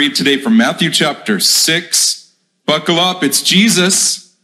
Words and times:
read 0.00 0.14
today 0.14 0.38
from 0.38 0.56
Matthew 0.56 0.90
chapter 0.90 1.38
6. 1.38 2.34
Buckle 2.64 2.98
up, 2.98 3.22
it's 3.22 3.42
Jesus. 3.42 4.34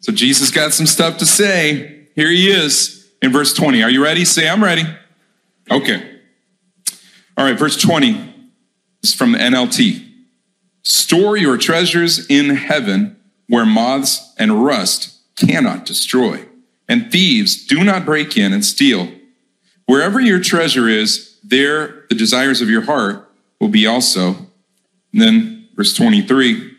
So, 0.00 0.12
Jesus 0.12 0.50
got 0.50 0.74
some 0.74 0.84
stuff 0.84 1.16
to 1.20 1.24
say. 1.24 2.08
Here 2.14 2.28
he 2.28 2.50
is 2.50 3.10
in 3.22 3.32
verse 3.32 3.54
20. 3.54 3.82
Are 3.82 3.88
you 3.88 4.04
ready? 4.04 4.26
Say, 4.26 4.46
I'm 4.46 4.62
ready. 4.62 4.82
Okay. 5.70 6.20
All 7.38 7.46
right, 7.46 7.58
verse 7.58 7.80
20 7.80 8.50
is 9.02 9.14
from 9.14 9.32
the 9.32 9.38
NLT. 9.38 10.06
Store 10.82 11.38
your 11.38 11.56
treasures 11.56 12.26
in 12.26 12.50
heaven 12.50 13.16
where 13.46 13.64
moths 13.64 14.34
and 14.38 14.66
rust 14.66 15.18
cannot 15.36 15.86
destroy, 15.86 16.44
and 16.86 17.10
thieves 17.10 17.64
do 17.64 17.84
not 17.84 18.04
break 18.04 18.36
in 18.36 18.52
and 18.52 18.66
steal. 18.66 19.08
Wherever 19.86 20.20
your 20.20 20.40
treasure 20.40 20.88
is, 20.88 21.38
there 21.42 22.04
the 22.10 22.14
desires 22.14 22.60
of 22.60 22.68
your 22.68 22.82
heart 22.82 23.30
will 23.58 23.70
be 23.70 23.86
also. 23.86 24.47
And 25.12 25.22
then 25.22 25.68
verse 25.74 25.94
23 25.94 26.76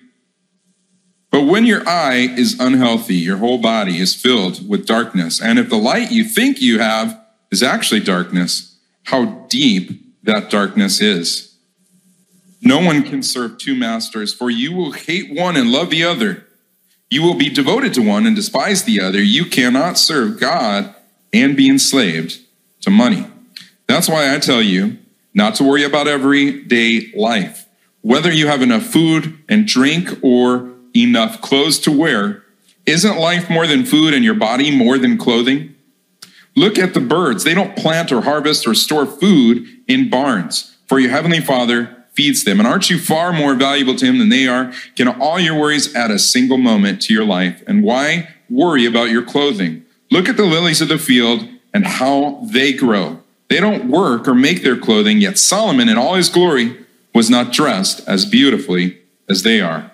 But 1.32 1.44
when 1.44 1.66
your 1.66 1.88
eye 1.88 2.28
is 2.38 2.60
unhealthy, 2.60 3.16
your 3.16 3.38
whole 3.38 3.60
body 3.60 3.98
is 3.98 4.16
filled 4.16 4.68
with 4.68 4.86
darkness. 4.86 5.42
And 5.42 5.60
if 5.60 5.70
the 5.70 5.78
light 5.78 6.12
you 6.12 6.24
think 6.24 6.62
you 6.62 6.80
have 6.80 7.20
is 7.52 7.64
actually 7.64 8.02
darkness, 8.02 8.78
how 9.04 9.46
deep 9.50 10.24
that 10.24 10.50
darkness 10.50 11.02
is. 11.02 11.56
No 12.62 12.80
one 12.80 13.04
can 13.04 13.24
serve 13.24 13.58
two 13.58 13.76
masters, 13.76 14.34
for 14.34 14.50
you 14.50 14.74
will 14.74 14.92
hate 14.92 15.34
one 15.34 15.56
and 15.56 15.72
love 15.72 15.90
the 15.90 16.04
other. 16.04 16.46
You 17.10 17.24
will 17.24 17.36
be 17.36 17.50
devoted 17.50 17.94
to 17.96 18.02
one 18.02 18.26
and 18.26 18.36
despise 18.36 18.84
the 18.84 19.00
other. 19.00 19.22
You 19.22 19.46
cannot 19.46 19.98
serve 19.98 20.40
God 20.40 20.94
and 21.34 21.56
be 21.56 21.70
enslaved 21.70 22.40
to 22.82 22.90
money. 22.90 23.26
That's 23.88 24.10
why 24.10 24.34
I 24.34 24.40
tell 24.40 24.62
you 24.62 24.98
not 25.34 25.56
to 25.56 25.64
worry 25.64 25.84
about 25.84 26.08
everyday 26.08 27.12
life. 27.16 27.66
Whether 28.02 28.32
you 28.32 28.48
have 28.48 28.62
enough 28.62 28.84
food 28.84 29.38
and 29.50 29.68
drink 29.68 30.20
or 30.22 30.72
enough 30.96 31.42
clothes 31.42 31.80
to 31.80 31.92
wear, 31.92 32.44
isn't 32.86 33.18
life 33.18 33.50
more 33.50 33.68
than 33.68 33.86
food 33.86 34.14
and 34.14 34.24
your 34.24 34.34
body 34.34 34.76
more 34.76 34.98
than 34.98 35.18
clothing? 35.18 35.76
Look 36.56 36.80
at 36.80 36.94
the 36.94 37.02
birds. 37.02 37.44
They 37.44 37.54
don't 37.54 37.76
plant 37.76 38.12
or 38.12 38.22
harvest 38.22 38.68
or 38.68 38.74
store 38.74 39.06
food 39.06 39.68
in 39.88 40.10
barns, 40.10 40.78
for 40.88 41.00
your 41.00 41.12
heavenly 41.12 41.40
Father 41.42 41.96
feeds 42.14 42.44
them. 42.44 42.60
And 42.60 42.68
aren't 42.68 42.90
you 42.90 43.00
far 43.00 43.32
more 43.32 43.54
valuable 43.54 43.96
to 43.96 44.06
him 44.06 44.18
than 44.18 44.30
they 44.30 44.48
are? 44.48 44.74
Can 44.96 45.08
all 45.08 45.40
your 45.40 45.60
worries 45.60 45.94
add 45.96 46.12
a 46.12 46.20
single 46.20 46.58
moment 46.58 47.02
to 47.04 47.14
your 47.14 47.26
life? 47.26 47.64
And 47.68 47.84
why 47.84 48.30
worry 48.50 48.86
about 48.86 49.10
your 49.10 49.24
clothing? 49.24 49.86
Look 50.10 50.28
at 50.28 50.38
the 50.38 50.46
lilies 50.46 50.82
of 50.82 50.88
the 50.88 50.98
field 50.98 51.48
and 51.74 51.86
how 51.86 52.46
they 52.52 52.74
grow. 52.74 53.22
They 53.50 53.60
don't 53.60 53.90
work 53.90 54.28
or 54.28 54.34
make 54.34 54.64
their 54.64 54.78
clothing, 54.78 55.20
yet 55.20 55.38
Solomon 55.38 55.90
in 55.90 55.98
all 55.98 56.16
his 56.16 56.30
glory 56.30 56.76
was 57.20 57.30
not 57.30 57.52
dressed 57.52 58.00
as 58.08 58.26
beautifully 58.26 58.98
as 59.28 59.44
they 59.44 59.60
are. 59.60 59.92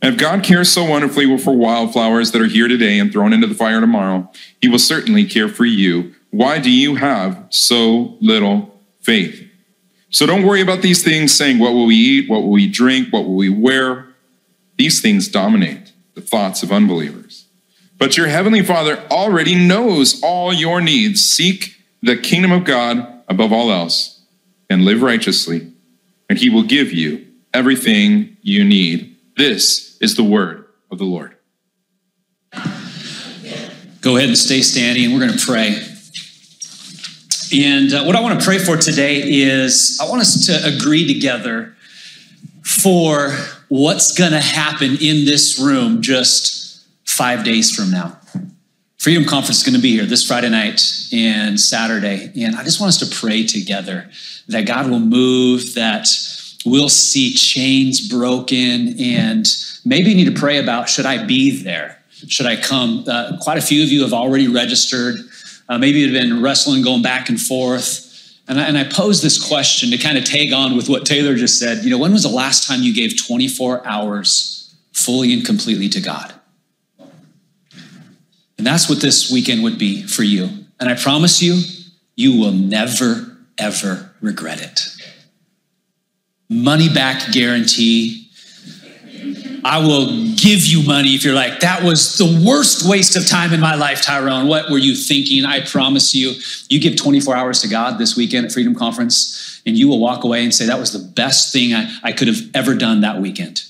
And 0.00 0.14
if 0.14 0.20
God 0.20 0.44
cares 0.44 0.70
so 0.70 0.84
wonderfully 0.84 1.36
for 1.36 1.56
wildflowers 1.56 2.30
that 2.30 2.40
are 2.40 2.46
here 2.46 2.68
today 2.68 3.00
and 3.00 3.10
thrown 3.10 3.32
into 3.32 3.48
the 3.48 3.54
fire 3.54 3.80
tomorrow, 3.80 4.30
he 4.60 4.68
will 4.68 4.78
certainly 4.78 5.24
care 5.24 5.48
for 5.48 5.64
you. 5.64 6.14
Why 6.30 6.60
do 6.60 6.70
you 6.70 6.94
have 6.94 7.48
so 7.50 8.16
little 8.20 8.80
faith? 9.00 9.44
So 10.08 10.24
don't 10.24 10.46
worry 10.46 10.60
about 10.60 10.82
these 10.82 11.02
things 11.02 11.34
saying, 11.34 11.58
What 11.58 11.72
will 11.72 11.86
we 11.86 11.96
eat? 11.96 12.30
What 12.30 12.42
will 12.42 12.52
we 12.52 12.68
drink? 12.68 13.12
What 13.12 13.24
will 13.24 13.34
we 13.34 13.48
wear? 13.48 14.06
These 14.78 15.02
things 15.02 15.26
dominate 15.26 15.90
the 16.14 16.20
thoughts 16.20 16.62
of 16.62 16.70
unbelievers. 16.70 17.46
But 17.98 18.16
your 18.16 18.28
heavenly 18.28 18.62
Father 18.62 19.02
already 19.10 19.56
knows 19.56 20.22
all 20.22 20.52
your 20.52 20.80
needs. 20.80 21.24
Seek 21.24 21.74
the 22.00 22.16
kingdom 22.16 22.52
of 22.52 22.62
God 22.62 23.24
above 23.26 23.52
all 23.52 23.72
else 23.72 24.20
and 24.70 24.84
live 24.84 25.02
righteously, 25.02 25.71
and 26.32 26.38
he 26.38 26.48
will 26.48 26.62
give 26.62 26.94
you 26.94 27.26
everything 27.52 28.38
you 28.40 28.64
need. 28.64 29.18
This 29.36 29.98
is 30.00 30.16
the 30.16 30.24
word 30.24 30.64
of 30.90 30.96
the 30.96 31.04
Lord. 31.04 31.36
Go 34.00 34.16
ahead 34.16 34.30
and 34.30 34.38
stay 34.38 34.62
standing, 34.62 35.04
and 35.04 35.12
we're 35.12 35.26
going 35.26 35.38
to 35.38 35.44
pray. 35.44 35.76
And 37.54 37.92
uh, 37.92 38.04
what 38.04 38.16
I 38.16 38.20
want 38.22 38.40
to 38.40 38.46
pray 38.46 38.56
for 38.56 38.78
today 38.78 39.20
is 39.42 39.98
I 40.02 40.08
want 40.08 40.22
us 40.22 40.46
to 40.46 40.74
agree 40.74 41.06
together 41.06 41.76
for 42.64 43.36
what's 43.68 44.16
going 44.16 44.32
to 44.32 44.40
happen 44.40 44.96
in 45.02 45.26
this 45.26 45.60
room 45.60 46.00
just 46.00 46.82
five 47.04 47.44
days 47.44 47.76
from 47.76 47.90
now. 47.90 48.18
Freedom 49.02 49.24
Conference 49.24 49.58
is 49.58 49.64
going 49.64 49.74
to 49.74 49.82
be 49.82 49.90
here 49.90 50.06
this 50.06 50.24
Friday 50.24 50.48
night 50.48 50.80
and 51.12 51.58
Saturday. 51.58 52.30
And 52.40 52.54
I 52.54 52.62
just 52.62 52.78
want 52.78 52.90
us 52.90 52.98
to 52.98 53.16
pray 53.16 53.44
together 53.44 54.08
that 54.46 54.64
God 54.64 54.88
will 54.88 55.00
move, 55.00 55.74
that 55.74 56.06
we'll 56.64 56.88
see 56.88 57.34
chains 57.34 58.08
broken, 58.08 58.94
and 59.00 59.44
maybe 59.84 60.10
you 60.10 60.14
need 60.14 60.32
to 60.32 60.40
pray 60.40 60.58
about 60.58 60.88
should 60.88 61.04
I 61.04 61.26
be 61.26 61.64
there? 61.64 62.00
Should 62.28 62.46
I 62.46 62.54
come? 62.54 63.04
Uh, 63.08 63.38
quite 63.40 63.58
a 63.58 63.60
few 63.60 63.82
of 63.82 63.88
you 63.88 64.02
have 64.02 64.12
already 64.12 64.46
registered. 64.46 65.16
Uh, 65.68 65.78
maybe 65.78 65.98
you've 65.98 66.12
been 66.12 66.40
wrestling, 66.40 66.84
going 66.84 67.02
back 67.02 67.28
and 67.28 67.40
forth. 67.40 68.38
And 68.46 68.60
I, 68.60 68.66
and 68.66 68.78
I 68.78 68.84
pose 68.84 69.20
this 69.20 69.44
question 69.44 69.90
to 69.90 69.98
kind 69.98 70.16
of 70.16 70.24
tag 70.24 70.52
on 70.52 70.76
with 70.76 70.88
what 70.88 71.06
Taylor 71.06 71.34
just 71.34 71.58
said. 71.58 71.82
You 71.82 71.90
know, 71.90 71.98
when 71.98 72.12
was 72.12 72.22
the 72.22 72.28
last 72.28 72.68
time 72.68 72.82
you 72.82 72.94
gave 72.94 73.20
24 73.20 73.84
hours 73.84 74.72
fully 74.92 75.34
and 75.34 75.44
completely 75.44 75.88
to 75.88 76.00
God? 76.00 76.34
And 78.62 78.66
that's 78.68 78.88
what 78.88 79.00
this 79.00 79.28
weekend 79.28 79.64
would 79.64 79.76
be 79.76 80.04
for 80.04 80.22
you. 80.22 80.48
And 80.78 80.88
I 80.88 80.94
promise 80.94 81.42
you, 81.42 81.62
you 82.14 82.38
will 82.38 82.52
never, 82.52 83.36
ever 83.58 84.14
regret 84.20 84.62
it. 84.62 84.80
Money 86.48 86.88
back 86.88 87.32
guarantee. 87.32 88.28
I 89.64 89.84
will 89.84 90.06
give 90.36 90.64
you 90.64 90.86
money 90.86 91.16
if 91.16 91.24
you're 91.24 91.34
like, 91.34 91.58
that 91.58 91.82
was 91.82 92.18
the 92.18 92.40
worst 92.46 92.88
waste 92.88 93.16
of 93.16 93.26
time 93.26 93.52
in 93.52 93.58
my 93.58 93.74
life, 93.74 94.00
Tyrone. 94.00 94.46
What 94.46 94.70
were 94.70 94.78
you 94.78 94.94
thinking? 94.94 95.44
I 95.44 95.62
promise 95.62 96.14
you, 96.14 96.34
you 96.68 96.78
give 96.78 96.94
24 96.94 97.34
hours 97.34 97.62
to 97.62 97.68
God 97.68 97.98
this 97.98 98.16
weekend 98.16 98.46
at 98.46 98.52
Freedom 98.52 98.76
Conference, 98.76 99.60
and 99.66 99.76
you 99.76 99.88
will 99.88 99.98
walk 99.98 100.22
away 100.22 100.44
and 100.44 100.54
say, 100.54 100.66
that 100.66 100.78
was 100.78 100.92
the 100.92 101.00
best 101.14 101.52
thing 101.52 101.74
I, 101.74 101.92
I 102.04 102.12
could 102.12 102.28
have 102.28 102.42
ever 102.54 102.76
done 102.76 103.00
that 103.00 103.20
weekend. 103.20 103.64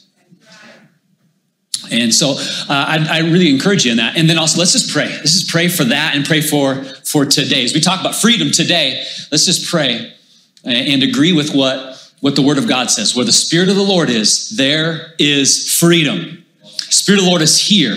And 1.90 2.14
so 2.14 2.32
uh, 2.32 2.64
I, 2.68 3.06
I, 3.10 3.18
really 3.20 3.50
encourage 3.50 3.84
you 3.84 3.90
in 3.90 3.96
that. 3.98 4.16
And 4.16 4.28
then 4.28 4.38
also, 4.38 4.58
let's 4.58 4.72
just 4.72 4.90
pray. 4.90 5.08
Let's 5.08 5.32
just 5.32 5.50
pray 5.50 5.68
for 5.68 5.84
that 5.84 6.14
and 6.14 6.24
pray 6.24 6.40
for 6.40 6.84
for 7.04 7.24
today. 7.24 7.64
As 7.64 7.74
we 7.74 7.80
talk 7.80 8.00
about 8.00 8.14
freedom 8.14 8.50
today, 8.50 9.04
let's 9.30 9.44
just 9.44 9.68
pray 9.70 10.12
and 10.64 11.02
agree 11.02 11.32
with 11.32 11.54
what 11.54 11.92
what 12.20 12.36
the 12.36 12.42
Word 12.42 12.58
of 12.58 12.68
God 12.68 12.90
says. 12.90 13.16
Where 13.16 13.24
the 13.24 13.32
Spirit 13.32 13.68
of 13.68 13.76
the 13.76 13.82
Lord 13.82 14.08
is, 14.08 14.50
there 14.56 15.12
is 15.18 15.72
freedom. 15.72 16.44
Spirit 16.92 17.18
of 17.18 17.24
the 17.24 17.30
Lord 17.30 17.42
is 17.42 17.58
here. 17.58 17.96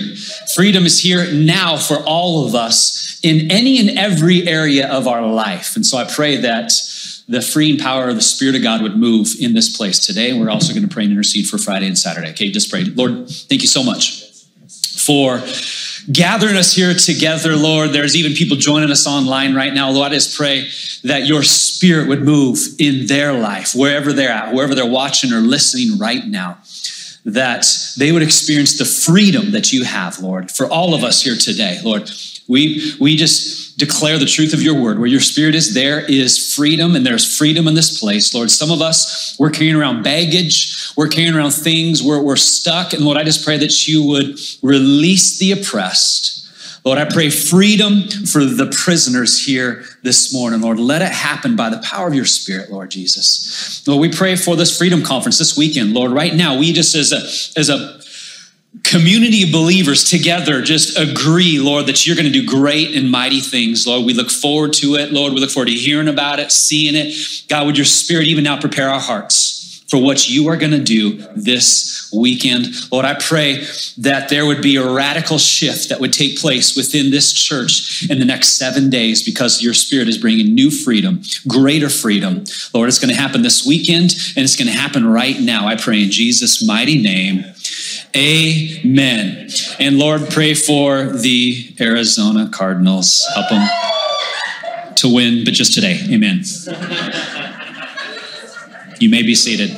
Freedom 0.56 0.86
is 0.86 1.00
here 1.00 1.32
now 1.32 1.78
for 1.78 1.98
all 2.06 2.48
of 2.48 2.56
us 2.56 3.20
in 3.24 3.52
any 3.52 3.80
and 3.80 3.98
every 3.98 4.48
area 4.48 4.88
of 4.88 5.08
our 5.08 5.26
life. 5.26 5.76
And 5.76 5.86
so 5.86 5.98
I 5.98 6.06
pray 6.06 6.38
that 6.38 6.72
the 7.28 7.42
freeing 7.42 7.78
power 7.78 8.08
of 8.10 8.16
the 8.16 8.22
Spirit 8.22 8.56
of 8.56 8.62
God 8.62 8.82
would 8.82 8.98
move 8.98 9.30
in 9.40 9.54
this 9.54 9.76
place 9.76 10.00
today. 10.00 10.38
We're 10.38 10.50
also 10.50 10.74
going 10.74 10.88
to 10.88 10.94
pray 10.94 11.04
and 11.04 11.12
intercede 11.12 11.48
for 11.48 11.58
Friday 11.58 11.88
and 11.88 11.98
Saturday. 11.98 12.30
Okay, 12.32 12.52
just 12.52 12.70
pray. 12.70 12.84
Lord, 12.84 13.30
thank 13.30 13.62
you 13.62 13.68
so 13.68 13.84
much 13.84 14.24
for 14.68 15.42
gathering 16.12 16.56
us 16.56 16.74
here 16.74 16.94
together, 16.94 17.56
Lord. 17.56 17.92
There's 17.92 18.16
even 18.16 18.34
people 18.34 18.58
joining 18.58 18.92
us 18.92 19.08
online 19.08 19.56
right 19.56 19.74
now. 19.74 19.90
Lord, 19.90 20.12
I 20.12 20.16
just 20.16 20.38
pray 20.38 20.68
that 21.04 21.26
your 21.26 21.44
spirit 21.44 22.08
would 22.08 22.22
move 22.22 22.60
in 22.80 23.08
their 23.08 23.34
life, 23.34 23.74
wherever 23.76 24.14
they're 24.14 24.32
at, 24.32 24.54
wherever 24.54 24.76
they're 24.76 24.86
watching 24.86 25.34
or 25.34 25.42
listening 25.42 25.98
right 25.98 26.26
now, 26.26 26.60
that 27.26 27.66
they 27.98 28.12
would 28.12 28.22
experience 28.22 28.78
the 28.78 28.86
freedom 28.86 29.52
that 29.52 29.74
you 29.74 29.84
have, 29.84 30.20
Lord, 30.20 30.52
for 30.52 30.68
all 30.68 30.94
of 30.94 31.04
us 31.04 31.24
here 31.24 31.36
today, 31.36 31.80
Lord. 31.84 32.10
We, 32.48 32.94
we 33.00 33.16
just 33.16 33.65
declare 33.78 34.18
the 34.18 34.26
truth 34.26 34.54
of 34.54 34.62
your 34.62 34.82
word. 34.82 35.00
Where 35.00 35.08
your 35.08 35.20
spirit 35.20 35.56
is, 35.56 35.74
there 35.74 36.00
is 36.00 36.54
freedom, 36.54 36.96
and 36.96 37.06
there's 37.06 37.38
freedom 37.38 37.68
in 37.68 37.74
this 37.74 38.00
place, 38.00 38.34
Lord. 38.34 38.50
Some 38.52 38.72
of 38.72 38.82
us, 38.82 39.36
we're 39.38 39.50
carrying 39.50 39.76
around 39.76 40.04
baggage, 40.04 40.92
we're 40.96 41.08
carrying 41.08 41.36
around 41.36 41.52
things, 41.52 42.02
we're, 42.02 42.22
we're 42.22 42.36
stuck. 42.36 42.94
And 42.94 43.04
Lord, 43.04 43.18
I 43.18 43.24
just 43.24 43.46
pray 43.46 43.58
that 43.58 43.88
you 43.88 44.04
would 44.08 44.40
release 44.62 45.38
the 45.40 45.52
oppressed. 45.52 46.36
Lord, 46.86 47.00
I 47.00 47.06
pray 47.06 47.32
freedom 47.32 48.04
for 48.04 48.46
the 48.46 48.72
prisoners 48.72 49.44
here 49.44 49.86
this 50.04 50.32
morning, 50.32 50.62
Lord. 50.62 50.80
Let 50.80 51.02
it 51.02 51.12
happen 51.12 51.56
by 51.56 51.72
the 51.72 51.80
power 51.80 52.08
of 52.08 52.14
your 52.14 52.26
Spirit, 52.26 52.72
Lord 52.72 52.92
Jesus. 52.92 53.86
Lord, 53.88 54.02
we 54.02 54.12
pray 54.12 54.36
for 54.36 54.56
this 54.56 54.78
Freedom 54.78 55.02
Conference 55.02 55.40
this 55.40 55.58
weekend, 55.58 55.94
Lord. 55.94 56.12
Right 56.12 56.36
now, 56.36 56.60
we 56.60 56.72
just 56.74 56.94
as 56.94 57.12
a, 57.12 57.60
as 57.60 57.70
a 57.70 58.00
community 58.84 59.44
of 59.44 59.52
believers 59.52 60.04
together 60.04 60.62
just 60.62 60.98
agree, 60.98 61.60
Lord, 61.60 61.86
that 61.88 62.06
you're 62.06 62.16
going 62.16 62.32
to 62.32 62.32
do 62.32 62.46
great 62.46 62.96
and 62.96 63.10
mighty 63.10 63.40
things, 63.40 63.88
Lord. 63.88 64.06
We 64.06 64.14
look 64.14 64.30
forward 64.30 64.74
to 64.74 64.96
it, 64.96 65.12
Lord. 65.12 65.34
We 65.34 65.40
look 65.40 65.52
forward 65.52 65.68
to 65.68 65.74
hearing 65.74 66.08
about 66.08 66.40
it, 66.40 66.52
seeing 66.52 66.96
it. 66.96 67.14
God, 67.48 67.66
would 67.66 67.78
your 67.78 67.86
Spirit 67.86 68.28
even 68.28 68.44
now 68.44 68.60
prepare 68.60 68.90
our 68.90 69.00
hearts? 69.00 69.56
for 69.88 70.02
what 70.02 70.28
you 70.28 70.50
are 70.50 70.58
going 70.58 70.72
to 70.72 70.84
do 70.84 71.18
this 71.36 72.12
weekend. 72.14 72.68
Lord, 72.92 73.06
I 73.06 73.14
pray 73.14 73.66
that 74.00 74.30
there 74.30 74.46
would 74.46 74.62
be 74.62 74.78
a 74.78 74.90
radical 74.90 75.38
shift 75.38 75.90
that 75.90 76.00
would 76.00 76.12
take 76.12 76.40
place 76.40 76.76
within 76.76 77.12
this 77.12 77.32
church 77.32 78.10
in 78.10 78.20
the 78.20 78.26
next 78.26 78.58
seven 78.58 78.90
days 78.90 79.24
because 79.24 79.62
your 79.62 79.74
spirit 79.74 80.08
is 80.08 80.18
bringing 80.18 80.56
new 80.56 80.72
freedom, 80.72 81.22
greater 81.48 81.90
freedom. 81.90 82.44
Lord, 82.74 82.90
it's 82.90 83.00
going 83.00 83.14
to 83.14 83.22
happen 83.22 83.42
this 83.42 83.66
weekend 83.66 84.16
and 84.36 84.44
it's 84.44 84.56
going 84.56 84.68
to 84.68 84.74
happen 84.74 85.06
right 85.06 85.40
now. 85.40 85.68
I 85.68 85.76
pray 85.76 86.04
in 86.04 86.12
Jesus' 86.12 86.66
mighty 86.66 87.02
name. 87.02 87.46
Amen. 88.16 89.50
And 89.78 89.98
Lord, 90.00 90.30
pray 90.30 90.54
for 90.54 91.04
the 91.04 91.76
Arizona 91.82 92.50
Cardinals. 92.50 93.26
Help 93.34 93.50
them 93.50 93.68
to 94.96 95.14
win, 95.14 95.44
but 95.44 95.54
just 95.54 95.74
today. 95.74 96.00
Amen. 96.10 96.44
You 99.00 99.10
may 99.10 99.22
be 99.22 99.36
seated. 99.36 99.72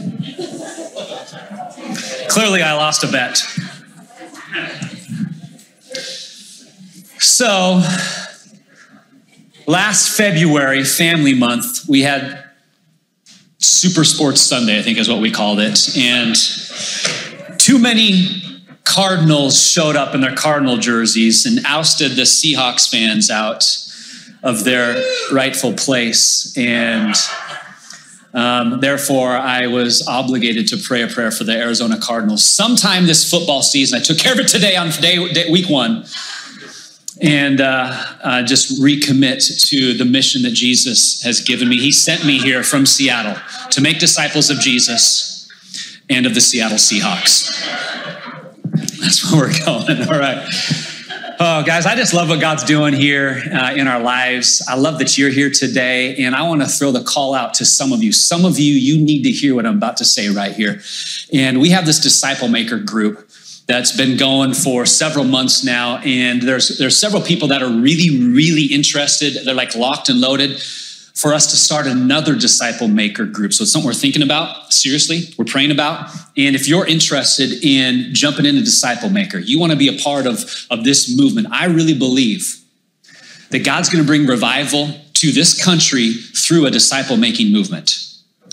Clearly, 2.29 2.61
I 2.61 2.73
lost 2.73 3.03
a 3.03 3.07
bet. 3.07 3.37
So, 7.19 7.81
last 9.65 10.15
February, 10.15 10.83
Family 10.83 11.33
Month, 11.33 11.89
we 11.89 12.03
had 12.03 12.43
Super 13.57 14.03
Sports 14.03 14.41
Sunday, 14.41 14.77
I 14.77 14.83
think 14.83 14.99
is 14.99 15.09
what 15.09 15.21
we 15.21 15.31
called 15.31 15.59
it. 15.59 15.97
And 15.97 16.35
too 17.67 17.77
many 17.77 18.41
Cardinals 18.85 19.61
showed 19.61 19.97
up 19.97 20.15
in 20.15 20.21
their 20.21 20.33
Cardinal 20.33 20.77
jerseys 20.77 21.45
and 21.45 21.65
ousted 21.65 22.11
the 22.11 22.21
Seahawks 22.21 22.89
fans 22.89 23.29
out 23.29 23.65
of 24.41 24.63
their 24.63 25.03
rightful 25.33 25.73
place. 25.73 26.55
And 26.55 27.13
um, 28.33 28.79
therefore, 28.79 29.31
I 29.31 29.67
was 29.67 30.07
obligated 30.07 30.69
to 30.69 30.77
pray 30.77 31.01
a 31.01 31.07
prayer 31.07 31.29
for 31.29 31.43
the 31.43 31.57
Arizona 31.57 31.99
Cardinals. 31.99 32.45
Sometime 32.45 33.05
this 33.05 33.29
football 33.29 33.61
season, 33.61 33.99
I 33.99 34.01
took 34.01 34.17
care 34.17 34.31
of 34.31 34.39
it 34.39 34.47
today 34.47 34.77
on 34.77 34.89
day, 35.01 35.27
day 35.33 35.51
week 35.51 35.69
one, 35.69 36.05
and 37.21 37.59
uh, 37.59 38.01
uh, 38.23 38.43
just 38.43 38.81
recommit 38.81 39.67
to 39.71 39.93
the 39.93 40.05
mission 40.05 40.41
that 40.43 40.53
Jesus 40.53 41.21
has 41.21 41.41
given 41.41 41.67
me. 41.67 41.79
He 41.79 41.91
sent 41.91 42.23
me 42.23 42.39
here 42.39 42.63
from 42.63 42.85
Seattle 42.85 43.35
to 43.71 43.81
make 43.81 43.99
disciples 43.99 44.49
of 44.49 44.57
Jesus 44.61 45.36
and 46.09 46.25
of 46.25 46.33
the 46.33 46.41
Seattle 46.41 46.77
Seahawks. 46.77 47.51
That's 48.99 49.31
where 49.31 49.41
we're 49.41 49.65
going. 49.65 50.07
All 50.09 50.19
right. 50.19 50.47
Oh, 51.39 51.63
guys, 51.63 51.85
I 51.85 51.95
just 51.95 52.15
love 52.15 52.29
what 52.29 52.41
God's 52.41 52.63
doing 52.63 52.93
here 52.93 53.43
uh, 53.53 53.73
in 53.75 53.87
our 53.87 53.99
lives. 53.99 54.65
I 54.67 54.73
love 54.73 54.97
that 54.97 55.19
you're 55.19 55.29
here 55.29 55.51
today, 55.51 56.15
and 56.17 56.35
I 56.35 56.47
want 56.47 56.61
to 56.61 56.67
throw 56.67 56.91
the 56.91 57.03
call 57.03 57.35
out 57.35 57.53
to 57.55 57.65
some 57.65 57.93
of 57.93 58.01
you. 58.01 58.11
Some 58.11 58.43
of 58.43 58.57
you, 58.57 58.73
you 58.73 58.99
need 58.99 59.21
to 59.23 59.29
hear 59.29 59.53
what 59.53 59.67
I'm 59.67 59.77
about 59.77 59.97
to 59.97 60.05
say 60.05 60.29
right 60.29 60.51
here. 60.51 60.81
And 61.31 61.61
we 61.61 61.69
have 61.69 61.85
this 61.85 61.99
disciple 61.99 62.47
maker 62.47 62.79
group 62.79 63.29
that's 63.67 63.95
been 63.95 64.17
going 64.17 64.55
for 64.55 64.87
several 64.87 65.25
months 65.25 65.63
now, 65.63 65.97
and 65.97 66.41
there's 66.41 66.79
there's 66.79 66.97
several 66.99 67.21
people 67.21 67.49
that 67.49 67.61
are 67.61 67.69
really, 67.69 68.19
really 68.19 68.65
interested. 68.65 69.45
They're 69.45 69.53
like 69.53 69.75
locked 69.75 70.09
and 70.09 70.19
loaded 70.19 70.59
for 71.17 71.33
us 71.33 71.47
to 71.47 71.57
start 71.57 71.87
another 71.87 72.35
disciple 72.35 72.87
maker 72.87 73.25
group. 73.25 73.51
So 73.51 73.63
it's 73.63 73.71
something 73.71 73.87
we're 73.87 73.95
thinking 73.95 74.21
about, 74.21 74.71
seriously, 74.71 75.33
we're 75.35 75.45
praying 75.45 75.71
about. 75.71 76.11
And 76.37 76.55
if 76.55 76.67
you're 76.67 76.85
interested 76.85 77.63
in 77.63 78.13
jumping 78.13 78.45
into 78.45 78.61
disciple 78.61 79.09
maker, 79.09 79.39
you 79.39 79.59
want 79.59 79.71
to 79.71 79.77
be 79.77 79.87
a 79.87 79.99
part 79.99 80.27
of, 80.27 80.45
of 80.69 80.83
this 80.83 81.17
movement, 81.17 81.47
I 81.49 81.65
really 81.65 81.97
believe 81.97 82.63
that 83.49 83.65
God's 83.65 83.89
going 83.89 84.03
to 84.03 84.07
bring 84.07 84.27
revival 84.27 84.93
to 85.13 85.31
this 85.31 85.59
country 85.59 86.13
through 86.13 86.67
a 86.67 86.71
disciple 86.71 87.17
making 87.17 87.51
movement. 87.51 87.97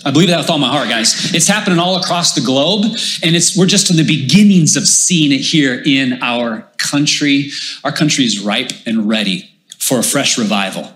I 0.03 0.09
believe 0.09 0.29
that 0.29 0.39
with 0.39 0.49
all 0.49 0.57
my 0.57 0.69
heart, 0.69 0.89
guys. 0.89 1.35
It's 1.35 1.47
happening 1.47 1.77
all 1.77 1.97
across 1.97 2.33
the 2.33 2.41
globe, 2.41 2.85
and 3.21 3.35
it's 3.35 3.55
we're 3.55 3.67
just 3.67 3.91
in 3.91 3.97
the 3.97 4.03
beginnings 4.03 4.75
of 4.75 4.87
seeing 4.87 5.31
it 5.31 5.41
here 5.41 5.83
in 5.85 6.23
our 6.23 6.67
country. 6.77 7.51
Our 7.83 7.91
country 7.91 8.25
is 8.25 8.39
ripe 8.39 8.71
and 8.87 9.07
ready 9.07 9.51
for 9.77 9.99
a 9.99 10.03
fresh 10.03 10.39
revival 10.39 10.94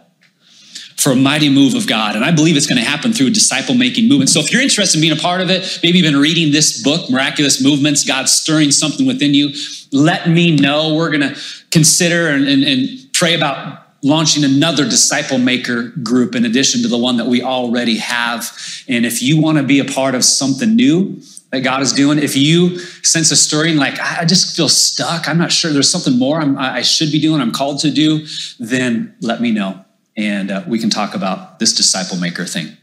for 0.99 1.13
a 1.13 1.15
mighty 1.15 1.49
move 1.49 1.75
of 1.75 1.87
God. 1.87 2.17
And 2.17 2.25
I 2.25 2.31
believe 2.31 2.57
it's 2.57 2.67
going 2.67 2.81
to 2.81 2.87
happen 2.87 3.13
through 3.13 3.27
a 3.27 3.31
disciple 3.31 3.73
making 3.73 4.09
movement. 4.09 4.29
So 4.29 4.41
if 4.41 4.51
you're 4.51 4.61
interested 4.61 4.97
in 4.97 5.01
being 5.01 5.17
a 5.17 5.21
part 5.21 5.39
of 5.39 5.49
it, 5.49 5.79
maybe 5.81 5.97
you've 5.97 6.11
been 6.11 6.19
reading 6.19 6.51
this 6.51 6.83
book, 6.83 7.09
Miraculous 7.09 7.63
Movements, 7.63 8.03
God's 8.03 8.33
stirring 8.33 8.69
something 8.71 9.07
within 9.07 9.33
you, 9.33 9.51
let 9.93 10.27
me 10.27 10.57
know. 10.57 10.93
We're 10.93 11.09
going 11.09 11.33
to 11.33 11.41
consider 11.71 12.27
and, 12.27 12.45
and, 12.45 12.63
and 12.63 12.89
pray 13.13 13.33
about 13.33 13.87
launching 14.03 14.43
another 14.43 14.83
disciple 14.83 15.37
maker 15.37 15.83
group 16.03 16.35
in 16.35 16.43
addition 16.43 16.81
to 16.81 16.89
the 16.89 16.97
one 16.97 17.15
that 17.15 17.27
we 17.27 17.41
already 17.41 17.97
have. 17.97 18.51
And 18.89 19.05
if 19.05 19.21
you 19.21 19.41
want 19.41 19.57
to 19.57 19.63
be 19.63 19.79
a 19.79 19.85
part 19.85 20.15
of 20.15 20.25
something 20.25 20.75
new, 20.75 21.21
that 21.51 21.61
God 21.61 21.81
is 21.81 21.93
doing. 21.93 22.19
If 22.19 22.35
you 22.35 22.77
sense 22.77 23.31
a 23.31 23.35
stirring, 23.35 23.77
like 23.77 23.99
I 23.99 24.23
just 24.25 24.55
feel 24.55 24.69
stuck, 24.69 25.27
I'm 25.27 25.39
not 25.39 25.51
sure 25.51 25.73
there's 25.73 25.89
something 25.89 26.19
more 26.19 26.39
I'm, 26.39 26.55
i 26.59 26.83
should 26.83 27.11
be 27.11 27.19
doing, 27.19 27.41
I'm 27.41 27.51
called 27.51 27.79
to 27.79 27.89
do, 27.89 28.27
then 28.59 29.15
let 29.19 29.41
me 29.41 29.51
know 29.51 29.83
and 30.17 30.51
uh, 30.51 30.63
we 30.67 30.79
can 30.79 30.89
talk 30.89 31.15
about 31.15 31.59
this 31.59 31.73
disciple 31.73 32.17
maker 32.17 32.45
thing. 32.45 32.77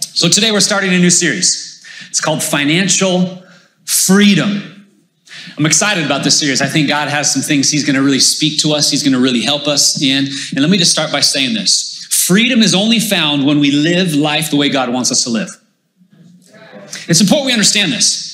So 0.00 0.28
today 0.28 0.50
we're 0.50 0.60
starting 0.60 0.92
a 0.92 0.98
new 0.98 1.10
series. 1.10 1.86
It's 2.08 2.20
called 2.20 2.42
Financial 2.42 3.42
Freedom. 3.84 4.88
I'm 5.56 5.66
excited 5.66 6.04
about 6.04 6.24
this 6.24 6.38
series. 6.38 6.60
I 6.60 6.66
think 6.66 6.88
God 6.88 7.08
has 7.08 7.32
some 7.32 7.42
things 7.42 7.70
He's 7.70 7.84
going 7.84 7.96
to 7.96 8.02
really 8.02 8.20
speak 8.20 8.60
to 8.60 8.72
us, 8.72 8.90
He's 8.90 9.02
going 9.02 9.12
to 9.14 9.20
really 9.20 9.42
help 9.42 9.66
us 9.66 10.00
in. 10.02 10.26
And 10.26 10.60
let 10.60 10.70
me 10.70 10.78
just 10.78 10.90
start 10.90 11.12
by 11.12 11.20
saying 11.20 11.54
this 11.54 12.06
freedom 12.10 12.60
is 12.60 12.74
only 12.74 13.00
found 13.00 13.44
when 13.44 13.58
we 13.58 13.72
live 13.72 14.14
life 14.14 14.50
the 14.50 14.56
way 14.56 14.68
God 14.68 14.92
wants 14.92 15.10
us 15.10 15.24
to 15.24 15.30
live. 15.30 15.48
It's 17.08 17.20
important 17.20 17.46
we 17.46 17.52
understand 17.52 17.92
this. 17.92 18.29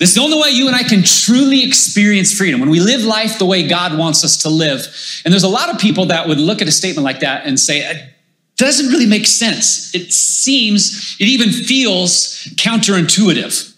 This 0.00 0.08
is 0.08 0.14
the 0.14 0.22
only 0.22 0.40
way 0.40 0.48
you 0.48 0.66
and 0.66 0.74
I 0.74 0.82
can 0.82 1.02
truly 1.02 1.62
experience 1.62 2.32
freedom 2.32 2.58
when 2.58 2.70
we 2.70 2.80
live 2.80 3.02
life 3.02 3.38
the 3.38 3.44
way 3.44 3.68
God 3.68 3.98
wants 3.98 4.24
us 4.24 4.38
to 4.44 4.48
live. 4.48 4.86
And 5.26 5.32
there's 5.32 5.42
a 5.42 5.48
lot 5.48 5.68
of 5.68 5.78
people 5.78 6.06
that 6.06 6.26
would 6.26 6.40
look 6.40 6.62
at 6.62 6.68
a 6.68 6.72
statement 6.72 7.04
like 7.04 7.20
that 7.20 7.44
and 7.44 7.60
say, 7.60 7.80
it 7.80 8.02
doesn't 8.56 8.88
really 8.88 9.04
make 9.04 9.26
sense. 9.26 9.94
It 9.94 10.10
seems, 10.10 11.16
it 11.20 11.26
even 11.26 11.50
feels 11.50 12.46
counterintuitive. 12.56 13.76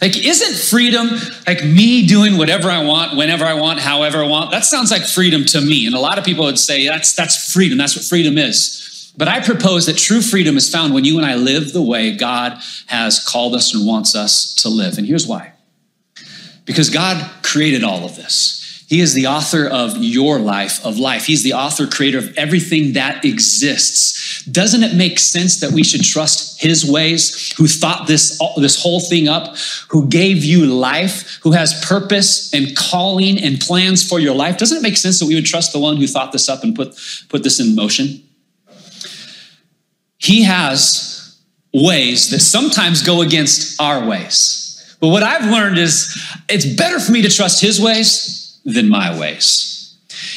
Like, 0.00 0.16
isn't 0.16 0.56
freedom 0.56 1.08
like 1.46 1.62
me 1.62 2.06
doing 2.06 2.38
whatever 2.38 2.70
I 2.70 2.82
want, 2.82 3.14
whenever 3.14 3.44
I 3.44 3.54
want, 3.54 3.80
however 3.80 4.24
I 4.24 4.26
want? 4.26 4.50
That 4.50 4.64
sounds 4.64 4.90
like 4.90 5.02
freedom 5.02 5.44
to 5.46 5.60
me. 5.60 5.84
And 5.84 5.94
a 5.94 6.00
lot 6.00 6.18
of 6.18 6.24
people 6.24 6.46
would 6.46 6.58
say 6.58 6.86
that's, 6.86 7.14
that's 7.14 7.52
freedom. 7.52 7.76
That's 7.76 7.96
what 7.96 8.04
freedom 8.06 8.38
is. 8.38 8.83
But 9.16 9.28
I 9.28 9.40
propose 9.40 9.86
that 9.86 9.96
true 9.96 10.20
freedom 10.20 10.56
is 10.56 10.70
found 10.70 10.92
when 10.92 11.04
you 11.04 11.18
and 11.18 11.26
I 11.26 11.36
live 11.36 11.72
the 11.72 11.82
way 11.82 12.16
God 12.16 12.60
has 12.86 13.24
called 13.24 13.54
us 13.54 13.74
and 13.74 13.86
wants 13.86 14.16
us 14.16 14.54
to 14.56 14.68
live. 14.68 14.98
And 14.98 15.06
here's 15.06 15.26
why 15.26 15.52
because 16.66 16.88
God 16.88 17.30
created 17.42 17.84
all 17.84 18.04
of 18.04 18.16
this. 18.16 18.64
He 18.88 19.00
is 19.00 19.14
the 19.14 19.26
author 19.26 19.66
of 19.66 19.96
your 19.98 20.38
life, 20.38 20.84
of 20.84 20.98
life. 20.98 21.24
He's 21.24 21.42
the 21.42 21.54
author, 21.54 21.86
creator 21.86 22.18
of 22.18 22.36
everything 22.36 22.92
that 22.92 23.24
exists. 23.24 24.44
Doesn't 24.44 24.82
it 24.82 24.94
make 24.94 25.18
sense 25.18 25.60
that 25.60 25.72
we 25.72 25.82
should 25.82 26.04
trust 26.04 26.60
his 26.60 26.88
ways, 26.88 27.52
who 27.56 27.66
thought 27.66 28.06
this, 28.06 28.40
this 28.56 28.82
whole 28.82 29.00
thing 29.00 29.26
up, 29.26 29.56
who 29.88 30.06
gave 30.06 30.44
you 30.44 30.66
life, 30.66 31.38
who 31.42 31.52
has 31.52 31.84
purpose 31.84 32.52
and 32.52 32.76
calling 32.76 33.38
and 33.38 33.58
plans 33.58 34.06
for 34.06 34.20
your 34.20 34.34
life? 34.34 34.58
Doesn't 34.58 34.78
it 34.78 34.82
make 34.82 34.98
sense 34.98 35.18
that 35.18 35.26
we 35.26 35.34
would 35.34 35.46
trust 35.46 35.72
the 35.72 35.78
one 35.78 35.96
who 35.96 36.06
thought 36.06 36.32
this 36.32 36.48
up 36.48 36.62
and 36.62 36.76
put, 36.76 36.94
put 37.30 37.42
this 37.42 37.58
in 37.58 37.74
motion? 37.74 38.22
He 40.24 40.44
has 40.44 41.38
ways 41.74 42.30
that 42.30 42.40
sometimes 42.40 43.02
go 43.02 43.20
against 43.20 43.78
our 43.78 44.08
ways. 44.08 44.96
But 44.98 45.08
what 45.08 45.22
I've 45.22 45.50
learned 45.50 45.76
is 45.76 46.18
it's 46.48 46.64
better 46.64 46.98
for 46.98 47.12
me 47.12 47.20
to 47.20 47.28
trust 47.28 47.60
his 47.60 47.78
ways 47.78 48.58
than 48.64 48.88
my 48.88 49.18
ways. 49.20 49.94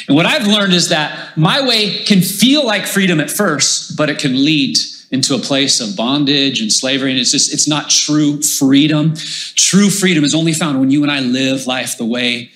And 0.09 0.17
what 0.17 0.25
I've 0.25 0.45
learned 0.45 0.73
is 0.73 0.89
that 0.89 1.37
my 1.37 1.65
way 1.65 2.03
can 2.03 2.21
feel 2.21 2.65
like 2.65 2.85
freedom 2.85 3.21
at 3.21 3.31
first, 3.31 3.95
but 3.95 4.09
it 4.09 4.19
can 4.19 4.43
lead 4.43 4.75
into 5.09 5.35
a 5.35 5.39
place 5.39 5.79
of 5.79 5.95
bondage 5.95 6.59
and 6.59 6.69
slavery. 6.69 7.11
And 7.11 7.19
it's 7.19 7.31
just, 7.31 7.53
it's 7.53 7.67
not 7.67 7.89
true 7.89 8.41
freedom. 8.41 9.13
True 9.55 9.89
freedom 9.89 10.25
is 10.25 10.35
only 10.35 10.51
found 10.51 10.81
when 10.81 10.91
you 10.91 11.03
and 11.03 11.11
I 11.11 11.21
live 11.21 11.65
life 11.65 11.97
the 11.97 12.03
way 12.03 12.51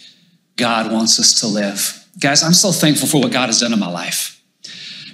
God 0.58 0.92
wants 0.92 1.18
us 1.18 1.40
to 1.40 1.48
live. 1.48 2.06
Guys, 2.20 2.44
I'm 2.44 2.52
so 2.52 2.74
thankful 2.74 3.08
for 3.08 3.22
what 3.22 3.32
God 3.32 3.46
has 3.46 3.62
done 3.62 3.72
in 3.72 3.80
my 3.80 3.90
life. 3.90 4.41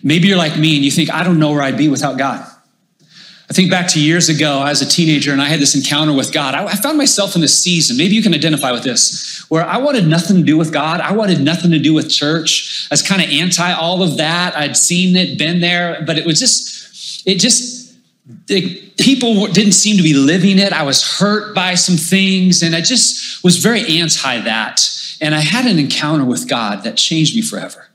Maybe 0.03 0.27
you're 0.27 0.37
like 0.37 0.57
me 0.57 0.75
and 0.75 0.85
you 0.85 0.91
think, 0.91 1.11
I 1.11 1.23
don't 1.23 1.39
know 1.39 1.51
where 1.51 1.61
I'd 1.61 1.77
be 1.77 1.89
without 1.89 2.17
God. 2.17 2.45
I 3.49 3.53
think 3.53 3.71
back 3.71 3.87
to 3.89 4.01
years 4.01 4.27
ago, 4.27 4.59
I 4.59 4.69
was 4.69 4.81
a 4.81 4.85
teenager 4.85 5.31
and 5.31 5.41
I 5.41 5.45
had 5.45 5.61
this 5.61 5.73
encounter 5.73 6.11
with 6.11 6.33
God. 6.33 6.53
I, 6.53 6.75
found 6.75 6.97
myself 6.97 7.33
in 7.33 7.41
this 7.41 7.57
season, 7.57 7.95
maybe 7.95 8.13
you 8.13 8.21
can 8.21 8.33
identify 8.33 8.73
with 8.73 8.83
this, 8.83 9.45
where 9.47 9.63
I 9.63 9.77
wanted 9.77 10.05
nothing 10.05 10.35
to 10.35 10.43
do 10.43 10.57
with 10.57 10.73
God. 10.73 10.99
I 10.99 11.13
wanted 11.13 11.39
nothing 11.39 11.71
to 11.71 11.79
do 11.79 11.93
with 11.93 12.09
church. 12.09 12.87
I 12.91 12.93
was 12.93 13.01
kind 13.01 13.21
of 13.21 13.29
anti 13.29 13.71
all 13.71 14.03
of 14.03 14.17
that. 14.17 14.57
I'd 14.57 14.75
seen 14.75 15.15
it, 15.15 15.37
been 15.37 15.61
there, 15.61 16.03
but 16.05 16.17
it 16.17 16.25
was 16.25 16.39
just, 16.39 17.25
it 17.25 17.39
just, 17.39 17.95
it, 18.49 18.97
people 18.97 19.47
didn't 19.47 19.73
seem 19.73 19.95
to 19.95 20.03
be 20.03 20.13
living 20.13 20.59
it. 20.59 20.73
I 20.73 20.83
was 20.83 21.17
hurt 21.17 21.55
by 21.55 21.75
some 21.75 21.95
things 21.95 22.61
and 22.61 22.75
I 22.75 22.81
just 22.81 23.45
was 23.45 23.57
very 23.57 23.99
anti 23.99 24.41
that. 24.41 24.81
And 25.21 25.33
I 25.33 25.39
had 25.39 25.65
an 25.65 25.79
encounter 25.79 26.25
with 26.25 26.49
God 26.49 26.83
that 26.83 26.97
changed 26.97 27.33
me 27.33 27.41
forever. 27.41 27.86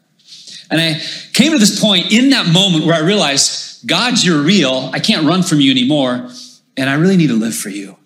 And 0.73 0.81
I 0.81 1.01
came 1.33 1.53
to 1.53 1.59
this 1.59 1.79
point 1.79 2.13
in 2.13 2.31
that 2.31 2.47
moment 2.53 2.87
where 2.87 2.95
I 2.95 3.01
realized, 3.01 3.87
God, 3.87 4.23
you're 4.23 4.43
real. 4.43 4.91
I 4.93 5.01
can't 5.01 5.27
run 5.27 5.43
from 5.43 5.61
you 5.61 5.71
anymore. 5.71 6.29
And 6.77 6.89
I 6.89 6.95
really 6.95 7.17
need 7.17 7.29
to 7.29 7.39
live 7.39 7.55
for 7.55 7.69
you. 7.69 7.97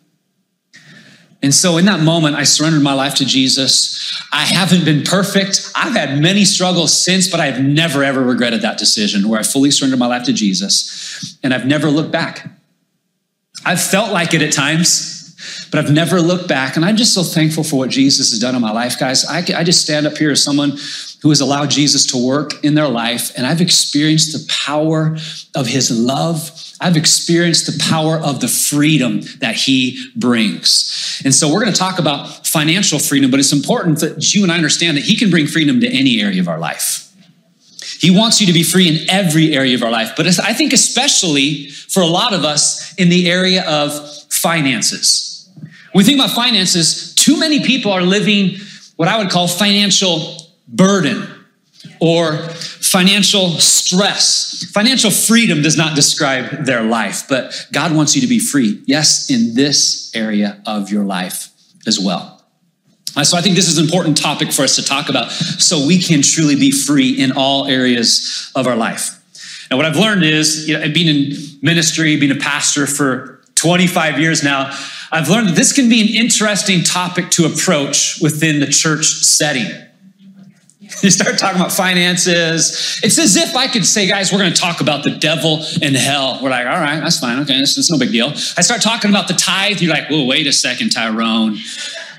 And 1.43 1.55
so 1.55 1.77
in 1.77 1.85
that 1.85 2.01
moment, 2.01 2.35
I 2.35 2.43
surrendered 2.43 2.83
my 2.83 2.95
life 2.95 3.15
to 3.17 3.25
Jesus. 3.25 4.21
I 4.33 4.45
haven't 4.45 4.85
been 4.85 5.05
perfect. 5.05 5.71
I've 5.77 5.93
had 5.93 6.19
many 6.21 6.45
struggles 6.45 6.93
since, 6.93 7.31
but 7.31 7.39
I've 7.39 7.63
never, 7.63 8.03
ever 8.03 8.23
regretted 8.23 8.63
that 8.63 8.79
decision 8.79 9.29
where 9.29 9.39
I 9.39 9.45
fully 9.45 9.71
surrendered 9.71 10.01
my 10.01 10.07
life 10.09 10.25
to 10.25 10.33
Jesus. 10.33 11.39
And 11.45 11.55
I've 11.55 11.67
never 11.67 11.89
looked 11.89 12.11
back. 12.11 12.49
I've 13.65 13.81
felt 13.81 14.13
like 14.13 14.35
it 14.35 14.43
at 14.43 14.53
times, 14.53 15.69
but 15.71 15.79
I've 15.79 15.93
never 15.93 16.21
looked 16.21 16.49
back. 16.49 16.75
And 16.77 16.85
I'm 16.85 16.97
just 16.97 17.15
so 17.15 17.23
thankful 17.23 17.63
for 17.63 17.77
what 17.77 17.91
Jesus 17.91 18.31
has 18.31 18.41
done 18.41 18.55
in 18.55 18.61
my 18.61 18.73
life, 18.73 18.99
guys. 18.99 19.25
I, 19.25 19.39
I 19.39 19.63
just 19.63 19.83
stand 19.83 20.07
up 20.07 20.17
here 20.17 20.31
as 20.31 20.43
someone 20.43 20.77
who 21.27 21.31
has 21.31 21.41
allowed 21.41 21.69
Jesus 21.71 22.07
to 22.07 22.25
work 22.25 22.65
in 22.65 22.77
their 22.77 22.87
life, 22.87 23.33
and 23.37 23.45
I've 23.45 23.61
experienced 23.61 24.33
the 24.33 24.47
power 24.49 25.17
of 25.57 25.67
his 25.67 25.91
love. 25.91 26.53
I've 26.81 26.97
experienced 26.97 27.67
the 27.67 27.85
power 27.91 28.17
of 28.17 28.41
the 28.41 28.47
freedom 28.47 29.23
that 29.41 29.57
he 29.57 30.07
brings. 30.15 31.21
And 31.25 31.35
so 31.35 31.53
we're 31.53 31.63
going 31.63 31.73
to 31.73 31.79
talk 31.79 31.99
about 31.99 32.47
financial 32.47 33.01
freedom, 33.01 33.33
but 33.33 33.41
it's 33.41 33.53
important 33.53 33.99
that 34.03 34.37
you 34.37 34.45
and 34.45 34.53
I 34.53 34.55
understand 34.55 34.97
that 34.99 35.03
he 35.03 35.17
can 35.17 35.29
bring 35.29 35.49
freedom 35.49 35.81
to 35.81 35.89
any 35.89 36.21
area 36.21 36.41
of 36.41 36.47
our 36.47 36.61
life. 36.61 37.13
He 37.99 38.17
wants 38.17 38.41
you 38.41 38.47
to 38.47 38.53
be 38.53 38.63
free 38.63 38.87
in 38.87 39.11
every 39.11 39.53
area 39.53 39.75
of 39.75 39.83
our 39.83 39.91
life, 39.91 40.13
but 40.17 40.29
I 40.39 40.55
think 40.55 40.73
especially 40.73 41.71
for 41.71 42.05
a 42.05 42.07
lot 42.07 42.35
of 42.35 42.45
us 42.45 42.95
in 42.95 43.09
the 43.09 43.29
area 43.29 43.69
of 43.69 44.23
finances. 44.33 45.51
When 45.91 46.03
we 46.03 46.05
think 46.05 46.21
about 46.21 46.37
finances, 46.37 47.17
too 47.17 47.37
many 47.37 47.65
people 47.65 47.91
are 47.91 48.03
living 48.03 48.59
what 48.95 49.09
I 49.09 49.19
would 49.19 49.31
call 49.31 49.49
financial 49.49 50.36
burden 50.69 51.29
or 52.01 52.37
financial 52.37 53.51
stress. 53.59 54.65
Financial 54.73 55.11
freedom 55.11 55.63
does 55.63 55.77
not 55.77 55.95
describe 55.95 56.65
their 56.65 56.83
life, 56.83 57.25
but 57.29 57.67
God 57.73 57.95
wants 57.95 58.15
you 58.15 58.23
to 58.23 58.27
be 58.27 58.39
free. 58.39 58.83
Yes, 58.87 59.31
in 59.31 59.55
this 59.55 60.15
area 60.15 60.61
of 60.67 60.91
your 60.91 61.05
life 61.05 61.49
as 61.87 61.99
well. 61.99 62.37
So 63.23 63.39
I 63.39 63.41
think 63.41 63.57
this 63.57 63.69
is 63.69 63.79
an 63.79 63.85
important 63.85 64.19
topic 64.19 64.53
for 64.53 64.63
us 64.63 64.77
to 64.77 64.85
talk 64.85 65.09
about 65.09 65.31
so 65.31 65.87
we 65.87 65.99
can 65.99 66.21
truly 66.21 66.55
be 66.55 66.71
free 66.71 67.19
in 67.19 67.33
all 67.33 67.67
areas 67.67 68.51
of 68.55 68.67
our 68.67 68.77
life. 68.77 69.23
And 69.71 69.79
what 69.79 69.87
I've 69.87 69.97
learned 69.97 70.23
is, 70.23 70.69
you 70.69 70.79
know, 70.79 70.89
being 70.93 71.09
in 71.09 71.37
ministry, 71.63 72.17
being 72.17 72.33
a 72.33 72.37
pastor 72.37 72.87
for 72.87 73.41
25 73.55 74.21
years 74.21 74.43
now, 74.43 74.71
I've 75.11 75.31
learned 75.31 75.49
that 75.49 75.55
this 75.55 75.73
can 75.73 75.89
be 75.89 76.03
an 76.03 76.09
interesting 76.09 76.85
topic 76.85 77.31
to 77.31 77.47
approach 77.47 78.21
within 78.21 78.61
the 78.61 78.67
church 78.67 79.07
setting. 79.07 79.67
You 81.03 81.11
start 81.11 81.39
talking 81.39 81.61
about 81.61 81.73
finances. 81.73 83.01
It's 83.03 83.19
as 83.19 83.37
if 83.37 83.55
I 83.55 83.69
could 83.69 83.85
say, 83.85 84.07
guys, 84.07 84.33
we're 84.33 84.39
going 84.39 84.53
to 84.53 84.61
talk 84.61 84.81
about 84.81 85.05
the 85.05 85.11
devil 85.11 85.63
and 85.83 85.97
hell. 85.97 86.41
We're 86.43 86.51
like, 86.51 86.67
all 86.67 86.81
right, 86.81 87.01
that's 87.01 87.19
fine. 87.19 87.39
Okay, 87.41 87.59
that's 87.59 87.91
no 87.91 87.99
big 87.99 88.13
deal. 88.13 88.29
I 88.29 88.63
start 88.63 88.83
talking 88.83 89.11
about 89.11 89.29
the 89.29 89.35
tithe. 89.35 89.81
You're 89.81 89.93
like, 89.93 90.09
well, 90.11 90.27
wait 90.27 90.47
a 90.47 90.53
second, 90.53 90.91
Tyrone. 90.91 91.59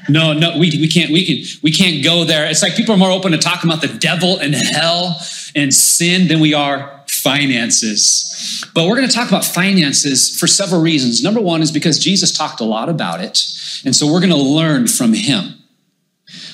No, 0.09 0.33
no, 0.33 0.57
we, 0.57 0.69
we 0.79 0.87
can't, 0.87 1.11
we 1.11 1.25
can, 1.25 1.59
we 1.63 1.71
can't 1.71 2.03
go 2.03 2.23
there. 2.23 2.45
It's 2.45 2.61
like 2.61 2.75
people 2.75 2.93
are 2.93 2.97
more 2.97 3.11
open 3.11 3.31
to 3.31 3.37
talking 3.37 3.69
about 3.69 3.81
the 3.81 3.93
devil 3.97 4.37
and 4.37 4.53
hell 4.53 5.19
and 5.55 5.73
sin 5.73 6.27
than 6.27 6.39
we 6.39 6.53
are 6.53 7.01
finances. 7.07 8.63
But 8.73 8.87
we're 8.87 8.95
going 8.95 9.09
to 9.09 9.13
talk 9.13 9.27
about 9.27 9.43
finances 9.43 10.37
for 10.39 10.47
several 10.47 10.81
reasons. 10.81 11.23
Number 11.23 11.41
one 11.41 11.61
is 11.61 11.71
because 11.71 11.99
Jesus 11.99 12.31
talked 12.31 12.61
a 12.61 12.65
lot 12.65 12.89
about 12.89 13.21
it. 13.21 13.43
And 13.85 13.95
so 13.95 14.11
we're 14.11 14.19
going 14.19 14.29
to 14.29 14.37
learn 14.37 14.87
from 14.87 15.13
him 15.13 15.56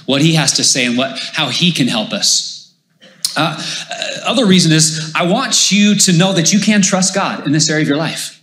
what 0.06 0.22
he 0.22 0.36
has 0.36 0.54
to 0.54 0.64
say 0.64 0.86
and 0.86 0.98
what, 0.98 1.18
how 1.34 1.50
he 1.50 1.72
can 1.72 1.88
help 1.88 2.12
us. 2.12 2.54
Uh, 3.36 3.62
other 4.26 4.46
reason 4.46 4.72
is 4.72 5.12
I 5.16 5.26
want 5.26 5.72
you 5.72 5.96
to 5.96 6.14
know 6.14 6.34
that 6.34 6.54
you 6.54 6.60
can 6.60 6.82
trust 6.82 7.16
God 7.16 7.46
in 7.46 7.52
this 7.52 7.70
area 7.70 7.82
of 7.82 7.88
your 7.88 7.98
life, 7.98 8.42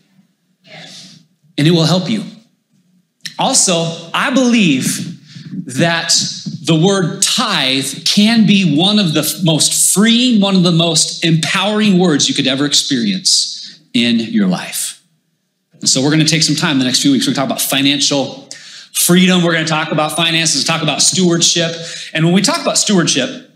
and 1.56 1.66
it 1.66 1.70
will 1.70 1.84
help 1.84 2.10
you. 2.10 2.24
Also, 3.38 4.10
I 4.12 4.30
believe 4.34 5.16
that 5.76 6.12
the 6.64 6.74
word 6.74 7.22
tithe 7.22 8.04
can 8.04 8.46
be 8.46 8.76
one 8.76 8.98
of 8.98 9.14
the 9.14 9.40
most 9.44 9.94
freeing, 9.94 10.40
one 10.40 10.56
of 10.56 10.62
the 10.62 10.72
most 10.72 11.24
empowering 11.24 11.98
words 11.98 12.28
you 12.28 12.34
could 12.34 12.46
ever 12.46 12.66
experience 12.66 13.80
in 13.94 14.18
your 14.18 14.46
life. 14.46 15.02
And 15.74 15.88
so, 15.88 16.02
we're 16.02 16.10
going 16.10 16.20
to 16.20 16.26
take 16.26 16.42
some 16.42 16.56
time 16.56 16.78
the 16.78 16.84
next 16.84 17.00
few 17.00 17.12
weeks. 17.12 17.26
We're 17.26 17.34
going 17.34 17.48
to 17.48 17.54
talk 17.54 17.60
about 17.60 17.62
financial 17.62 18.49
freedom. 18.92 19.42
We're 19.42 19.52
going 19.52 19.64
to 19.64 19.70
talk 19.70 19.92
about 19.92 20.12
finances, 20.12 20.64
talk 20.64 20.82
about 20.82 21.02
stewardship. 21.02 21.72
And 22.12 22.24
when 22.24 22.34
we 22.34 22.42
talk 22.42 22.60
about 22.60 22.78
stewardship, 22.78 23.50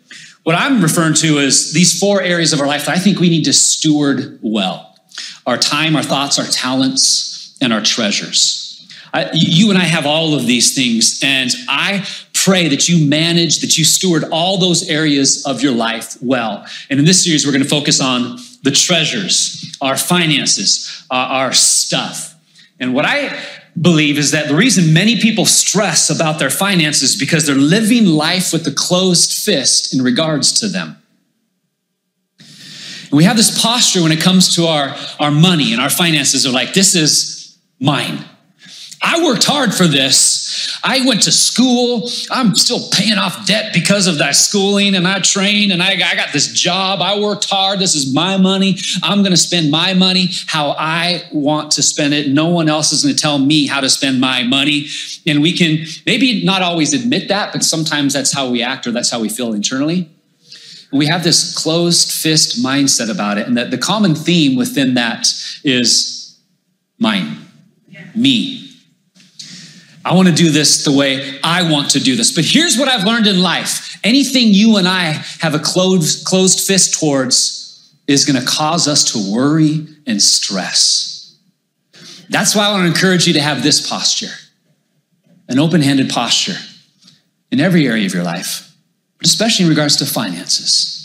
what 0.44 0.54
I'm 0.54 0.82
referring 0.82 1.14
to 1.14 1.38
is 1.38 1.72
these 1.72 1.98
four 1.98 2.20
areas 2.20 2.52
of 2.52 2.60
our 2.60 2.66
life 2.66 2.86
that 2.86 2.96
I 2.96 2.98
think 2.98 3.18
we 3.18 3.30
need 3.30 3.44
to 3.44 3.52
steward 3.52 4.38
well 4.42 4.90
our 5.46 5.56
time, 5.58 5.94
our 5.94 6.02
thoughts, 6.02 6.38
our 6.38 6.46
talents, 6.46 7.56
and 7.60 7.72
our 7.72 7.82
treasures. 7.82 8.86
I, 9.12 9.30
you 9.32 9.70
and 9.70 9.78
I 9.78 9.84
have 9.84 10.06
all 10.06 10.34
of 10.34 10.46
these 10.46 10.74
things, 10.74 11.20
and 11.22 11.50
I 11.68 12.06
pray 12.32 12.68
that 12.68 12.88
you 12.88 13.06
manage, 13.06 13.60
that 13.60 13.78
you 13.78 13.84
steward 13.84 14.24
all 14.32 14.58
those 14.58 14.88
areas 14.88 15.46
of 15.46 15.62
your 15.62 15.72
life 15.72 16.16
well. 16.20 16.66
And 16.90 16.98
in 16.98 17.06
this 17.06 17.24
series, 17.24 17.46
we're 17.46 17.52
going 17.52 17.62
to 17.62 17.68
focus 17.68 18.00
on 18.00 18.38
the 18.62 18.70
treasures, 18.70 19.76
our 19.80 19.96
finances, 19.96 21.06
uh, 21.10 21.14
our 21.14 21.52
stuff. 21.52 22.34
And 22.80 22.92
what 22.92 23.04
I 23.04 23.38
believe 23.80 24.18
is 24.18 24.30
that 24.30 24.48
the 24.48 24.54
reason 24.54 24.92
many 24.92 25.20
people 25.20 25.46
stress 25.46 26.10
about 26.10 26.38
their 26.38 26.50
finances 26.50 27.16
because 27.16 27.46
they're 27.46 27.56
living 27.56 28.06
life 28.06 28.52
with 28.52 28.66
a 28.66 28.70
closed 28.70 29.32
fist 29.32 29.92
in 29.92 30.02
regards 30.02 30.60
to 30.60 30.68
them. 30.68 30.96
And 32.38 33.12
we 33.12 33.24
have 33.24 33.36
this 33.36 33.60
posture 33.60 34.02
when 34.02 34.12
it 34.12 34.20
comes 34.20 34.54
to 34.56 34.66
our, 34.66 34.94
our 35.18 35.30
money 35.30 35.72
and 35.72 35.80
our 35.80 35.90
finances 35.90 36.46
are 36.46 36.52
like, 36.52 36.72
this 36.72 36.94
is 36.94 37.58
mine. 37.80 38.24
I 39.02 39.24
worked 39.24 39.44
hard 39.44 39.74
for 39.74 39.86
this. 39.86 40.33
I 40.86 41.06
went 41.06 41.22
to 41.22 41.32
school. 41.32 42.10
I'm 42.30 42.54
still 42.54 42.90
paying 42.90 43.16
off 43.16 43.46
debt 43.46 43.72
because 43.72 44.06
of 44.06 44.18
that 44.18 44.36
schooling, 44.36 44.94
and 44.94 45.08
I 45.08 45.18
trained 45.20 45.72
and 45.72 45.82
I, 45.82 45.92
I 45.92 46.14
got 46.14 46.32
this 46.34 46.52
job. 46.52 47.00
I 47.00 47.18
worked 47.18 47.48
hard. 47.48 47.78
This 47.78 47.94
is 47.94 48.14
my 48.14 48.36
money. 48.36 48.76
I'm 49.02 49.20
going 49.20 49.32
to 49.32 49.38
spend 49.38 49.70
my 49.70 49.94
money 49.94 50.28
how 50.46 50.74
I 50.78 51.22
want 51.32 51.70
to 51.72 51.82
spend 51.82 52.12
it. 52.12 52.28
No 52.28 52.48
one 52.48 52.68
else 52.68 52.92
is 52.92 53.02
going 53.02 53.14
to 53.14 53.20
tell 53.20 53.38
me 53.38 53.66
how 53.66 53.80
to 53.80 53.88
spend 53.88 54.20
my 54.20 54.42
money. 54.42 54.86
And 55.26 55.40
we 55.40 55.56
can 55.56 55.86
maybe 56.04 56.44
not 56.44 56.60
always 56.60 56.92
admit 56.92 57.28
that, 57.28 57.54
but 57.54 57.64
sometimes 57.64 58.12
that's 58.12 58.34
how 58.34 58.50
we 58.50 58.62
act 58.62 58.86
or 58.86 58.90
that's 58.90 59.10
how 59.10 59.20
we 59.20 59.30
feel 59.30 59.54
internally. 59.54 60.10
We 60.92 61.06
have 61.06 61.24
this 61.24 61.56
closed 61.56 62.12
fist 62.12 62.62
mindset 62.62 63.10
about 63.10 63.38
it. 63.38 63.48
And 63.48 63.56
that 63.56 63.70
the 63.70 63.78
common 63.78 64.14
theme 64.14 64.56
within 64.56 64.94
that 64.94 65.26
is 65.64 66.38
mine, 66.98 67.38
me, 68.14 68.63
I 70.04 70.14
want 70.14 70.28
to 70.28 70.34
do 70.34 70.50
this 70.50 70.84
the 70.84 70.92
way 70.92 71.38
I 71.42 71.70
want 71.70 71.90
to 71.92 72.00
do 72.00 72.14
this. 72.14 72.34
But 72.34 72.44
here's 72.44 72.76
what 72.76 72.88
I've 72.88 73.04
learned 73.04 73.26
in 73.26 73.40
life 73.40 73.98
anything 74.04 74.52
you 74.52 74.76
and 74.76 74.86
I 74.86 75.22
have 75.40 75.54
a 75.54 75.58
closed, 75.58 76.26
closed 76.26 76.60
fist 76.66 76.98
towards 76.98 77.94
is 78.06 78.24
going 78.24 78.38
to 78.38 78.46
cause 78.46 78.86
us 78.86 79.12
to 79.12 79.32
worry 79.34 79.86
and 80.06 80.20
stress. 80.20 81.38
That's 82.28 82.54
why 82.54 82.66
I 82.66 82.72
want 82.72 82.82
to 82.82 82.88
encourage 82.88 83.26
you 83.26 83.32
to 83.34 83.40
have 83.40 83.62
this 83.62 83.88
posture 83.88 84.32
an 85.48 85.58
open 85.58 85.82
handed 85.82 86.08
posture 86.08 86.56
in 87.50 87.60
every 87.60 87.86
area 87.86 88.06
of 88.06 88.14
your 88.14 88.24
life, 88.24 88.74
but 89.18 89.26
especially 89.26 89.64
in 89.64 89.68
regards 89.68 89.96
to 89.96 90.06
finances. 90.06 91.03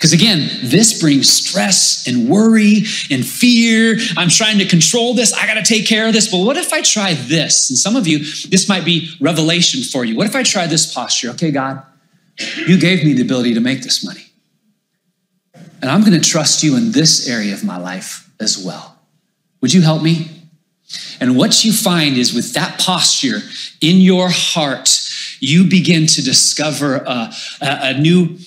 Because 0.00 0.14
again, 0.14 0.48
this 0.62 0.98
brings 0.98 1.28
stress 1.28 2.08
and 2.08 2.26
worry 2.26 2.84
and 3.10 3.22
fear. 3.22 3.98
I'm 4.16 4.30
trying 4.30 4.58
to 4.60 4.64
control 4.64 5.12
this. 5.12 5.34
I 5.34 5.46
got 5.46 5.62
to 5.62 5.62
take 5.62 5.86
care 5.86 6.06
of 6.06 6.14
this. 6.14 6.30
But 6.30 6.38
what 6.38 6.56
if 6.56 6.72
I 6.72 6.80
try 6.80 7.12
this? 7.12 7.68
And 7.68 7.78
some 7.78 7.96
of 7.96 8.06
you, 8.06 8.20
this 8.48 8.66
might 8.66 8.86
be 8.86 9.10
revelation 9.20 9.82
for 9.82 10.06
you. 10.06 10.16
What 10.16 10.26
if 10.26 10.34
I 10.34 10.42
try 10.42 10.66
this 10.66 10.90
posture? 10.94 11.28
Okay, 11.32 11.50
God, 11.50 11.82
you 12.66 12.80
gave 12.80 13.04
me 13.04 13.12
the 13.12 13.20
ability 13.20 13.52
to 13.52 13.60
make 13.60 13.82
this 13.82 14.02
money. 14.02 14.24
And 15.82 15.90
I'm 15.90 16.00
going 16.00 16.18
to 16.18 16.30
trust 16.30 16.62
you 16.62 16.78
in 16.78 16.92
this 16.92 17.28
area 17.28 17.52
of 17.52 17.62
my 17.62 17.76
life 17.76 18.30
as 18.40 18.56
well. 18.56 18.98
Would 19.60 19.74
you 19.74 19.82
help 19.82 20.02
me? 20.02 20.30
And 21.20 21.36
what 21.36 21.62
you 21.62 21.74
find 21.74 22.16
is 22.16 22.32
with 22.32 22.54
that 22.54 22.80
posture 22.80 23.40
in 23.82 23.98
your 23.98 24.30
heart, 24.30 24.98
you 25.40 25.68
begin 25.68 26.06
to 26.06 26.22
discover 26.22 26.96
a, 26.96 27.32
a, 27.60 27.78
a 27.82 27.98
new 27.98 28.38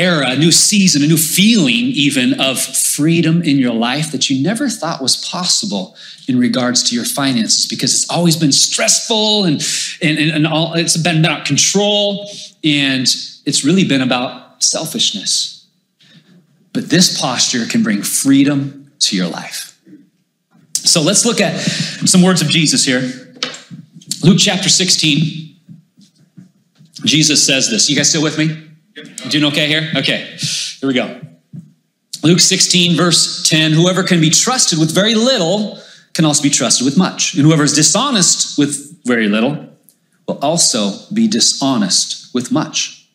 era, 0.00 0.30
a 0.30 0.36
new 0.36 0.50
season, 0.50 1.02
a 1.02 1.06
new 1.06 1.16
feeling 1.16 1.92
even 2.06 2.40
of 2.40 2.58
freedom 2.58 3.42
in 3.42 3.58
your 3.58 3.74
life 3.74 4.10
that 4.12 4.30
you 4.30 4.42
never 4.42 4.68
thought 4.68 5.02
was 5.02 5.16
possible 5.16 5.94
in 6.26 6.38
regards 6.38 6.82
to 6.88 6.94
your 6.94 7.04
finances 7.04 7.66
because 7.66 7.94
it's 7.94 8.10
always 8.10 8.36
been 8.36 8.52
stressful 8.52 9.44
and, 9.44 9.62
and, 10.00 10.18
and 10.18 10.46
all, 10.46 10.74
it's 10.74 10.96
been 10.96 11.18
about 11.18 11.44
control 11.44 12.26
and 12.64 13.02
it's 13.46 13.64
really 13.64 13.84
been 13.84 14.00
about 14.00 14.62
selfishness. 14.62 15.66
But 16.72 16.88
this 16.88 17.20
posture 17.20 17.66
can 17.66 17.82
bring 17.82 18.02
freedom 18.02 18.92
to 19.00 19.16
your 19.16 19.28
life. 19.28 19.78
So 20.72 21.02
let's 21.02 21.26
look 21.26 21.40
at 21.40 21.58
some 21.58 22.22
words 22.22 22.40
of 22.42 22.48
Jesus 22.48 22.84
here. 22.84 23.00
Luke 24.22 24.38
chapter 24.38 24.68
16. 24.68 25.56
Jesus 27.04 27.46
says 27.46 27.70
this. 27.70 27.90
You 27.90 27.96
guys 27.96 28.08
still 28.08 28.22
with 28.22 28.38
me? 28.38 28.69
Doing 28.94 29.44
okay 29.44 29.68
here? 29.68 29.90
Okay, 29.96 30.36
here 30.80 30.88
we 30.88 30.94
go. 30.94 31.20
Luke 32.22 32.40
16, 32.40 32.96
verse 32.96 33.48
10 33.48 33.72
Whoever 33.72 34.02
can 34.02 34.20
be 34.20 34.30
trusted 34.30 34.78
with 34.78 34.94
very 34.94 35.14
little 35.14 35.78
can 36.12 36.24
also 36.24 36.42
be 36.42 36.50
trusted 36.50 36.84
with 36.84 36.98
much. 36.98 37.34
And 37.34 37.46
whoever 37.46 37.62
is 37.62 37.72
dishonest 37.72 38.58
with 38.58 39.04
very 39.04 39.28
little 39.28 39.68
will 40.26 40.38
also 40.38 40.92
be 41.12 41.28
dishonest 41.28 42.34
with 42.34 42.50
much. 42.50 43.08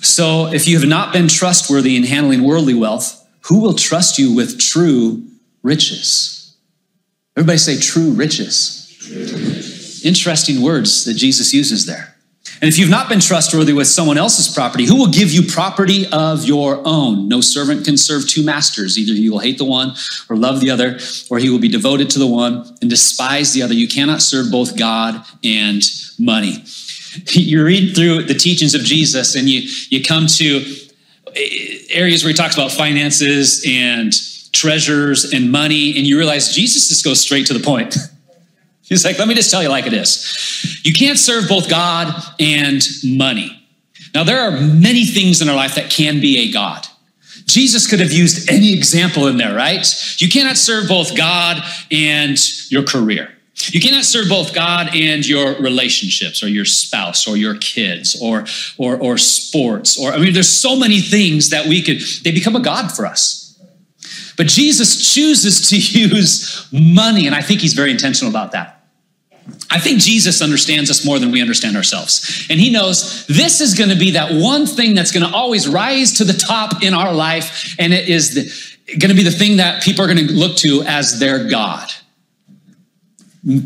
So 0.00 0.46
if 0.46 0.68
you 0.68 0.78
have 0.78 0.88
not 0.88 1.12
been 1.12 1.28
trustworthy 1.28 1.96
in 1.96 2.04
handling 2.04 2.42
worldly 2.42 2.74
wealth, 2.74 3.26
who 3.42 3.60
will 3.60 3.74
trust 3.74 4.18
you 4.18 4.34
with 4.34 4.58
true 4.58 5.24
riches? 5.62 6.56
Everybody 7.36 7.58
say 7.58 7.78
true 7.78 8.10
riches. 8.10 8.96
True 9.00 9.22
riches. 9.22 10.04
Interesting 10.04 10.62
words 10.62 11.04
that 11.04 11.14
Jesus 11.14 11.52
uses 11.52 11.86
there. 11.86 12.17
And 12.60 12.68
if 12.68 12.76
you've 12.76 12.90
not 12.90 13.08
been 13.08 13.20
trustworthy 13.20 13.72
with 13.72 13.86
someone 13.86 14.18
else's 14.18 14.52
property, 14.52 14.84
who 14.84 14.96
will 14.96 15.10
give 15.10 15.30
you 15.30 15.42
property 15.42 16.06
of 16.10 16.44
your 16.44 16.82
own? 16.84 17.28
No 17.28 17.40
servant 17.40 17.84
can 17.84 17.96
serve 17.96 18.28
two 18.28 18.44
masters. 18.44 18.98
Either 18.98 19.12
he 19.12 19.30
will 19.30 19.38
hate 19.38 19.58
the 19.58 19.64
one 19.64 19.94
or 20.28 20.36
love 20.36 20.60
the 20.60 20.70
other, 20.70 20.98
or 21.30 21.38
he 21.38 21.50
will 21.50 21.60
be 21.60 21.68
devoted 21.68 22.10
to 22.10 22.18
the 22.18 22.26
one 22.26 22.64
and 22.80 22.90
despise 22.90 23.52
the 23.52 23.62
other. 23.62 23.74
You 23.74 23.86
cannot 23.86 24.22
serve 24.22 24.50
both 24.50 24.76
God 24.76 25.24
and 25.44 25.82
money. 26.18 26.64
You 27.30 27.64
read 27.64 27.96
through 27.96 28.24
the 28.24 28.34
teachings 28.34 28.74
of 28.74 28.82
Jesus 28.82 29.34
and 29.34 29.48
you, 29.48 29.62
you 29.88 30.04
come 30.04 30.26
to 30.26 30.62
areas 31.90 32.22
where 32.22 32.30
he 32.30 32.36
talks 32.36 32.54
about 32.54 32.70
finances 32.70 33.64
and 33.66 34.12
treasures 34.52 35.32
and 35.32 35.50
money, 35.50 35.96
and 35.96 36.06
you 36.06 36.18
realize 36.18 36.54
Jesus 36.54 36.88
just 36.88 37.04
goes 37.04 37.20
straight 37.20 37.46
to 37.46 37.54
the 37.54 37.60
point. 37.60 37.96
He's 38.88 39.04
like, 39.04 39.18
let 39.18 39.28
me 39.28 39.34
just 39.34 39.50
tell 39.50 39.62
you 39.62 39.68
like 39.68 39.86
it 39.86 39.92
is. 39.92 40.80
You 40.84 40.92
can't 40.92 41.18
serve 41.18 41.48
both 41.48 41.68
God 41.68 42.14
and 42.40 42.82
money. 43.04 43.54
Now, 44.14 44.24
there 44.24 44.40
are 44.40 44.50
many 44.50 45.04
things 45.04 45.42
in 45.42 45.48
our 45.48 45.56
life 45.56 45.74
that 45.74 45.90
can 45.90 46.20
be 46.20 46.48
a 46.48 46.52
God. 46.52 46.86
Jesus 47.44 47.88
could 47.88 48.00
have 48.00 48.12
used 48.12 48.50
any 48.50 48.74
example 48.74 49.26
in 49.26 49.36
there, 49.36 49.54
right? 49.54 49.86
You 50.18 50.28
cannot 50.28 50.56
serve 50.56 50.88
both 50.88 51.16
God 51.16 51.62
and 51.90 52.38
your 52.70 52.82
career. 52.82 53.32
You 53.66 53.80
cannot 53.80 54.04
serve 54.04 54.28
both 54.28 54.54
God 54.54 54.94
and 54.94 55.26
your 55.26 55.54
relationships 55.54 56.42
or 56.42 56.48
your 56.48 56.64
spouse 56.64 57.26
or 57.26 57.36
your 57.36 57.56
kids 57.56 58.20
or, 58.22 58.44
or, 58.76 58.96
or 58.96 59.18
sports. 59.18 59.98
Or, 59.98 60.12
I 60.12 60.18
mean, 60.18 60.32
there's 60.32 60.48
so 60.48 60.78
many 60.78 61.00
things 61.00 61.50
that 61.50 61.66
we 61.66 61.82
could, 61.82 62.00
they 62.22 62.30
become 62.30 62.54
a 62.54 62.60
God 62.60 62.92
for 62.92 63.04
us. 63.04 63.58
But 64.36 64.46
Jesus 64.46 65.12
chooses 65.12 65.68
to 65.70 65.76
use 66.00 66.68
money, 66.72 67.26
and 67.26 67.34
I 67.34 67.42
think 67.42 67.60
he's 67.60 67.74
very 67.74 67.90
intentional 67.90 68.30
about 68.30 68.52
that. 68.52 68.77
I 69.70 69.78
think 69.78 70.00
Jesus 70.00 70.40
understands 70.40 70.90
us 70.90 71.04
more 71.04 71.18
than 71.18 71.30
we 71.30 71.42
understand 71.42 71.76
ourselves. 71.76 72.46
And 72.48 72.58
he 72.58 72.70
knows 72.70 73.26
this 73.26 73.60
is 73.60 73.74
going 73.74 73.90
to 73.90 73.96
be 73.96 74.12
that 74.12 74.32
one 74.32 74.66
thing 74.66 74.94
that's 74.94 75.12
going 75.12 75.28
to 75.28 75.34
always 75.34 75.68
rise 75.68 76.14
to 76.14 76.24
the 76.24 76.32
top 76.32 76.82
in 76.82 76.94
our 76.94 77.12
life. 77.12 77.74
And 77.78 77.92
it 77.92 78.08
is 78.08 78.76
going 78.88 79.10
to 79.10 79.14
be 79.14 79.22
the 79.22 79.30
thing 79.30 79.58
that 79.58 79.82
people 79.82 80.04
are 80.04 80.12
going 80.12 80.26
to 80.26 80.32
look 80.32 80.56
to 80.58 80.82
as 80.86 81.18
their 81.18 81.48
God. 81.48 81.92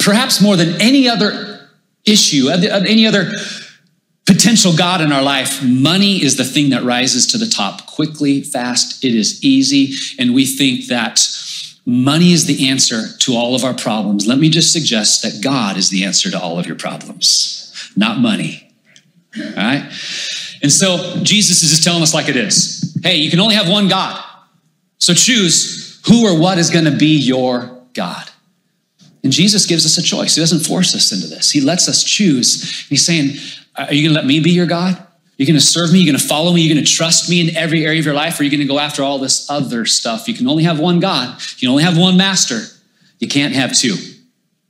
Perhaps 0.01 0.43
more 0.43 0.57
than 0.57 0.81
any 0.81 1.09
other 1.09 1.69
issue, 2.05 2.49
any 2.49 3.07
other 3.07 3.31
potential 4.27 4.73
God 4.77 5.01
in 5.01 5.13
our 5.13 5.23
life, 5.23 5.63
money 5.63 6.23
is 6.23 6.37
the 6.37 6.45
thing 6.45 6.71
that 6.71 6.83
rises 6.83 7.29
to 7.29 7.39
the 7.39 7.47
top 7.47 7.87
quickly, 7.87 8.43
fast. 8.43 9.05
It 9.05 9.15
is 9.15 9.43
easy. 9.45 9.95
And 10.19 10.35
we 10.35 10.47
think 10.47 10.87
that 10.89 11.21
Money 11.85 12.33
is 12.33 12.47
the 12.47 12.69
answer 12.69 13.09
to 13.19 13.35
all 13.35 13.55
of 13.55 13.65
our 13.65 13.75
problems. 13.75 14.27
Let 14.27 14.39
me 14.39 14.51
just 14.51 14.73
suggest 14.73 15.23
that 15.23 15.43
God 15.43 15.77
is 15.77 15.91
the 15.91 16.05
answer 16.05 16.31
to 16.31 16.41
all 16.41 16.59
of 16.59 16.67
your 16.67 16.77
problems, 16.77 17.91
not 17.97 18.19
money. 18.19 18.73
All 19.37 19.53
right? 19.57 19.83
And 20.63 20.71
so 20.71 21.17
Jesus 21.23 21.63
is 21.63 21.71
just 21.71 21.83
telling 21.83 22.03
us 22.03 22.15
like 22.15 22.29
it 22.29 22.37
is. 22.37 22.97
Hey, 23.03 23.17
you 23.17 23.31
can 23.31 23.41
only 23.41 23.57
have 23.57 23.69
one 23.69 23.89
God. 23.89 24.23
So 24.99 25.13
choose 25.13 26.01
who 26.07 26.27
or 26.27 26.39
what 26.39 26.59
is 26.59 26.71
going 26.71 26.85
to 26.85 26.97
be 26.97 27.17
your 27.17 27.83
God. 27.95 28.31
And 29.25 29.33
Jesus 29.33 29.67
gives 29.67 29.85
us 29.85 29.99
a 29.99 30.03
choice. 30.03 30.37
He 30.37 30.41
doesn't 30.41 30.61
force 30.61 30.95
us 30.95 31.13
into 31.13 31.27
this. 31.27 31.51
He 31.51 31.61
lets 31.61 31.89
us 31.89 32.05
choose. 32.05 32.87
He's 32.89 33.05
saying, 33.05 33.37
Are 33.77 33.93
you 33.93 34.09
going 34.09 34.15
to 34.15 34.21
let 34.21 34.27
me 34.27 34.41
be 34.41 34.51
your 34.51 34.67
God? 34.67 35.05
You're 35.37 35.47
going 35.47 35.59
to 35.59 35.65
serve 35.65 35.93
me. 35.93 36.01
You're 36.01 36.13
going 36.13 36.21
to 36.21 36.27
follow 36.27 36.53
me. 36.53 36.61
You're 36.61 36.75
going 36.75 36.85
to 36.85 36.91
trust 36.91 37.29
me 37.29 37.41
in 37.41 37.57
every 37.57 37.85
area 37.85 37.99
of 37.99 38.05
your 38.05 38.15
life, 38.15 38.39
or 38.39 38.45
you're 38.45 38.51
going 38.51 38.61
to 38.61 38.67
go 38.67 38.79
after 38.79 39.03
all 39.03 39.19
this 39.19 39.49
other 39.51 39.87
stuff. 39.87 40.29
You 40.29 40.35
can 40.35 40.47
only 40.47 40.65
have 40.65 40.79
one 40.79 41.01
God. 41.01 41.41
You 41.57 41.61
can 41.61 41.69
only 41.69 41.83
have 41.83 41.99
one 41.99 42.17
master. 42.17 42.61
You 43.19 43.29
can't 43.29 43.55
have 43.55 43.77
two. 43.77 43.97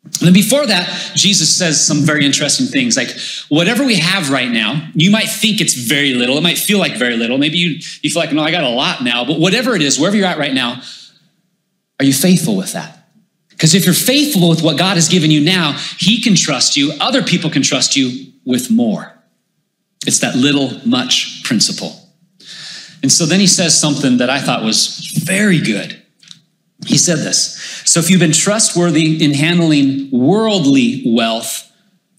And 0.05 0.27
then 0.27 0.33
before 0.33 0.67
that, 0.67 1.13
Jesus 1.15 1.57
says 1.57 1.85
some 1.85 1.99
very 1.99 2.25
interesting 2.27 2.67
things 2.67 2.97
like, 2.97 3.11
whatever 3.49 3.85
we 3.85 3.97
have 3.97 4.31
right 4.31 4.51
now, 4.51 4.89
you 4.95 5.11
might 5.11 5.29
think 5.29 5.61
it's 5.61 5.75
very 5.75 6.15
little. 6.15 6.37
It 6.37 6.43
might 6.43 6.59
feel 6.59 6.79
like 6.79 6.97
very 6.97 7.17
little. 7.17 7.39
Maybe 7.39 7.59
you, 7.59 7.81
you 8.03 8.11
feel 8.11 8.21
like, 8.21 8.33
no, 8.33 8.43
I 8.43 8.51
got 8.51 8.65
a 8.65 8.69
lot 8.69 9.03
now. 9.03 9.25
But 9.25 9.39
whatever 9.39 9.75
it 9.75 9.83
is, 9.83 9.99
wherever 9.99 10.17
you're 10.17 10.27
at 10.27 10.39
right 10.39 10.53
now, 10.53 10.81
are 11.99 12.05
you 12.05 12.13
faithful 12.13 12.57
with 12.57 12.73
that? 12.73 13.07
Because 13.51 13.75
if 13.75 13.85
you're 13.85 13.95
faithful 13.95 14.49
with 14.49 14.63
what 14.63 14.77
God 14.77 14.95
has 14.95 15.09
given 15.09 15.31
you 15.31 15.41
now, 15.41 15.79
He 15.99 16.21
can 16.21 16.35
trust 16.35 16.77
you. 16.77 16.93
Other 17.01 17.23
people 17.23 17.49
can 17.49 17.63
trust 17.63 17.97
you 17.97 18.33
with 18.45 18.71
more. 18.71 19.13
It's 20.07 20.19
that 20.21 20.35
little 20.35 20.81
much 20.87 21.43
principle. 21.45 21.97
And 23.03 23.11
so 23.11 23.27
then 23.27 23.41
he 23.41 23.47
says 23.47 23.79
something 23.79 24.19
that 24.19 24.31
I 24.31 24.41
thought 24.41 24.63
was 24.63 25.21
very 25.25 25.61
good. 25.61 26.01
He 26.87 26.99
said 26.99 27.19
this 27.19 27.83
So 27.85 28.01
if 28.01 28.11
you've 28.11 28.21
been 28.21 28.33
trustworthy 28.33 29.23
in 29.23 29.35
handling 29.35 30.11
worldly 30.11 31.03
wealth, 31.07 31.71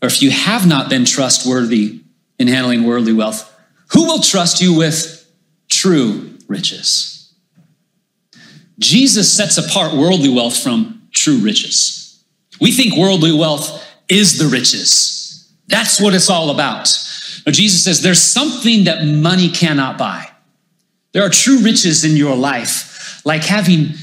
or 0.01 0.07
if 0.07 0.21
you 0.21 0.31
have 0.31 0.67
not 0.67 0.89
been 0.89 1.05
trustworthy 1.05 2.01
in 2.39 2.47
handling 2.47 2.83
worldly 2.83 3.13
wealth, 3.13 3.49
who 3.91 4.05
will 4.05 4.19
trust 4.19 4.61
you 4.61 4.75
with 4.75 5.31
true 5.69 6.37
riches? 6.47 7.33
Jesus 8.79 9.31
sets 9.31 9.57
apart 9.57 9.93
worldly 9.93 10.29
wealth 10.29 10.57
from 10.57 11.07
true 11.11 11.37
riches. 11.37 12.23
We 12.59 12.71
think 12.71 12.95
worldly 12.97 13.31
wealth 13.31 13.83
is 14.09 14.39
the 14.39 14.47
riches. 14.47 15.53
That's 15.67 16.01
what 16.01 16.13
it's 16.13 16.29
all 16.29 16.49
about. 16.49 16.87
Jesus 17.51 17.83
says 17.83 18.01
there's 18.01 18.21
something 18.21 18.85
that 18.85 19.05
money 19.05 19.49
cannot 19.49 19.97
buy. 19.97 20.29
There 21.11 21.23
are 21.23 21.29
true 21.29 21.59
riches 21.59 22.05
in 22.05 22.15
your 22.15 22.35
life, 22.35 23.21
like 23.25 23.43
having 23.43 23.93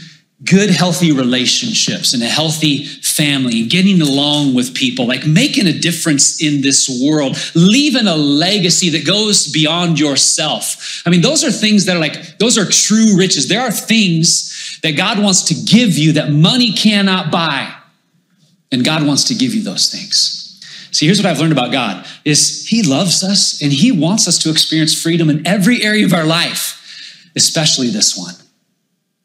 good, 0.45 0.71
healthy 0.71 1.13
relationships 1.13 2.15
and 2.15 2.23
a 2.23 2.27
healthy 2.27 2.85
family, 2.85 3.67
getting 3.67 4.01
along 4.01 4.55
with 4.55 4.75
people, 4.75 5.07
like 5.07 5.27
making 5.27 5.67
a 5.67 5.73
difference 5.73 6.43
in 6.43 6.63
this 6.63 6.89
world, 7.05 7.37
leaving 7.55 8.07
a 8.07 8.17
legacy 8.17 8.89
that 8.91 9.07
goes 9.07 9.51
beyond 9.53 10.01
yourself. 10.01 11.03
I 11.05 11.11
mean, 11.11 11.21
those 11.21 11.45
are 11.45 11.51
things 11.51 11.85
that 11.87 11.97
are 11.97 12.01
like, 12.01 12.39
those 12.39 12.57
are 12.57 12.65
true 12.65 13.17
riches. 13.17 13.49
There 13.49 13.61
are 13.61 13.71
things 13.71 14.79
that 14.83 14.93
God 14.93 15.19
wants 15.19 15.43
to 15.45 15.55
give 15.55 15.99
you 15.99 16.13
that 16.13 16.31
money 16.31 16.73
cannot 16.73 17.31
buy. 17.31 17.75
And 18.73 18.85
God 18.85 19.07
wants 19.07 19.25
to 19.25 19.35
give 19.35 19.53
you 19.53 19.63
those 19.63 19.91
things. 19.91 20.40
See, 20.93 21.07
here's 21.07 21.23
what 21.23 21.27
I've 21.27 21.39
learned 21.39 21.53
about 21.53 21.73
God 21.73 22.07
is 22.25 22.67
he 22.67 22.83
loves 22.83 23.23
us 23.23 23.63
and 23.63 23.73
he 23.73 23.93
wants 23.93 24.27
us 24.27 24.39
to 24.39 24.51
experience 24.51 25.01
freedom 25.01 25.31
in 25.31 25.47
every 25.47 25.83
area 25.83 26.05
of 26.05 26.13
our 26.13 26.25
life, 26.25 27.31
especially 27.37 27.89
this 27.89 28.17
one. 28.17 28.35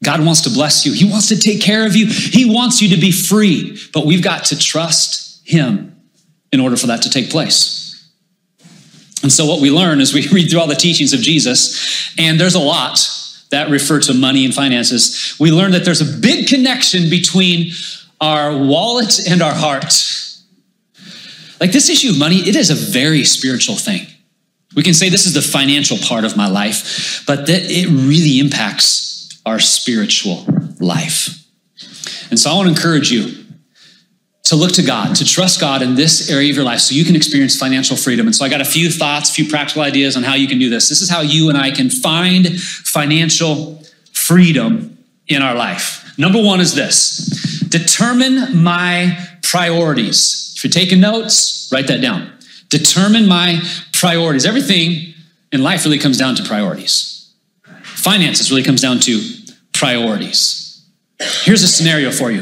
God 0.04 0.24
wants 0.24 0.42
to 0.42 0.50
bless 0.50 0.86
you. 0.86 0.94
He 0.94 1.10
wants 1.10 1.30
to 1.30 1.38
take 1.38 1.62
care 1.62 1.86
of 1.86 1.96
you. 1.96 2.08
He 2.08 2.46
wants 2.46 2.82
you 2.82 2.96
to 2.96 3.02
be 3.02 3.12
free, 3.12 3.80
but 3.94 4.06
we've 4.06 4.24
got 4.24 4.46
to 4.46 4.60
trust 4.60 5.42
him 5.48 6.00
in 6.52 6.60
order 6.60 6.78
for 6.78 6.88
that 6.88 7.02
to 7.04 7.10
take 7.10 7.30
place. 7.30 7.86
And 9.24 9.32
so 9.32 9.46
what 9.46 9.62
we 9.62 9.72
learn 9.72 10.02
is 10.02 10.14
we 10.14 10.28
read 10.32 10.50
through 10.52 10.60
all 10.60 10.68
the 10.68 10.76
teachings 10.76 11.14
of 11.14 11.22
Jesus, 11.22 12.14
and 12.20 12.40
there's 12.40 12.56
a 12.56 12.60
lot 12.60 13.00
that 13.50 13.70
refer 13.70 14.00
to 14.02 14.14
money 14.14 14.46
and 14.46 14.54
finances. 14.54 15.36
We 15.40 15.52
learn 15.52 15.72
that 15.72 15.86
there's 15.86 16.02
a 16.02 16.20
big 16.20 16.48
connection 16.48 17.10
between 17.10 17.72
our 18.22 18.56
wallet 18.56 19.28
and 19.28 19.42
our 19.42 19.54
heart. 19.54 19.94
Like 21.60 21.72
this 21.72 21.90
issue 21.90 22.10
of 22.10 22.20
money, 22.20 22.38
it 22.38 22.56
is 22.56 22.70
a 22.70 22.76
very 22.76 23.24
spiritual 23.24 23.76
thing. 23.76 24.08
We 24.76 24.84
can 24.84 24.94
say 24.94 25.10
this 25.10 25.26
is 25.26 25.34
the 25.34 25.42
financial 25.42 25.98
part 25.98 26.26
of 26.26 26.36
my 26.36 26.48
life, 26.48 27.24
but 27.26 27.48
that 27.48 27.62
it 27.64 27.88
really 27.88 28.40
impacts 28.40 29.42
our 29.46 29.60
spiritual 29.60 30.46
life. 30.80 31.30
And 32.30 32.40
so 32.40 32.52
I 32.52 32.56
want 32.56 32.68
to 32.68 32.76
encourage 32.76 33.12
you 33.12 33.46
to 34.46 34.56
look 34.56 34.74
to 34.74 34.84
God, 34.84 35.16
to 35.16 35.26
trust 35.26 35.60
God 35.60 35.82
in 35.82 35.96
this 35.96 36.30
area 36.30 36.50
of 36.52 36.56
your 36.56 36.66
life 36.66 36.80
so 36.80 36.94
you 36.94 37.04
can 37.04 37.16
experience 37.16 37.58
financial 37.58 37.98
freedom. 37.98 38.28
And 38.28 38.36
so 38.36 38.46
I 38.46 38.50
got 38.50 38.62
a 38.62 38.66
few 38.66 38.92
thoughts, 38.92 39.32
a 39.32 39.34
few 39.34 39.50
practical 39.50 39.82
ideas 39.82 40.16
on 40.16 40.24
how 40.24 40.36
you 40.36 40.48
can 40.48 40.60
do 40.60 40.70
this. 40.70 40.90
This 40.90 41.02
is 41.02 41.10
how 41.10 41.22
you 41.22 41.50
and 41.50 41.58
I 41.58 41.72
can 41.72 41.90
find 41.90 42.48
financial 42.62 43.82
freedom 44.14 44.98
in 45.28 45.42
our 45.42 45.56
life. 45.56 46.14
Number 46.18 46.42
one 46.42 46.62
is 46.62 46.76
this 46.76 47.62
determine 47.70 48.64
my 48.64 49.18
priorities. 49.42 50.45
You're 50.66 50.72
taking 50.72 51.00
notes, 51.00 51.70
write 51.72 51.86
that 51.90 52.02
down. 52.02 52.32
Determine 52.70 53.28
my 53.28 53.62
priorities. 53.94 54.48
Everything 54.48 55.14
in 55.52 55.62
life 55.62 55.86
really 55.86 56.00
comes 56.00 56.18
down 56.18 56.34
to 56.38 56.44
priorities. 56.44 57.32
Finances 57.84 58.50
really 58.50 58.64
comes 58.64 58.82
down 58.82 58.98
to 59.02 59.22
priorities. 59.74 60.84
Here's 61.44 61.62
a 61.62 61.68
scenario 61.68 62.10
for 62.10 62.32
you. 62.32 62.42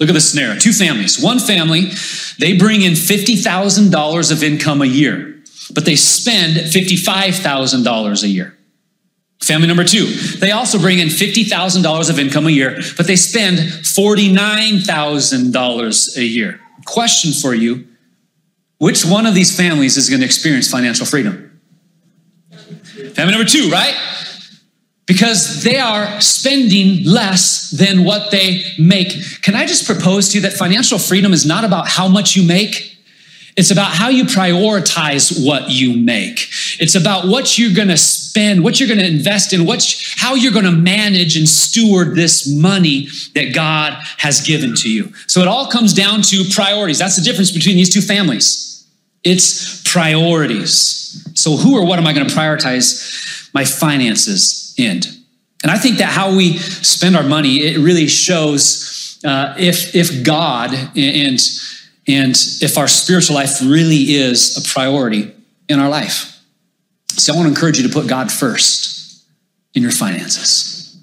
Look 0.00 0.08
at 0.08 0.14
this 0.14 0.30
scenario. 0.30 0.58
Two 0.58 0.72
families. 0.72 1.22
One 1.22 1.38
family, 1.38 1.90
they 2.38 2.56
bring 2.56 2.80
in 2.80 2.94
$50,000 2.94 4.32
of 4.32 4.42
income 4.42 4.80
a 4.80 4.86
year, 4.86 5.42
but 5.74 5.84
they 5.84 5.96
spend 5.96 6.56
$55,000 6.56 8.22
a 8.22 8.28
year. 8.28 8.56
Family 9.42 9.66
number 9.66 9.84
two, 9.84 10.06
they 10.38 10.52
also 10.52 10.78
bring 10.78 11.00
in 11.00 11.08
$50,000 11.08 12.08
of 12.08 12.18
income 12.18 12.46
a 12.46 12.50
year, 12.50 12.80
but 12.96 13.06
they 13.06 13.16
spend 13.16 13.58
$49,000 13.58 16.16
a 16.16 16.24
year. 16.24 16.60
Question 16.86 17.32
for 17.32 17.54
you 17.54 17.86
which 18.78 19.04
one 19.04 19.26
of 19.26 19.34
these 19.34 19.56
families 19.56 19.96
is 19.96 20.08
going 20.08 20.20
to 20.20 20.26
experience 20.26 20.70
financial 20.70 21.06
freedom? 21.06 21.60
Family 23.14 23.32
number 23.32 23.48
two, 23.48 23.70
right? 23.70 23.94
Because 25.06 25.62
they 25.62 25.78
are 25.78 26.20
spending 26.20 27.04
less 27.04 27.70
than 27.70 28.04
what 28.04 28.30
they 28.30 28.64
make. 28.78 29.12
Can 29.42 29.54
I 29.54 29.66
just 29.66 29.86
propose 29.86 30.30
to 30.30 30.38
you 30.38 30.42
that 30.42 30.52
financial 30.52 30.98
freedom 30.98 31.32
is 31.32 31.46
not 31.46 31.64
about 31.64 31.88
how 31.88 32.08
much 32.08 32.36
you 32.36 32.46
make? 32.46 32.95
It's 33.56 33.70
about 33.70 33.92
how 33.92 34.08
you 34.08 34.24
prioritize 34.24 35.44
what 35.44 35.70
you 35.70 35.96
make. 35.96 36.48
It's 36.78 36.94
about 36.94 37.26
what 37.26 37.58
you're 37.58 37.72
going 37.72 37.88
to 37.88 37.96
spend, 37.96 38.62
what 38.62 38.78
you're 38.78 38.88
going 38.88 39.00
to 39.00 39.06
invest 39.06 39.54
in, 39.54 39.64
what, 39.64 39.82
how 40.16 40.34
you're 40.34 40.52
going 40.52 40.66
to 40.66 40.72
manage 40.72 41.38
and 41.38 41.48
steward 41.48 42.16
this 42.16 42.46
money 42.46 43.08
that 43.34 43.54
God 43.54 43.94
has 44.18 44.42
given 44.42 44.74
to 44.76 44.90
you. 44.90 45.10
So 45.26 45.40
it 45.40 45.48
all 45.48 45.68
comes 45.68 45.94
down 45.94 46.20
to 46.22 46.44
priorities. 46.52 46.98
That's 46.98 47.16
the 47.16 47.22
difference 47.22 47.50
between 47.50 47.76
these 47.76 47.88
two 47.88 48.02
families. 48.02 48.86
It's 49.24 49.82
priorities. 49.90 51.26
So 51.34 51.56
who 51.56 51.78
or 51.78 51.86
what 51.86 51.98
am 51.98 52.06
I 52.06 52.12
going 52.12 52.28
to 52.28 52.34
prioritize 52.34 53.50
my 53.54 53.64
finances 53.64 54.74
in? 54.76 55.00
And 55.62 55.72
I 55.72 55.78
think 55.78 55.96
that 55.98 56.10
how 56.10 56.36
we 56.36 56.58
spend 56.58 57.16
our 57.16 57.22
money, 57.22 57.62
it 57.62 57.78
really 57.78 58.06
shows 58.06 59.18
uh, 59.24 59.54
if, 59.58 59.94
if 59.94 60.24
God 60.24 60.74
and 60.94 61.40
and 62.08 62.36
if 62.60 62.78
our 62.78 62.88
spiritual 62.88 63.34
life 63.36 63.60
really 63.62 64.14
is 64.14 64.56
a 64.56 64.72
priority 64.72 65.32
in 65.68 65.80
our 65.80 65.88
life. 65.88 66.40
So 67.08 67.32
I 67.32 67.36
want 67.36 67.46
to 67.46 67.54
encourage 67.54 67.78
you 67.78 67.88
to 67.88 67.92
put 67.92 68.06
God 68.06 68.30
first 68.30 69.24
in 69.74 69.82
your 69.82 69.90
finances. 69.90 70.98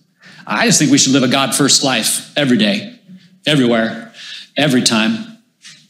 I 0.46 0.66
just 0.66 0.80
think 0.80 0.92
we 0.92 0.98
should 0.98 1.14
live 1.14 1.24
a 1.24 1.28
God 1.28 1.56
first 1.56 1.84
life 1.84 2.32
every 2.38 2.58
day, 2.58 3.00
everywhere, 3.46 4.14
every 4.58 4.82
time, 4.82 5.40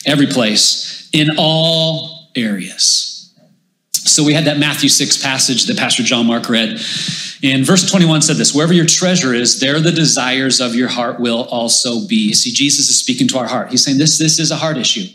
every 0.06 0.28
place, 0.28 1.10
in 1.14 1.30
all 1.38 2.30
areas. 2.36 3.34
So 3.92 4.24
we 4.24 4.34
had 4.34 4.46
that 4.46 4.60
Matthew 4.60 4.90
6 4.90 5.24
passage 5.24 5.66
that 5.66 5.78
Pastor 5.78 6.04
John 6.04 6.28
Mark 6.28 6.50
read. 6.50 6.80
And 7.44 7.66
verse 7.66 7.90
21 7.92 8.22
said 8.22 8.38
this 8.38 8.56
Wherever 8.56 8.74
your 8.74 8.86
treasure 8.86 9.34
is, 9.34 9.60
there 9.60 9.80
the 9.82 9.92
desires 9.92 10.62
of 10.62 10.76
your 10.76 10.88
heart 10.88 11.20
will 11.20 11.44
also 11.44 12.08
be. 12.08 12.34
See, 12.34 12.52
Jesus 12.52 12.90
is 12.90 12.98
speaking 12.98 13.28
to 13.30 13.38
our 13.38 13.48
heart. 13.48 13.70
He's 13.70 13.84
saying 13.84 13.98
this, 13.98 14.18
this 14.18 14.40
is 14.40 14.50
a 14.50 14.56
heart 14.56 14.78
issue. 14.78 15.06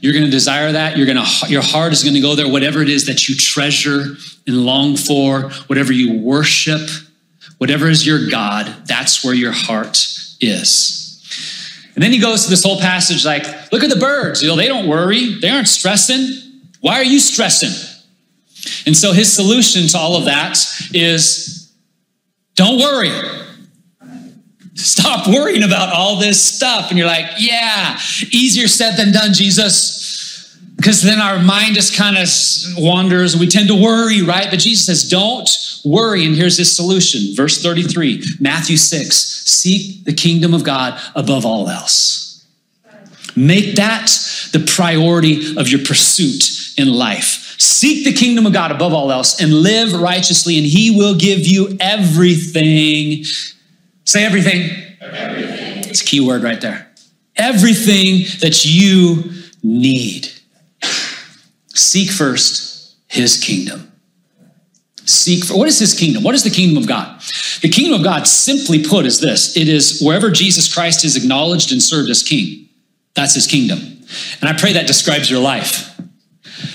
You're 0.00 0.12
going 0.12 0.24
to 0.24 0.30
desire 0.30 0.72
that. 0.72 0.96
You're 0.96 1.06
going 1.06 1.18
to, 1.18 1.48
your 1.48 1.62
heart 1.62 1.92
is 1.92 2.04
going 2.04 2.14
to 2.14 2.20
go 2.20 2.36
there. 2.36 2.48
Whatever 2.48 2.80
it 2.80 2.88
is 2.88 3.06
that 3.06 3.28
you 3.28 3.34
treasure 3.34 4.14
and 4.46 4.64
long 4.64 4.96
for, 4.96 5.50
whatever 5.66 5.92
you 5.92 6.20
worship, 6.20 6.88
whatever 7.58 7.88
is 7.88 8.06
your 8.06 8.30
God, 8.30 8.86
that's 8.86 9.24
where 9.24 9.34
your 9.34 9.52
heart 9.52 9.96
is. 10.40 11.02
And 11.94 12.04
then 12.04 12.12
he 12.12 12.18
goes 12.18 12.44
to 12.44 12.50
this 12.50 12.62
whole 12.62 12.78
passage 12.78 13.24
like, 13.24 13.72
look 13.72 13.82
at 13.82 13.90
the 13.90 13.96
birds. 13.96 14.42
You 14.42 14.48
know, 14.48 14.56
they 14.56 14.68
don't 14.68 14.86
worry. 14.86 15.40
They 15.40 15.48
aren't 15.48 15.66
stressing. 15.66 16.28
Why 16.80 17.00
are 17.00 17.04
you 17.04 17.18
stressing? 17.18 17.95
And 18.86 18.96
so 18.96 19.12
his 19.12 19.32
solution 19.32 19.86
to 19.88 19.98
all 19.98 20.16
of 20.16 20.24
that 20.24 20.58
is 20.92 21.72
don't 22.54 22.78
worry. 22.78 23.10
Stop 24.74 25.26
worrying 25.26 25.62
about 25.62 25.92
all 25.92 26.16
this 26.16 26.42
stuff. 26.42 26.90
And 26.90 26.98
you're 26.98 27.06
like, 27.06 27.26
yeah, 27.38 27.98
easier 28.30 28.68
said 28.68 28.96
than 28.96 29.12
done, 29.12 29.32
Jesus. 29.32 30.58
Because 30.76 31.02
then 31.02 31.18
our 31.18 31.38
mind 31.38 31.74
just 31.74 31.96
kind 31.96 32.18
of 32.18 32.28
wanders 32.76 33.36
we 33.36 33.46
tend 33.46 33.68
to 33.68 33.74
worry, 33.74 34.22
right? 34.22 34.48
But 34.50 34.58
Jesus 34.58 34.86
says, 34.86 35.08
don't 35.08 35.48
worry. 35.84 36.26
And 36.26 36.34
here's 36.36 36.58
his 36.58 36.74
solution. 36.74 37.34
Verse 37.34 37.62
33, 37.62 38.22
Matthew 38.40 38.76
6 38.76 39.14
Seek 39.46 40.04
the 40.04 40.12
kingdom 40.12 40.52
of 40.52 40.64
God 40.64 41.00
above 41.14 41.46
all 41.46 41.68
else. 41.68 42.44
Make 43.34 43.76
that 43.76 44.06
the 44.52 44.60
priority 44.60 45.56
of 45.56 45.68
your 45.68 45.84
pursuit 45.84 46.74
in 46.76 46.92
life. 46.92 47.45
Seek 47.58 48.04
the 48.04 48.12
kingdom 48.12 48.46
of 48.46 48.52
God 48.52 48.70
above 48.70 48.92
all 48.92 49.10
else 49.10 49.40
and 49.40 49.52
live 49.52 49.92
righteously, 49.92 50.58
and 50.58 50.66
he 50.66 50.90
will 50.90 51.14
give 51.14 51.46
you 51.46 51.76
everything. 51.80 53.24
Say 54.04 54.24
everything. 54.24 54.70
everything. 55.00 55.78
It's 55.88 56.02
a 56.02 56.04
key 56.04 56.20
word 56.20 56.42
right 56.42 56.60
there. 56.60 56.90
Everything 57.36 58.24
that 58.40 58.64
you 58.64 59.32
need. 59.62 60.28
Seek 61.68 62.10
first 62.10 62.96
his 63.08 63.42
kingdom. 63.42 63.92
Seek 65.04 65.44
for 65.44 65.56
what 65.56 65.68
is 65.68 65.78
his 65.78 65.94
kingdom? 65.94 66.24
What 66.24 66.34
is 66.34 66.42
the 66.42 66.50
kingdom 66.50 66.76
of 66.82 66.88
God? 66.88 67.20
The 67.62 67.68
kingdom 67.68 67.94
of 67.94 68.04
God, 68.04 68.26
simply 68.26 68.84
put, 68.84 69.06
is 69.06 69.20
this 69.20 69.56
it 69.56 69.68
is 69.68 70.00
wherever 70.00 70.30
Jesus 70.30 70.72
Christ 70.72 71.04
is 71.04 71.16
acknowledged 71.16 71.72
and 71.72 71.82
served 71.82 72.10
as 72.10 72.22
king. 72.22 72.68
That's 73.14 73.34
his 73.34 73.46
kingdom. 73.46 73.78
And 74.40 74.48
I 74.48 74.58
pray 74.58 74.72
that 74.74 74.86
describes 74.86 75.30
your 75.30 75.40
life. 75.40 75.85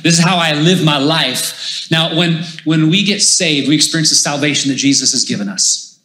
This 0.04 0.18
is 0.18 0.24
how 0.24 0.38
I 0.38 0.54
live 0.54 0.84
my 0.84 0.98
life. 0.98 1.88
Now, 1.92 2.16
when, 2.16 2.44
when 2.64 2.90
we 2.90 3.04
get 3.04 3.22
saved, 3.22 3.68
we 3.68 3.76
experience 3.76 4.10
the 4.10 4.16
salvation 4.16 4.72
that 4.72 4.78
Jesus 4.78 5.12
has 5.12 5.26
given 5.26 5.48
us. 5.50 6.00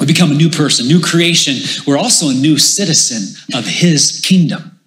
We 0.00 0.06
become 0.06 0.30
a 0.30 0.34
new 0.34 0.48
person, 0.48 0.86
new 0.86 1.00
creation. 1.00 1.56
We're 1.86 1.98
also 1.98 2.30
a 2.30 2.34
new 2.34 2.58
citizen 2.58 3.36
of 3.56 3.66
his 3.66 4.22
kingdom. 4.24 4.80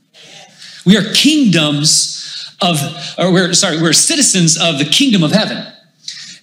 We 0.85 0.97
are 0.97 1.13
kingdoms 1.13 2.55
of, 2.61 2.79
or 3.17 3.31
we're, 3.31 3.53
sorry, 3.53 3.81
we're 3.81 3.93
citizens 3.93 4.59
of 4.59 4.79
the 4.79 4.85
kingdom 4.85 5.23
of 5.23 5.31
heaven. 5.31 5.65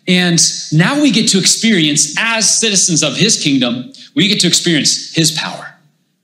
And 0.06 0.40
now 0.72 1.00
we 1.00 1.10
get 1.10 1.28
to 1.30 1.38
experience, 1.38 2.14
as 2.18 2.60
citizens 2.60 3.02
of 3.02 3.16
his 3.16 3.42
kingdom, 3.42 3.92
we 4.14 4.28
get 4.28 4.40
to 4.40 4.48
experience 4.48 5.14
his 5.14 5.30
power 5.32 5.71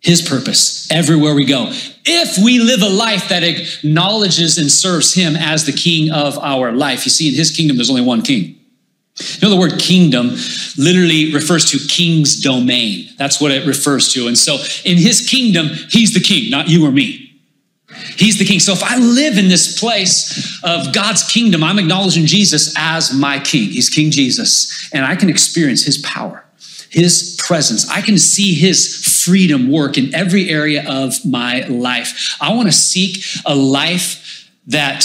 his 0.01 0.23
purpose 0.23 0.91
everywhere 0.91 1.35
we 1.35 1.45
go. 1.45 1.67
If 2.05 2.43
we 2.43 2.61
live 2.61 2.83
a 2.83 2.89
life 2.89 3.29
that 3.29 3.43
acknowledges 3.43 4.59
and 4.59 4.71
serves 4.71 5.15
him 5.15 5.35
as 5.37 5.67
the 5.67 5.73
king 5.73 6.11
of 6.11 6.39
our 6.39 6.73
life. 6.73 7.05
You 7.05 7.11
see, 7.11 7.29
in 7.29 7.35
his 7.35 7.51
kingdom, 7.51 7.77
there's 7.77 7.91
only 7.91 8.03
one 8.03 8.23
king. 8.23 8.55
You 9.19 9.49
know, 9.49 9.51
the 9.51 9.61
word 9.61 9.81
kingdom 9.81 10.37
literally 10.77 11.35
refers 11.35 11.71
to 11.73 11.79
king's 11.89 12.41
domain. 12.41 13.09
That's 13.19 13.41
what 13.41 13.51
it 13.51 13.67
refers 13.67 14.13
to. 14.13 14.29
And 14.29 14.39
so 14.39 14.59
in 14.85 14.97
his 14.97 15.29
kingdom, 15.29 15.71
he's 15.91 16.15
the 16.15 16.21
king, 16.21 16.51
not 16.51 16.69
you 16.69 16.87
or 16.87 16.93
me. 16.93 17.25
He's 18.17 18.39
the 18.39 18.45
king. 18.45 18.61
So 18.61 18.73
if 18.73 18.83
I 18.83 18.97
live 18.99 19.37
in 19.39 19.49
this 19.49 19.79
place 19.79 20.61
of 20.63 20.93
God's 20.93 21.25
kingdom, 21.25 21.65
I'm 21.65 21.81
acknowledging 21.81 22.27
Jesus 22.27 22.73
as 22.77 23.13
my 23.13 23.41
king. 23.41 23.71
He's 23.71 23.91
King 23.91 24.13
Jesus, 24.13 24.89
and 24.93 25.05
I 25.05 25.17
can 25.17 25.29
experience 25.29 25.83
his 25.83 25.99
power 25.99 26.45
his 26.91 27.37
presence. 27.39 27.89
I 27.89 28.01
can 28.01 28.19
see 28.19 28.55
his 28.55 29.23
freedom 29.25 29.71
work 29.71 29.99
in 29.99 30.15
every 30.15 30.49
area 30.49 30.89
of 30.89 31.15
my 31.25 31.67
life. 31.69 32.37
I 32.41 32.55
want 32.55 32.69
to 32.69 32.73
seek 32.73 33.25
a 33.45 33.55
life 33.55 34.49
that 34.67 35.05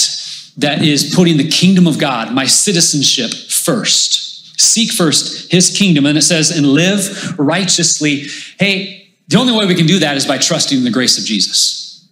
that 0.58 0.84
is 0.84 1.14
putting 1.16 1.38
the 1.38 1.48
kingdom 1.48 1.88
of 1.88 1.98
God, 1.98 2.32
my 2.32 2.46
citizenship 2.46 3.34
first. 3.50 4.60
Seek 4.60 4.92
first 4.92 5.52
his 5.52 5.76
kingdom 5.76 6.06
and 6.06 6.18
it 6.18 6.22
says 6.22 6.52
and 6.52 6.66
live 6.66 7.40
righteously. 7.40 8.26
Hey, 8.60 9.10
the 9.28 9.38
only 9.38 9.54
way 9.54 9.66
we 9.66 9.76
can 9.76 9.88
do 9.88 10.00
that 10.00 10.16
is 10.16 10.28
by 10.28 10.38
trusting 10.38 10.78
in 10.78 10.84
the 10.84 10.92
grace 10.92 11.18
of 11.18 11.26
Jesus. 11.26 12.08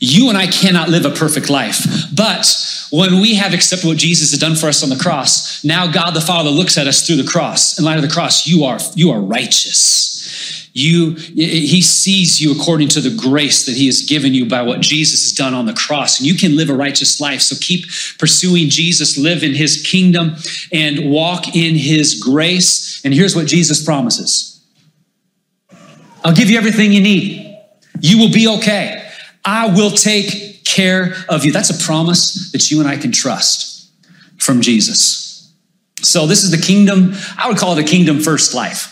You 0.00 0.28
and 0.28 0.36
I 0.36 0.48
cannot 0.48 0.88
live 0.88 1.06
a 1.06 1.10
perfect 1.10 1.48
life, 1.48 1.86
but 2.14 2.44
when 2.92 3.22
we 3.22 3.36
have 3.36 3.54
accepted 3.54 3.86
what 3.86 3.96
Jesus 3.96 4.32
has 4.32 4.38
done 4.38 4.54
for 4.54 4.66
us 4.66 4.82
on 4.82 4.90
the 4.90 4.96
cross, 4.96 5.64
now 5.64 5.90
God 5.90 6.10
the 6.10 6.20
Father 6.20 6.50
looks 6.50 6.76
at 6.76 6.86
us 6.86 7.06
through 7.06 7.16
the 7.16 7.28
cross. 7.28 7.78
In 7.78 7.86
light 7.86 7.96
of 7.96 8.02
the 8.02 8.08
cross, 8.08 8.46
you 8.46 8.64
are 8.64 8.78
you 8.94 9.10
are 9.10 9.20
righteous. 9.20 10.68
You 10.74 11.14
he 11.14 11.80
sees 11.80 12.38
you 12.38 12.52
according 12.52 12.88
to 12.88 13.00
the 13.00 13.16
grace 13.16 13.64
that 13.64 13.76
he 13.76 13.86
has 13.86 14.02
given 14.02 14.34
you 14.34 14.44
by 14.44 14.60
what 14.60 14.80
Jesus 14.80 15.22
has 15.22 15.32
done 15.32 15.54
on 15.54 15.64
the 15.64 15.72
cross. 15.72 16.20
And 16.20 16.26
you 16.26 16.34
can 16.34 16.54
live 16.54 16.68
a 16.68 16.74
righteous 16.74 17.18
life. 17.18 17.40
So 17.40 17.56
keep 17.58 17.86
pursuing 18.18 18.68
Jesus, 18.68 19.16
live 19.16 19.42
in 19.42 19.54
his 19.54 19.82
kingdom 19.82 20.36
and 20.70 21.10
walk 21.10 21.56
in 21.56 21.74
his 21.74 22.20
grace. 22.22 23.02
And 23.06 23.14
here's 23.14 23.34
what 23.34 23.46
Jesus 23.46 23.82
promises. 23.82 24.62
I'll 26.22 26.34
give 26.34 26.50
you 26.50 26.58
everything 26.58 26.92
you 26.92 27.00
need. 27.00 27.58
You 28.00 28.18
will 28.18 28.32
be 28.32 28.48
okay. 28.48 29.10
I 29.46 29.74
will 29.74 29.90
take 29.90 30.51
care 30.72 31.14
of 31.28 31.44
you. 31.44 31.52
That's 31.52 31.70
a 31.70 31.84
promise 31.84 32.50
that 32.52 32.70
you 32.70 32.80
and 32.80 32.88
I 32.88 32.96
can 32.96 33.12
trust 33.12 33.90
from 34.38 34.60
Jesus. 34.60 35.52
So 36.02 36.26
this 36.26 36.42
is 36.42 36.50
the 36.50 36.58
kingdom, 36.58 37.14
I 37.38 37.48
would 37.48 37.58
call 37.58 37.76
it 37.76 37.80
a 37.80 37.88
kingdom 37.88 38.20
first 38.20 38.54
life. 38.54 38.88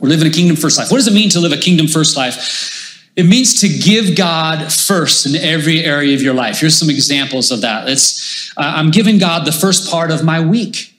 We're 0.00 0.08
living 0.08 0.26
a 0.26 0.30
kingdom 0.30 0.56
first 0.56 0.78
life. 0.78 0.90
What 0.90 0.98
does 0.98 1.08
it 1.08 1.14
mean 1.14 1.30
to 1.30 1.40
live 1.40 1.52
a 1.52 1.56
kingdom 1.56 1.86
first 1.86 2.16
life? 2.16 3.10
It 3.16 3.26
means 3.26 3.60
to 3.62 3.68
give 3.68 4.16
God 4.16 4.72
first 4.72 5.26
in 5.26 5.34
every 5.34 5.84
area 5.84 6.14
of 6.14 6.22
your 6.22 6.34
life. 6.34 6.60
Here's 6.60 6.76
some 6.76 6.88
examples 6.88 7.50
of 7.50 7.62
that. 7.62 7.88
It's, 7.88 8.52
uh, 8.56 8.60
I'm 8.62 8.92
giving 8.92 9.18
God 9.18 9.44
the 9.44 9.52
first 9.52 9.90
part 9.90 10.10
of 10.10 10.24
my 10.24 10.40
week. 10.40 10.94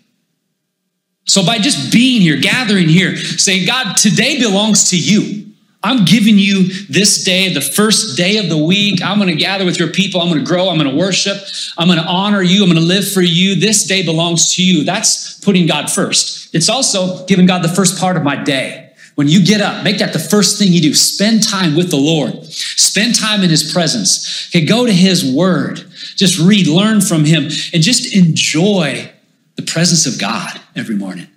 So 1.26 1.46
by 1.46 1.60
just 1.60 1.94
being 1.94 2.22
here, 2.22 2.38
gathering 2.38 2.90
here, 2.90 3.16
saying, 3.16 3.68
God, 3.68 3.96
today 3.96 4.40
belongs 4.40 4.90
to 4.90 4.98
you. 4.98 5.49
I'm 5.82 6.04
giving 6.04 6.38
you 6.38 6.68
this 6.90 7.24
day, 7.24 7.54
the 7.54 7.62
first 7.62 8.18
day 8.18 8.38
of 8.38 8.50
the 8.50 8.58
week. 8.58 9.02
I'm 9.02 9.18
going 9.18 9.30
to 9.30 9.36
gather 9.36 9.64
with 9.64 9.80
your 9.80 9.88
people. 9.88 10.20
I'm 10.20 10.28
going 10.28 10.44
to 10.44 10.46
grow. 10.46 10.68
I'm 10.68 10.78
going 10.78 10.90
to 10.90 10.96
worship. 10.96 11.38
I'm 11.78 11.88
going 11.88 12.00
to 12.00 12.06
honor 12.06 12.42
you. 12.42 12.64
I'm 12.64 12.70
going 12.70 12.82
to 12.82 12.86
live 12.86 13.10
for 13.10 13.22
you. 13.22 13.56
This 13.56 13.86
day 13.86 14.04
belongs 14.04 14.56
to 14.56 14.64
you. 14.64 14.84
That's 14.84 15.40
putting 15.40 15.68
God 15.68 15.90
first. 15.90 16.54
It's 16.54 16.68
also 16.68 17.26
giving 17.28 17.46
God 17.46 17.64
the 17.64 17.70
first 17.70 17.98
part 17.98 18.18
of 18.18 18.24
my 18.24 18.36
day. 18.44 18.92
When 19.16 19.28
you 19.28 19.44
get 19.44 19.62
up, 19.62 19.84
make 19.84 20.00
that 20.00 20.14
the 20.14 20.20
first 20.20 20.60
thing 20.60 20.72
you 20.72 20.82
do. 20.82 20.94
Spend 20.94 21.44
time 21.44 21.76
with 21.76 21.90
the 21.90 21.98
Lord. 21.98 22.46
Spend 22.46 23.16
time 23.16 23.44
in 23.44 23.50
His 23.50 23.72
presence. 23.72 24.50
Okay, 24.50 24.66
go 24.66 24.86
to 24.86 24.94
His 24.94 25.30
Word. 25.30 25.80
Just 26.16 26.40
read, 26.40 26.68
learn 26.68 27.02
from 27.02 27.26
Him, 27.26 27.44
and 27.74 27.84
just 27.84 28.16
enjoy 28.16 29.12
the 29.56 29.62
presence 29.62 30.06
of 30.06 30.20
God 30.20 30.60
every 30.76 30.96
morning. 30.96 31.28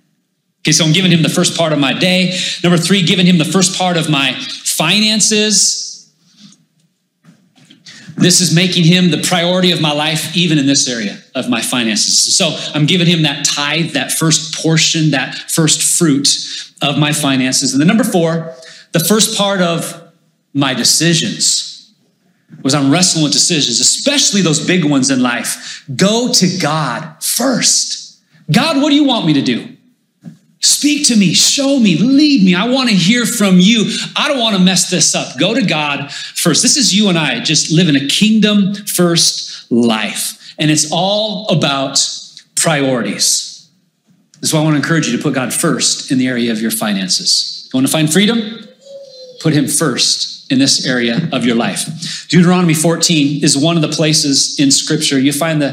Okay, 0.63 0.71
so 0.71 0.85
I'm 0.85 0.93
giving 0.93 1.11
Him 1.11 1.23
the 1.23 1.29
first 1.29 1.57
part 1.57 1.73
of 1.73 1.79
my 1.79 1.93
day. 1.93 2.39
Number 2.63 2.77
three, 2.77 3.03
giving 3.03 3.25
Him 3.25 3.37
the 3.37 3.45
first 3.45 3.77
part 3.77 3.97
of 3.97 4.09
my 4.09 4.33
finances. 4.63 6.09
This 8.15 8.39
is 8.39 8.55
making 8.55 8.85
Him 8.85 9.11
the 9.11 9.21
priority 9.21 9.71
of 9.71 9.81
my 9.81 9.91
life, 9.91 10.37
even 10.37 10.57
in 10.57 10.65
this 10.65 10.87
area 10.87 11.19
of 11.35 11.49
my 11.49 11.61
finances. 11.61 12.33
So 12.33 12.57
I'm 12.73 12.85
giving 12.85 13.07
Him 13.07 13.23
that 13.23 13.43
tithe, 13.43 13.91
that 13.91 14.13
first 14.13 14.55
portion, 14.55 15.11
that 15.11 15.35
first 15.51 15.81
fruit 15.81 16.29
of 16.81 16.97
my 16.97 17.11
finances. 17.11 17.73
And 17.73 17.81
then 17.81 17.87
number 17.87 18.05
four, 18.05 18.55
the 18.93 19.01
first 19.01 19.37
part 19.37 19.59
of 19.59 20.11
my 20.53 20.73
decisions 20.73 21.93
was 22.61 22.73
I'm 22.73 22.89
wrestling 22.89 23.23
with 23.25 23.33
decisions, 23.33 23.81
especially 23.81 24.41
those 24.41 24.65
big 24.65 24.85
ones 24.85 25.09
in 25.09 25.21
life. 25.21 25.83
Go 25.93 26.31
to 26.31 26.57
God 26.61 27.21
first. 27.21 28.21
God, 28.49 28.81
what 28.81 28.91
do 28.91 28.95
you 28.95 29.03
want 29.03 29.25
me 29.25 29.33
to 29.33 29.41
do? 29.41 29.72
Speak 30.63 31.07
to 31.07 31.17
me, 31.17 31.33
show 31.33 31.77
me, 31.77 31.97
lead 31.97 32.45
me. 32.45 32.55
I 32.55 32.69
want 32.69 32.89
to 32.89 32.95
hear 32.95 33.25
from 33.25 33.59
you. 33.59 33.97
I 34.15 34.29
don't 34.29 34.39
want 34.39 34.55
to 34.55 34.61
mess 34.61 34.89
this 34.89 35.13
up. 35.13 35.37
Go 35.37 35.53
to 35.53 35.61
God 35.61 36.09
first. 36.09 36.61
This 36.61 36.77
is 36.77 36.95
you 36.95 37.09
and 37.09 37.17
I 37.17 37.41
just 37.41 37.69
living 37.69 37.97
a 37.97 38.07
kingdom 38.07 38.73
first 38.73 39.69
life. 39.69 40.55
And 40.57 40.71
it's 40.71 40.89
all 40.89 41.49
about 41.49 41.99
priorities. 42.55 43.69
This 44.39 44.49
is 44.49 44.53
why 44.53 44.61
I 44.61 44.63
want 44.63 44.75
to 44.75 44.77
encourage 44.77 45.07
you 45.07 45.17
to 45.17 45.21
put 45.21 45.33
God 45.33 45.53
first 45.53 46.11
in 46.11 46.17
the 46.17 46.27
area 46.27 46.49
of 46.53 46.61
your 46.61 46.71
finances. 46.71 47.69
You 47.73 47.77
want 47.77 47.87
to 47.87 47.91
find 47.91 48.11
freedom? 48.11 48.65
Put 49.41 49.53
Him 49.53 49.67
first 49.67 50.49
in 50.49 50.59
this 50.59 50.85
area 50.85 51.27
of 51.33 51.45
your 51.45 51.55
life. 51.55 52.27
Deuteronomy 52.29 52.73
14 52.73 53.43
is 53.43 53.57
one 53.57 53.75
of 53.75 53.81
the 53.81 53.89
places 53.89 54.57
in 54.61 54.71
Scripture 54.71 55.19
you 55.19 55.33
find 55.33 55.61
the, 55.61 55.71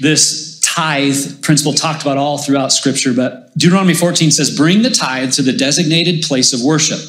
this 0.00 0.45
tithe 0.76 1.42
principle 1.42 1.72
talked 1.72 2.02
about 2.02 2.18
all 2.18 2.38
throughout 2.38 2.72
Scripture, 2.72 3.14
but 3.14 3.56
Deuteronomy 3.56 3.94
14 3.94 4.30
says, 4.30 4.54
Bring 4.54 4.82
the 4.82 4.90
tithe 4.90 5.32
to 5.32 5.42
the 5.42 5.52
designated 5.52 6.22
place 6.22 6.52
of 6.52 6.62
worship 6.62 7.00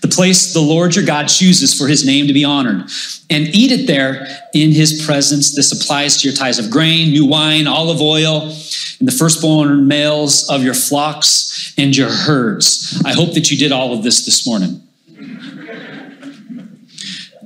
the 0.00 0.08
place 0.08 0.54
the 0.54 0.60
Lord 0.60 0.96
your 0.96 1.04
God 1.04 1.26
chooses 1.26 1.74
for 1.74 1.86
his 1.86 2.06
name 2.06 2.26
to 2.26 2.32
be 2.32 2.44
honored, 2.44 2.90
and 3.28 3.54
eat 3.54 3.70
it 3.70 3.86
there 3.86 4.26
in 4.54 4.72
his 4.72 5.04
presence. 5.04 5.54
This 5.54 5.72
applies 5.72 6.20
to 6.20 6.28
your 6.28 6.36
tithes 6.36 6.58
of 6.58 6.70
grain, 6.70 7.10
new 7.10 7.26
wine, 7.26 7.66
olive 7.66 8.00
oil, 8.00 8.42
and 8.44 9.08
the 9.08 9.12
firstborn 9.12 9.86
males 9.86 10.48
of 10.48 10.62
your 10.62 10.74
flocks 10.74 11.74
and 11.76 11.94
your 11.94 12.10
herds. 12.10 13.02
I 13.04 13.12
hope 13.12 13.34
that 13.34 13.50
you 13.50 13.58
did 13.58 13.72
all 13.72 13.92
of 13.92 14.02
this 14.02 14.24
this 14.24 14.46
morning. 14.46 14.82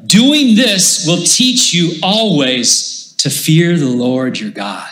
Doing 0.06 0.54
this 0.54 1.06
will 1.06 1.22
teach 1.24 1.74
you 1.74 1.98
always 2.02 3.14
to 3.18 3.30
fear 3.30 3.76
the 3.76 3.88
Lord 3.88 4.38
your 4.38 4.50
God. 4.50 4.88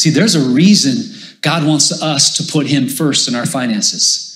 See, 0.00 0.10
there's 0.10 0.34
a 0.34 0.40
reason 0.40 1.38
God 1.42 1.66
wants 1.66 2.02
us 2.02 2.36
to 2.38 2.52
put 2.52 2.66
him 2.66 2.88
first 2.88 3.28
in 3.28 3.34
our 3.34 3.46
finances 3.46 4.30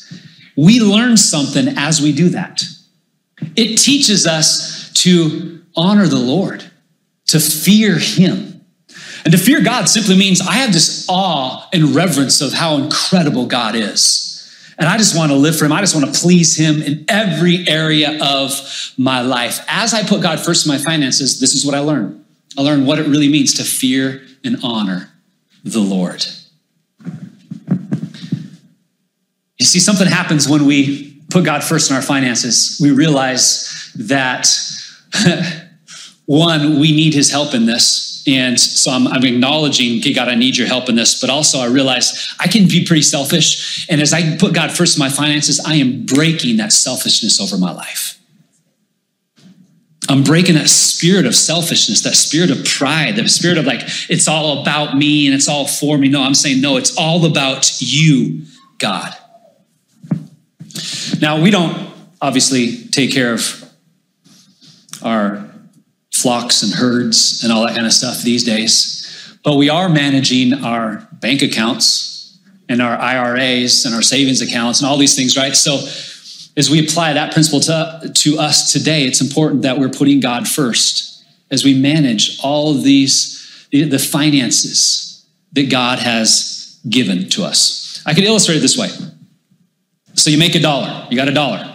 we 0.56 0.80
learn 0.80 1.16
something 1.16 1.68
as 1.76 2.00
we 2.00 2.12
do 2.12 2.30
that. 2.30 2.62
It 3.56 3.76
teaches 3.76 4.26
us 4.26 4.92
to 5.02 5.62
honor 5.76 6.06
the 6.06 6.18
Lord, 6.18 6.64
to 7.26 7.40
fear 7.40 7.98
Him. 7.98 8.64
And 9.24 9.32
to 9.32 9.38
fear 9.38 9.62
God 9.62 9.88
simply 9.88 10.16
means 10.16 10.40
I 10.40 10.54
have 10.54 10.72
this 10.72 11.06
awe 11.08 11.68
and 11.72 11.94
reverence 11.94 12.40
of 12.40 12.52
how 12.52 12.76
incredible 12.76 13.46
God 13.46 13.74
is. 13.74 14.30
And 14.78 14.88
I 14.88 14.98
just 14.98 15.16
want 15.16 15.30
to 15.32 15.36
live 15.36 15.56
for 15.56 15.64
Him. 15.64 15.72
I 15.72 15.80
just 15.80 15.94
want 15.94 16.12
to 16.12 16.20
please 16.20 16.56
Him 16.56 16.82
in 16.82 17.04
every 17.08 17.66
area 17.66 18.22
of 18.22 18.92
my 18.96 19.22
life. 19.22 19.64
As 19.68 19.94
I 19.94 20.02
put 20.02 20.22
God 20.22 20.40
first 20.40 20.66
in 20.66 20.72
my 20.72 20.78
finances, 20.78 21.40
this 21.40 21.54
is 21.54 21.64
what 21.64 21.74
I 21.74 21.80
learn. 21.80 22.24
I 22.56 22.62
learn 22.62 22.86
what 22.86 22.98
it 22.98 23.06
really 23.08 23.28
means 23.28 23.54
to 23.54 23.64
fear 23.64 24.22
and 24.44 24.58
honor 24.62 25.10
the 25.64 25.80
Lord. 25.80 26.24
You 29.58 29.66
see, 29.66 29.80
something 29.80 30.06
happens 30.06 30.48
when 30.48 30.66
we 30.66 31.22
put 31.30 31.44
God 31.44 31.64
first 31.64 31.90
in 31.90 31.96
our 31.96 32.02
finances. 32.02 32.78
We 32.80 32.90
realize 32.90 33.92
that, 33.96 34.46
one, 36.26 36.78
we 36.78 36.92
need 36.92 37.14
his 37.14 37.30
help 37.30 37.54
in 37.54 37.66
this. 37.66 38.24
And 38.26 38.58
so 38.58 38.90
I'm, 38.90 39.06
I'm, 39.06 39.24
acknowledging, 39.24 39.98
okay, 39.98 40.14
God, 40.14 40.28
I 40.28 40.34
need 40.34 40.56
your 40.56 40.66
help 40.66 40.88
in 40.88 40.96
this. 40.96 41.20
But 41.20 41.28
also, 41.30 41.58
I 41.58 41.66
realize 41.66 42.34
I 42.40 42.48
can 42.48 42.66
be 42.66 42.84
pretty 42.86 43.02
selfish. 43.02 43.86
And 43.90 44.00
as 44.00 44.14
I 44.14 44.36
put 44.36 44.54
God 44.54 44.70
first 44.70 44.96
in 44.96 45.00
my 45.00 45.10
finances, 45.10 45.60
I 45.60 45.74
am 45.74 46.06
breaking 46.06 46.56
that 46.56 46.72
selfishness 46.72 47.40
over 47.40 47.58
my 47.58 47.72
life. 47.72 48.18
I'm 50.08 50.22
breaking 50.22 50.56
that 50.56 50.68
spirit 50.68 51.24
of 51.26 51.34
selfishness, 51.34 52.02
that 52.02 52.14
spirit 52.14 52.50
of 52.50 52.64
pride, 52.64 53.16
that 53.16 53.28
spirit 53.28 53.58
of 53.58 53.64
like, 53.64 53.80
it's 54.08 54.28
all 54.28 54.60
about 54.60 54.96
me 54.96 55.26
and 55.26 55.34
it's 55.34 55.48
all 55.48 55.66
for 55.66 55.96
me. 55.96 56.08
No, 56.08 56.22
I'm 56.22 56.34
saying, 56.34 56.60
no, 56.60 56.76
it's 56.76 56.96
all 56.96 57.24
about 57.24 57.80
you, 57.80 58.42
God. 58.78 59.14
Now, 61.20 61.40
we 61.40 61.50
don't 61.50 61.90
obviously 62.20 62.76
take 62.88 63.12
care 63.12 63.32
of 63.32 63.64
our 65.02 65.48
flocks 66.12 66.62
and 66.62 66.72
herds 66.72 67.42
and 67.42 67.52
all 67.52 67.66
that 67.66 67.74
kind 67.74 67.86
of 67.86 67.92
stuff 67.92 68.22
these 68.22 68.44
days, 68.44 69.38
but 69.42 69.56
we 69.56 69.68
are 69.68 69.88
managing 69.88 70.52
our 70.52 71.08
bank 71.12 71.42
accounts 71.42 72.38
and 72.68 72.80
our 72.80 72.96
IRAs 72.96 73.84
and 73.84 73.94
our 73.94 74.02
savings 74.02 74.40
accounts 74.40 74.80
and 74.80 74.88
all 74.88 74.96
these 74.96 75.14
things, 75.14 75.36
right? 75.36 75.54
So, 75.54 75.78
as 76.56 76.70
we 76.70 76.84
apply 76.84 77.12
that 77.12 77.32
principle 77.32 77.60
to, 77.60 78.12
to 78.14 78.38
us 78.38 78.72
today, 78.72 79.04
it's 79.04 79.20
important 79.20 79.62
that 79.62 79.78
we're 79.78 79.88
putting 79.88 80.20
God 80.20 80.46
first 80.46 81.24
as 81.50 81.64
we 81.64 81.74
manage 81.74 82.38
all 82.42 82.74
these, 82.74 83.66
the 83.70 83.98
finances 83.98 85.26
that 85.52 85.70
God 85.70 85.98
has 85.98 86.80
given 86.88 87.28
to 87.30 87.44
us. 87.44 88.02
I 88.06 88.14
could 88.14 88.24
illustrate 88.24 88.56
it 88.56 88.60
this 88.60 88.78
way. 88.78 88.88
So 90.14 90.30
you 90.30 90.38
make 90.38 90.54
a 90.54 90.60
dollar, 90.60 91.06
you 91.10 91.16
got 91.16 91.28
a 91.28 91.34
dollar. 91.34 91.70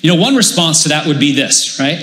You 0.00 0.14
know, 0.14 0.20
one 0.20 0.36
response 0.36 0.82
to 0.84 0.90
that 0.90 1.06
would 1.06 1.18
be 1.18 1.32
this, 1.32 1.78
right? 1.80 1.98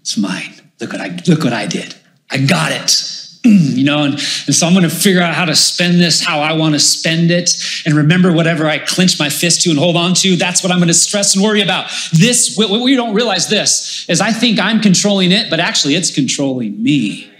It's 0.00 0.16
mine. 0.16 0.54
Look 0.80 0.92
what 0.92 1.00
I 1.00 1.18
look 1.26 1.42
what 1.42 1.52
I 1.52 1.66
did. 1.66 1.94
I 2.30 2.38
got 2.38 2.72
it. 2.72 3.15
You 3.76 3.84
know, 3.84 4.04
and, 4.04 4.14
and 4.14 4.54
so 4.54 4.66
I'm 4.66 4.72
going 4.72 4.88
to 4.88 4.94
figure 4.94 5.20
out 5.20 5.34
how 5.34 5.44
to 5.44 5.54
spend 5.54 6.00
this 6.00 6.24
how 6.24 6.40
I 6.40 6.54
want 6.54 6.74
to 6.74 6.80
spend 6.80 7.30
it. 7.30 7.50
And 7.84 7.94
remember, 7.94 8.32
whatever 8.32 8.66
I 8.66 8.78
clench 8.78 9.18
my 9.18 9.28
fist 9.28 9.62
to 9.62 9.70
and 9.70 9.78
hold 9.78 9.96
on 9.96 10.14
to, 10.14 10.36
that's 10.36 10.62
what 10.62 10.72
I'm 10.72 10.78
going 10.78 10.88
to 10.88 10.94
stress 10.94 11.34
and 11.34 11.44
worry 11.44 11.60
about. 11.60 11.90
This, 12.12 12.56
what 12.56 12.70
we 12.70 12.96
don't 12.96 13.14
realize 13.14 13.48
this 13.48 14.08
is 14.08 14.20
I 14.20 14.32
think 14.32 14.58
I'm 14.58 14.80
controlling 14.80 15.30
it, 15.30 15.50
but 15.50 15.60
actually 15.60 15.94
it's 15.94 16.10
controlling 16.10 16.82
me. 16.82 17.30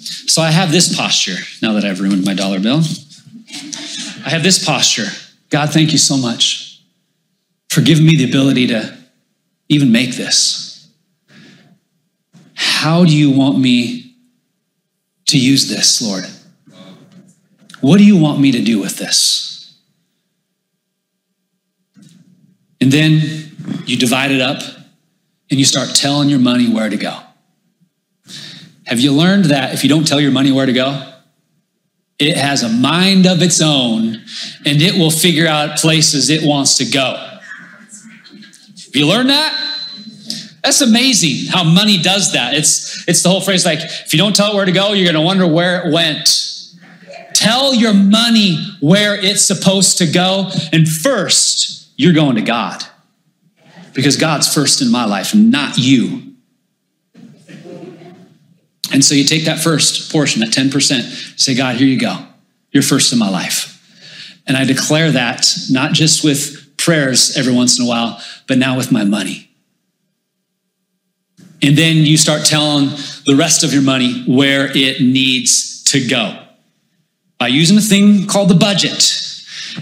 So 0.00 0.40
I 0.40 0.50
have 0.50 0.72
this 0.72 0.96
posture 0.96 1.36
now 1.60 1.74
that 1.74 1.84
I've 1.84 2.00
ruined 2.00 2.24
my 2.24 2.34
dollar 2.34 2.60
bill. 2.60 2.80
I 4.24 4.30
have 4.30 4.42
this 4.42 4.64
posture. 4.64 5.08
God, 5.50 5.70
thank 5.70 5.92
you 5.92 5.98
so 5.98 6.16
much 6.16 6.82
for 7.68 7.82
giving 7.82 8.06
me 8.06 8.16
the 8.16 8.24
ability 8.24 8.68
to 8.68 8.96
even 9.68 9.92
make 9.92 10.16
this. 10.16 10.88
How 12.54 13.04
do 13.04 13.14
you 13.14 13.30
want 13.30 13.58
me 13.58 13.99
to 15.30 15.38
use 15.38 15.68
this, 15.68 16.00
Lord? 16.02 16.24
What 17.80 17.98
do 17.98 18.04
you 18.04 18.16
want 18.16 18.40
me 18.40 18.52
to 18.52 18.62
do 18.62 18.78
with 18.78 18.98
this? 18.98 19.78
And 22.80 22.92
then 22.92 23.52
you 23.86 23.96
divide 23.96 24.30
it 24.30 24.40
up 24.40 24.62
and 25.50 25.58
you 25.58 25.64
start 25.64 25.94
telling 25.94 26.28
your 26.28 26.38
money 26.38 26.72
where 26.72 26.88
to 26.88 26.96
go. 26.96 27.18
Have 28.86 29.00
you 29.00 29.12
learned 29.12 29.46
that 29.46 29.74
if 29.74 29.82
you 29.82 29.88
don't 29.88 30.06
tell 30.06 30.20
your 30.20 30.32
money 30.32 30.52
where 30.52 30.66
to 30.66 30.72
go, 30.72 31.10
it 32.18 32.36
has 32.36 32.62
a 32.62 32.68
mind 32.68 33.26
of 33.26 33.40
its 33.42 33.60
own 33.62 34.22
and 34.66 34.82
it 34.82 34.94
will 34.94 35.10
figure 35.10 35.46
out 35.46 35.78
places 35.78 36.28
it 36.28 36.46
wants 36.46 36.76
to 36.76 36.84
go. 36.84 37.14
Have 37.14 38.94
you 38.94 39.06
learned 39.06 39.30
that? 39.30 39.69
That's 40.62 40.80
amazing 40.80 41.50
how 41.50 41.64
money 41.64 41.98
does 41.98 42.32
that. 42.32 42.54
It's, 42.54 43.08
it's 43.08 43.22
the 43.22 43.30
whole 43.30 43.40
phrase 43.40 43.64
like, 43.64 43.80
if 43.80 44.12
you 44.12 44.18
don't 44.18 44.36
tell 44.36 44.52
it 44.52 44.54
where 44.54 44.64
to 44.64 44.72
go, 44.72 44.92
you're 44.92 45.10
going 45.10 45.14
to 45.14 45.26
wonder 45.26 45.46
where 45.46 45.86
it 45.86 45.92
went. 45.92 46.28
Tell 47.34 47.74
your 47.74 47.94
money 47.94 48.58
where 48.80 49.14
it's 49.14 49.42
supposed 49.42 49.98
to 49.98 50.06
go. 50.06 50.50
And 50.72 50.86
first, 50.86 51.90
you're 51.96 52.12
going 52.12 52.36
to 52.36 52.42
God 52.42 52.84
because 53.94 54.16
God's 54.16 54.52
first 54.52 54.82
in 54.82 54.90
my 54.90 55.06
life, 55.06 55.34
not 55.34 55.78
you. 55.78 56.34
And 58.92 59.04
so 59.04 59.14
you 59.14 59.24
take 59.24 59.44
that 59.44 59.60
first 59.60 60.10
portion, 60.10 60.40
that 60.40 60.50
10%, 60.50 61.38
say, 61.40 61.54
God, 61.54 61.76
here 61.76 61.86
you 61.86 61.98
go. 61.98 62.26
You're 62.72 62.82
first 62.82 63.12
in 63.12 63.18
my 63.18 63.30
life. 63.30 63.76
And 64.46 64.56
I 64.56 64.64
declare 64.64 65.12
that 65.12 65.46
not 65.70 65.92
just 65.92 66.24
with 66.24 66.76
prayers 66.76 67.36
every 67.36 67.54
once 67.54 67.78
in 67.78 67.84
a 67.84 67.88
while, 67.88 68.20
but 68.48 68.58
now 68.58 68.76
with 68.76 68.90
my 68.90 69.04
money. 69.04 69.49
And 71.62 71.76
then 71.76 71.96
you 71.96 72.16
start 72.16 72.46
telling 72.46 72.88
the 73.26 73.36
rest 73.36 73.64
of 73.64 73.72
your 73.72 73.82
money 73.82 74.22
where 74.24 74.70
it 74.74 75.00
needs 75.00 75.82
to 75.84 76.06
go 76.06 76.38
by 77.38 77.48
using 77.48 77.76
a 77.76 77.80
thing 77.80 78.26
called 78.26 78.48
the 78.48 78.54
budget 78.54 79.16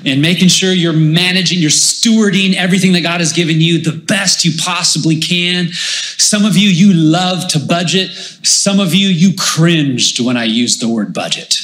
and 0.05 0.21
making 0.21 0.49
sure 0.49 0.73
you're 0.73 0.93
managing, 0.93 1.59
you're 1.59 1.71
stewarding 1.71 2.55
everything 2.55 2.93
that 2.93 3.03
God 3.03 3.21
has 3.21 3.33
given 3.33 3.61
you 3.61 3.81
the 3.81 3.93
best 3.93 4.45
you 4.45 4.53
possibly 4.59 5.19
can. 5.19 5.69
Some 5.73 6.45
of 6.45 6.57
you, 6.57 6.69
you 6.69 6.93
love 6.93 7.49
to 7.49 7.59
budget. 7.59 8.11
Some 8.11 8.81
of 8.81 8.95
you, 8.95 9.09
you 9.09 9.35
cringed 9.37 10.25
when 10.25 10.37
I 10.37 10.45
used 10.45 10.81
the 10.81 10.89
word 10.89 11.15
budget. 11.15 11.57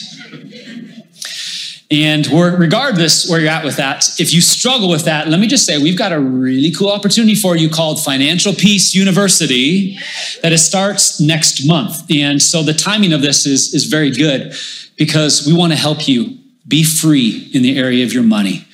And 1.90 2.26
regardless 2.26 3.28
where 3.28 3.40
you're 3.40 3.50
at 3.50 3.64
with 3.64 3.76
that, 3.76 4.18
if 4.18 4.32
you 4.32 4.40
struggle 4.40 4.88
with 4.88 5.04
that, 5.04 5.28
let 5.28 5.38
me 5.38 5.46
just 5.46 5.66
say 5.66 5.80
we've 5.80 5.98
got 5.98 6.12
a 6.12 6.18
really 6.18 6.72
cool 6.72 6.90
opportunity 6.90 7.34
for 7.34 7.56
you 7.56 7.68
called 7.68 8.02
Financial 8.02 8.54
Peace 8.54 8.94
University 8.94 9.98
that 10.42 10.52
it 10.52 10.58
starts 10.58 11.20
next 11.20 11.66
month. 11.66 12.10
And 12.10 12.40
so 12.40 12.62
the 12.62 12.72
timing 12.72 13.12
of 13.12 13.20
this 13.20 13.44
is, 13.44 13.74
is 13.74 13.84
very 13.84 14.10
good 14.10 14.54
because 14.96 15.46
we 15.46 15.52
want 15.52 15.72
to 15.72 15.78
help 15.78 16.08
you 16.08 16.38
be 16.66 16.84
free 16.84 17.50
in 17.52 17.62
the 17.62 17.78
area 17.78 18.04
of 18.04 18.12
your 18.12 18.22
money. 18.22 18.66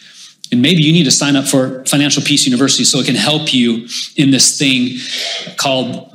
And 0.53 0.63
maybe 0.63 0.83
you 0.83 0.93
need 0.93 1.05
to 1.05 1.11
sign 1.11 1.37
up 1.37 1.47
for 1.47 1.85
Financial 1.87 2.23
Peace 2.23 2.47
University 2.47 2.85
so 2.85 2.99
it 2.99 3.07
can 3.07 3.17
help 3.17 3.53
you 3.53 3.87
in 4.17 4.31
this 4.31 4.57
thing 4.59 4.99
called 5.57 6.13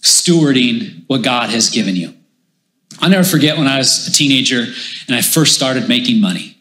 stewarding 0.00 1.04
what 1.06 1.22
God 1.22 1.50
has 1.50 1.70
given 1.70 1.96
you. 1.96 2.14
I'll 3.04 3.10
never 3.10 3.22
forget 3.22 3.58
when 3.58 3.68
I 3.68 3.76
was 3.76 4.08
a 4.08 4.12
teenager 4.12 4.64
and 5.08 5.14
I 5.14 5.20
first 5.20 5.54
started 5.54 5.90
making 5.90 6.22
money. 6.22 6.56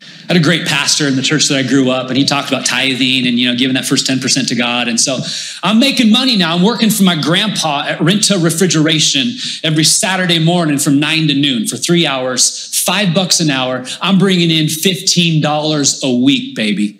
I 0.00 0.32
had 0.32 0.38
a 0.38 0.40
great 0.40 0.66
pastor 0.66 1.06
in 1.06 1.16
the 1.16 1.22
church 1.22 1.48
that 1.48 1.58
I 1.58 1.68
grew 1.68 1.90
up, 1.90 2.08
and 2.08 2.16
he 2.16 2.24
talked 2.24 2.48
about 2.48 2.64
tithing 2.64 3.26
and 3.26 3.38
you 3.38 3.46
know 3.46 3.54
giving 3.58 3.74
that 3.74 3.84
first 3.84 4.06
10% 4.06 4.48
to 4.48 4.54
God. 4.54 4.88
And 4.88 4.98
so 4.98 5.18
I'm 5.62 5.78
making 5.78 6.10
money 6.10 6.34
now. 6.38 6.56
I'm 6.56 6.62
working 6.62 6.88
for 6.88 7.02
my 7.02 7.20
grandpa 7.20 7.84
at 7.88 7.98
Renta 7.98 8.42
Refrigeration 8.42 9.32
every 9.62 9.84
Saturday 9.84 10.38
morning 10.38 10.78
from 10.78 10.98
nine 10.98 11.28
to 11.28 11.34
noon 11.34 11.66
for 11.66 11.76
three 11.76 12.06
hours, 12.06 12.74
five 12.82 13.12
bucks 13.12 13.40
an 13.40 13.50
hour. 13.50 13.84
I'm 14.00 14.18
bringing 14.18 14.50
in 14.50 14.66
$15 14.66 16.02
a 16.02 16.24
week, 16.24 16.56
baby. 16.56 16.98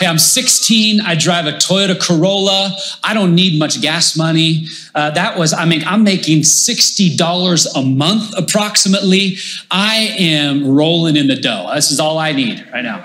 Hey, 0.00 0.06
I'm 0.06 0.18
16. 0.18 1.02
I 1.02 1.14
drive 1.14 1.44
a 1.44 1.52
Toyota 1.52 2.00
Corolla. 2.00 2.74
I 3.04 3.12
don't 3.12 3.34
need 3.34 3.58
much 3.58 3.82
gas 3.82 4.16
money. 4.16 4.64
Uh, 4.94 5.10
that 5.10 5.38
was, 5.38 5.52
I 5.52 5.66
mean, 5.66 5.82
I'm 5.86 6.02
making 6.04 6.40
$60 6.40 7.66
a 7.76 7.82
month 7.82 8.32
approximately. 8.34 9.36
I 9.70 10.14
am 10.18 10.66
rolling 10.74 11.16
in 11.16 11.26
the 11.26 11.36
dough. 11.36 11.70
This 11.74 11.90
is 11.90 12.00
all 12.00 12.16
I 12.16 12.32
need 12.32 12.66
right 12.72 12.82
now. 12.82 13.04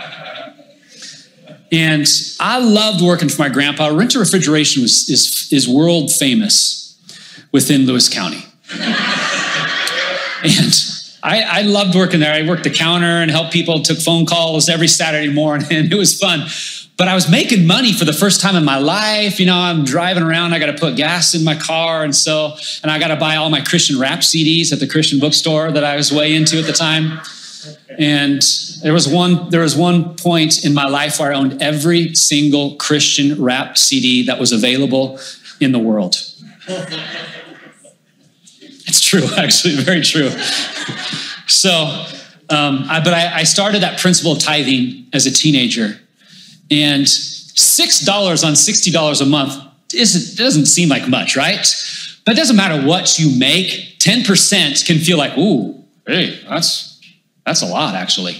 And 1.69 2.07
I 2.39 2.59
loved 2.59 3.03
working 3.03 3.27
for 3.27 3.41
my 3.41 3.49
grandpa. 3.49 3.89
Renta 3.89 4.17
Refrigeration 4.17 4.81
was, 4.81 5.09
is, 5.09 5.49
is 5.51 5.67
world 5.67 6.13
famous 6.13 6.97
within 7.51 7.85
Lewis 7.85 8.07
County. 8.07 8.45
and 8.71 8.85
I, 11.21 11.41
I, 11.41 11.61
loved 11.63 11.95
working 11.95 12.21
there. 12.21 12.33
I 12.33 12.47
worked 12.47 12.63
the 12.63 12.69
counter 12.69 13.07
and 13.07 13.31
helped 13.31 13.51
people, 13.51 13.81
took 13.81 13.97
phone 13.97 14.25
calls 14.25 14.69
every 14.69 14.87
Saturday 14.87 15.33
morning, 15.33 15.67
it 15.71 15.93
was 15.93 16.17
fun. 16.17 16.47
But 16.97 17.09
I 17.09 17.15
was 17.15 17.29
making 17.29 17.67
money 17.67 17.91
for 17.91 18.05
the 18.05 18.13
first 18.13 18.39
time 18.39 18.55
in 18.55 18.63
my 18.63 18.77
life. 18.77 19.39
You 19.39 19.47
know, 19.47 19.57
I'm 19.57 19.83
driving 19.83 20.23
around, 20.23 20.53
I 20.53 20.59
got 20.59 20.67
to 20.67 20.77
put 20.77 20.95
gas 20.95 21.35
in 21.35 21.43
my 21.43 21.55
car. 21.55 22.03
And 22.03 22.15
so, 22.15 22.55
and 22.83 22.91
I 22.91 22.99
got 22.99 23.09
to 23.09 23.17
buy 23.17 23.35
all 23.35 23.49
my 23.49 23.59
Christian 23.59 23.99
rap 23.99 24.19
CDs 24.19 24.71
at 24.71 24.79
the 24.79 24.87
Christian 24.87 25.19
bookstore 25.19 25.71
that 25.71 25.83
I 25.83 25.97
was 25.97 26.11
way 26.11 26.33
into 26.33 26.57
at 26.57 26.65
the 26.65 26.73
time. 26.73 27.19
And 27.97 28.41
there 28.81 28.93
was 28.93 29.07
one, 29.09 29.49
there 29.49 29.61
was 29.61 29.75
one 29.75 30.15
point 30.15 30.63
in 30.63 30.73
my 30.73 30.87
life 30.87 31.19
where 31.19 31.33
I 31.33 31.35
owned 31.35 31.61
every 31.61 32.15
single 32.15 32.75
Christian 32.75 33.43
rap 33.43 33.77
CD 33.77 34.25
that 34.27 34.39
was 34.39 34.53
available 34.53 35.19
in 35.59 35.71
the 35.71 35.79
world. 35.79 36.15
It's 38.87 39.01
true, 39.01 39.23
actually, 39.37 39.75
very 39.75 40.01
true. 40.01 40.29
so, 41.47 42.05
um, 42.49 42.85
I, 42.87 43.01
but 43.03 43.13
I, 43.13 43.37
I 43.37 43.43
started 43.43 43.81
that 43.81 43.99
principle 43.99 44.33
of 44.33 44.39
tithing 44.39 45.07
as 45.11 45.25
a 45.25 45.31
teenager 45.31 45.99
and 46.71 47.05
$6 47.05 48.07
on 48.45 48.53
$60 48.53 49.21
a 49.21 49.25
month 49.25 49.63
isn't, 49.93 50.37
doesn't 50.37 50.65
seem 50.65 50.89
like 50.89 51.07
much, 51.07 51.35
right? 51.35 51.65
But 52.25 52.33
it 52.33 52.37
doesn't 52.37 52.55
matter 52.55 52.85
what 52.85 53.19
you 53.19 53.37
make, 53.37 53.99
10% 53.99 54.85
can 54.85 54.97
feel 54.99 55.17
like, 55.17 55.37
ooh, 55.37 55.83
hey, 56.07 56.39
that's, 56.47 56.99
that's 57.45 57.61
a 57.61 57.67
lot, 57.67 57.95
actually. 57.95 58.33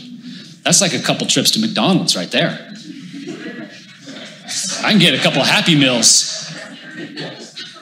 That's 0.64 0.82
like 0.82 0.94
a 0.94 1.00
couple 1.00 1.28
trips 1.28 1.52
to 1.52 1.60
McDonald's 1.60 2.16
right 2.16 2.32
there. 2.32 2.74
I 4.84 4.92
can 4.92 5.00
get 5.00 5.14
a 5.14 5.22
couple 5.22 5.44
Happy 5.44 5.76
Meals 5.76 6.45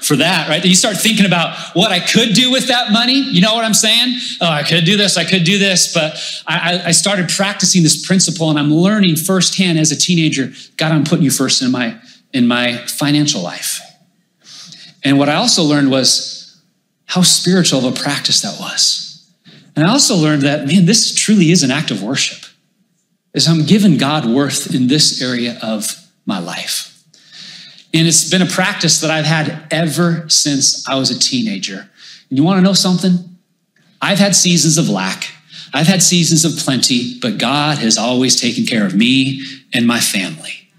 for 0.04 0.18
that, 0.18 0.50
right? 0.50 0.63
You 0.63 0.76
start 0.76 0.98
thinking 0.98 1.26
about 1.26 1.58
what 1.74 1.92
I 1.92 2.00
could 2.00 2.34
do 2.34 2.52
with 2.52 2.68
that 2.68 2.92
money. 2.92 3.20
You 3.20 3.42
know 3.42 3.56
what 3.56 3.63
I'm 3.63 3.74
saying? 3.74 4.18
Oh, 4.42 4.50
I 4.50 4.63
could 4.63 4.86
do 4.86 4.98
this, 4.98 5.18
I 5.18 5.24
could 5.24 5.44
do 5.44 5.58
this. 5.58 5.94
But 5.94 6.16
I, 6.46 6.82
I 6.86 6.92
started 6.92 7.30
practicing 7.30 7.84
this 7.84 8.06
principle 8.06 8.50
and 8.50 8.60
I'm 8.60 8.74
learning 8.74 9.16
firsthand 9.16 9.80
as 9.80 9.92
a 9.92 9.98
teenager, 9.98 10.52
God, 10.78 10.92
I'm 10.92 11.04
putting 11.04 11.24
you 11.24 11.32
first 11.32 11.62
in 11.62 11.72
my 11.72 12.00
in 12.34 12.48
my 12.48 12.78
financial 12.88 13.42
life. 13.42 13.80
And 15.04 15.20
what 15.20 15.30
I 15.30 15.36
also 15.36 15.63
learned 15.63 15.92
was 15.92 16.62
how 17.06 17.22
spiritual 17.22 17.86
of 17.86 17.98
a 17.98 18.02
practice 18.02 18.42
that 18.42 18.60
was. 18.60 19.32
And 19.76 19.86
I 19.86 19.89
also 19.89 20.16
learned 20.16 20.44
that, 20.44 20.66
man, 20.66 20.86
this 20.86 21.13
truly 21.13 21.52
is 21.52 21.63
an 21.63 21.72
act 21.72 21.92
of 21.92 22.02
worship. 22.02 22.50
Is 23.34 23.48
I'm 23.48 23.66
giving 23.66 23.98
God 23.98 24.26
worth 24.26 24.74
in 24.74 24.88
this 24.88 25.22
area 25.22 25.60
of 25.62 25.96
my 26.26 26.39
life. 26.39 26.92
And 27.93 28.08
it's 28.08 28.29
been 28.29 28.41
a 28.41 28.47
practice 28.47 29.01
that 29.01 29.12
I've 29.12 29.25
had 29.25 29.67
ever 29.69 30.27
since 30.27 30.88
I 30.89 30.95
was 30.95 31.12
a 31.12 31.19
teenager. 31.19 31.89
And 32.29 32.38
you 32.38 32.43
want 32.43 32.58
to 32.58 32.63
know 32.63 32.73
something? 32.73 33.38
I've 34.01 34.17
had 34.17 34.36
seasons 34.36 34.77
of 34.77 34.89
lack. 34.89 35.29
I've 35.73 35.88
had 35.88 36.01
seasons 36.01 36.43
of 36.43 36.58
plenty, 36.63 37.19
but 37.19 37.38
God 37.38 37.77
has 37.77 37.97
always 37.97 38.39
taken 38.39 38.65
care 38.65 38.86
of 38.86 38.95
me 38.95 39.43
and 39.73 39.86
my 39.86 39.99
family. 39.99 40.69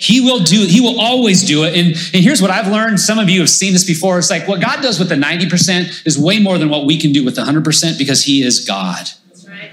He 0.00 0.20
will 0.20 0.38
do 0.38 0.64
He 0.66 0.80
will 0.80 1.00
always 1.00 1.44
do 1.44 1.64
it. 1.64 1.74
And, 1.74 1.88
and 1.88 2.24
here's 2.24 2.40
what 2.40 2.50
I've 2.50 2.68
learned. 2.68 3.00
Some 3.00 3.18
of 3.18 3.28
you 3.28 3.40
have 3.40 3.50
seen 3.50 3.72
this 3.72 3.84
before. 3.84 4.18
It's 4.18 4.30
like 4.30 4.46
what 4.46 4.60
God 4.60 4.80
does 4.80 4.98
with 4.98 5.08
the 5.08 5.16
90% 5.16 6.06
is 6.06 6.18
way 6.18 6.38
more 6.38 6.56
than 6.56 6.68
what 6.68 6.86
we 6.86 6.98
can 6.98 7.12
do 7.12 7.24
with 7.24 7.34
the 7.34 7.42
100% 7.42 7.98
because 7.98 8.22
He 8.22 8.42
is 8.42 8.64
God. 8.64 9.10
That's 9.28 9.48
right. 9.48 9.70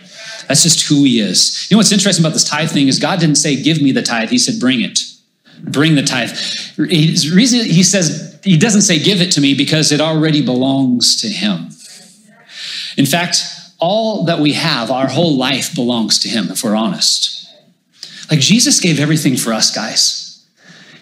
That's 0.48 0.64
just 0.64 0.88
who 0.88 1.04
He 1.04 1.20
is. 1.20 1.70
You 1.70 1.76
know 1.76 1.80
what's 1.80 1.92
interesting 1.92 2.26
about 2.26 2.34
this 2.34 2.44
tithe 2.44 2.72
thing 2.72 2.88
is 2.88 2.98
God 2.98 3.20
didn't 3.20 3.36
say, 3.36 3.62
Give 3.62 3.82
me 3.82 3.92
the 3.92 4.02
tithe. 4.02 4.30
He 4.30 4.40
said, 4.40 4.60
Bring 4.60 4.82
it 4.82 5.00
bring 5.66 5.96
the 5.96 6.04
tithe. 6.04 6.32
The 6.78 7.32
reason 7.34 7.62
he 7.62 7.84
says, 7.84 8.40
he 8.44 8.58
doesn't 8.58 8.82
say 8.82 9.00
give 9.00 9.22
it 9.22 9.32
to 9.34 9.42
me 9.42 9.54
because 9.54 9.92
it 9.92 10.02
already 10.02 10.44
belongs 10.44 11.22
to 11.22 11.28
him. 11.28 11.70
In 12.98 13.06
fact, 13.06 13.38
all 13.80 14.26
that 14.26 14.40
we 14.40 14.54
have, 14.54 14.90
our 14.90 15.08
whole 15.08 15.38
life 15.38 15.76
belongs 15.76 16.20
to 16.20 16.30
him, 16.30 16.50
if 16.50 16.64
we're 16.64 16.76
honest. 16.76 17.50
Like 18.32 18.40
Jesus 18.40 18.80
gave 18.80 19.00
everything 19.00 19.36
for 19.36 19.54
us, 19.54 19.74
guys. 19.74 20.22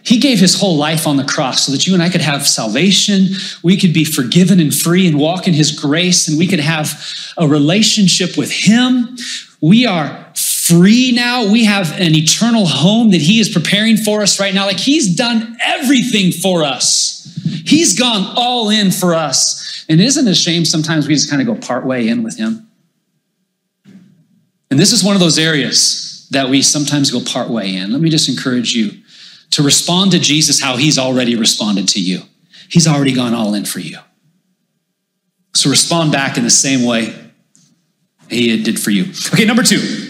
He 0.05 0.19
gave 0.19 0.39
his 0.39 0.59
whole 0.59 0.75
life 0.75 1.07
on 1.07 1.15
the 1.15 1.23
cross 1.23 1.65
so 1.65 1.71
that 1.71 1.87
you 1.87 1.93
and 1.93 2.03
I 2.03 2.09
could 2.09 2.21
have 2.21 2.45
salvation. 2.45 3.27
We 3.63 3.77
could 3.77 3.93
be 3.93 4.03
forgiven 4.03 4.59
and 4.59 4.75
free 4.75 5.07
and 5.07 5.17
walk 5.17 5.47
in 5.47 5.53
his 5.53 5.71
grace, 5.71 6.27
and 6.27 6.37
we 6.37 6.47
could 6.47 6.59
have 6.59 7.01
a 7.37 7.47
relationship 7.47 8.35
with 8.37 8.51
him. 8.51 9.15
We 9.61 9.85
are 9.85 10.22
free 10.67 11.11
now. 11.11 11.51
We 11.51 11.65
have 11.65 11.91
an 11.99 12.15
eternal 12.15 12.65
home 12.65 13.11
that 13.11 13.21
He 13.21 13.39
is 13.39 13.49
preparing 13.49 13.97
for 13.97 14.21
us 14.21 14.39
right 14.39 14.53
now. 14.53 14.65
Like 14.65 14.79
He's 14.79 15.15
done 15.15 15.57
everything 15.61 16.31
for 16.31 16.63
us. 16.63 17.19
He's 17.65 17.97
gone 17.97 18.33
all 18.35 18.69
in 18.69 18.91
for 18.91 19.13
us. 19.13 19.85
And 19.89 19.99
isn't 19.99 20.27
it 20.27 20.31
a 20.31 20.35
shame 20.35 20.65
sometimes 20.65 21.07
we 21.07 21.13
just 21.13 21.29
kind 21.29 21.41
of 21.41 21.47
go 21.47 21.55
part 21.55 21.85
way 21.85 22.07
in 22.07 22.23
with 22.23 22.37
Him? 22.37 22.67
And 24.71 24.79
this 24.79 24.91
is 24.91 25.03
one 25.03 25.15
of 25.15 25.19
those 25.19 25.37
areas 25.37 26.27
that 26.31 26.49
we 26.49 26.61
sometimes 26.61 27.11
go 27.11 27.21
part 27.21 27.49
way 27.49 27.75
in. 27.75 27.91
Let 27.91 28.01
me 28.01 28.09
just 28.09 28.29
encourage 28.29 28.73
you 28.73 28.91
to 29.51 29.61
respond 29.61 30.11
to 30.11 30.19
Jesus 30.19 30.61
how 30.61 30.77
He's 30.77 30.97
already 30.97 31.35
responded 31.35 31.87
to 31.89 32.01
you. 32.01 32.21
He's 32.69 32.87
already 32.87 33.13
gone 33.13 33.33
all 33.33 33.53
in 33.53 33.65
for 33.65 33.79
you. 33.79 33.99
So 35.53 35.69
respond 35.69 36.11
back 36.11 36.37
in 36.37 36.43
the 36.43 36.49
same 36.49 36.85
way 36.85 37.13
He 38.29 38.63
did 38.63 38.79
for 38.79 38.89
you. 38.89 39.11
Okay, 39.33 39.45
number 39.45 39.63
two. 39.63 40.02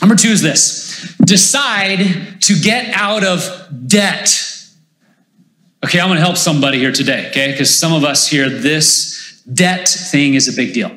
Number 0.00 0.16
two 0.16 0.30
is 0.30 0.42
this 0.42 1.14
decide 1.24 2.40
to 2.42 2.58
get 2.58 2.94
out 2.94 3.24
of 3.24 3.68
debt. 3.86 4.46
Okay, 5.84 6.00
I'm 6.00 6.08
gonna 6.08 6.20
help 6.20 6.36
somebody 6.36 6.78
here 6.78 6.92
today, 6.92 7.28
okay? 7.30 7.52
Because 7.52 7.74
some 7.74 7.92
of 7.92 8.04
us 8.04 8.26
here, 8.26 8.48
this 8.48 9.42
debt 9.42 9.88
thing 9.88 10.34
is 10.34 10.48
a 10.48 10.52
big 10.52 10.74
deal. 10.74 10.90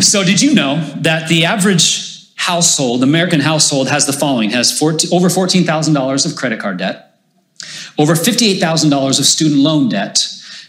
So, 0.00 0.24
did 0.24 0.40
you 0.40 0.54
know 0.54 0.76
that 0.96 1.28
the 1.28 1.44
average 1.44 2.34
household, 2.36 3.02
American 3.02 3.40
household, 3.40 3.88
has 3.88 4.06
the 4.06 4.12
following 4.12 4.50
has 4.50 4.76
14, 4.76 5.10
over 5.12 5.28
$14,000 5.28 6.26
of 6.26 6.36
credit 6.36 6.58
card 6.58 6.78
debt, 6.78 7.20
over 7.98 8.14
$58,000 8.14 9.18
of 9.18 9.24
student 9.24 9.60
loan 9.60 9.88
debt, 9.88 10.18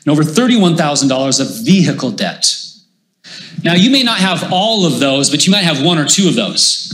and 0.06 0.12
over 0.12 0.24
$31,000 0.24 1.39
of 1.39 1.66
vehicle 1.66 2.12
debt. 2.12 2.56
Now, 3.63 3.73
you 3.73 3.89
may 3.89 4.03
not 4.03 4.19
have 4.19 4.51
all 4.51 4.86
of 4.86 4.99
those, 4.99 5.29
but 5.29 5.45
you 5.45 5.51
might 5.51 5.63
have 5.63 5.84
one 5.84 5.97
or 5.97 6.05
two 6.05 6.27
of 6.27 6.36
those. 6.36 6.89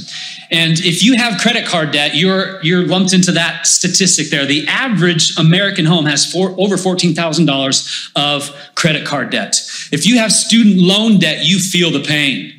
And 0.51 0.79
if 0.79 1.03
you 1.03 1.15
have 1.15 1.39
credit 1.39 1.65
card 1.65 1.91
debt, 1.91 2.15
you're, 2.15 2.61
you're 2.63 2.85
lumped 2.85 3.13
into 3.13 3.31
that 3.33 3.67
statistic 3.67 4.29
there. 4.29 4.45
The 4.45 4.67
average 4.67 5.37
American 5.37 5.85
home 5.85 6.05
has 6.05 6.31
four, 6.31 6.55
over 6.57 6.75
$14,000 6.75 8.11
of 8.15 8.55
credit 8.75 9.05
card 9.05 9.29
debt. 9.29 9.61
If 9.91 10.07
you 10.07 10.17
have 10.17 10.31
student 10.31 10.77
loan 10.77 11.19
debt, 11.19 11.45
you 11.45 11.59
feel 11.59 11.91
the 11.91 12.01
pain. 12.01 12.53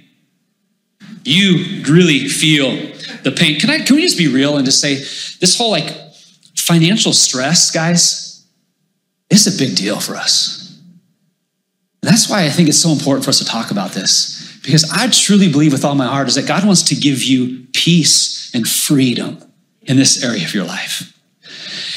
You 1.24 1.82
really 1.84 2.28
feel 2.28 2.70
the 3.22 3.32
pain. 3.32 3.58
Can, 3.58 3.70
I, 3.70 3.80
can 3.80 3.96
we 3.96 4.02
just 4.02 4.18
be 4.18 4.28
real 4.28 4.56
and 4.56 4.64
just 4.64 4.80
say 4.80 4.94
this 4.94 5.58
whole 5.58 5.70
like 5.70 5.92
financial 6.56 7.12
stress, 7.12 7.70
guys, 7.72 8.46
is 9.30 9.46
a 9.46 9.58
big 9.58 9.76
deal 9.76 9.98
for 10.00 10.14
us. 10.14 10.59
That's 12.02 12.30
why 12.30 12.44
I 12.44 12.50
think 12.50 12.68
it's 12.68 12.78
so 12.78 12.90
important 12.90 13.24
for 13.24 13.30
us 13.30 13.38
to 13.38 13.44
talk 13.44 13.70
about 13.70 13.92
this. 13.92 14.58
Because 14.62 14.90
I 14.90 15.08
truly 15.08 15.50
believe 15.50 15.72
with 15.72 15.84
all 15.84 15.94
my 15.94 16.06
heart 16.06 16.28
is 16.28 16.34
that 16.34 16.46
God 16.46 16.66
wants 16.66 16.82
to 16.84 16.94
give 16.94 17.22
you 17.22 17.66
peace 17.72 18.54
and 18.54 18.66
freedom 18.66 19.38
in 19.82 19.96
this 19.96 20.22
area 20.22 20.44
of 20.44 20.54
your 20.54 20.64
life. 20.64 21.16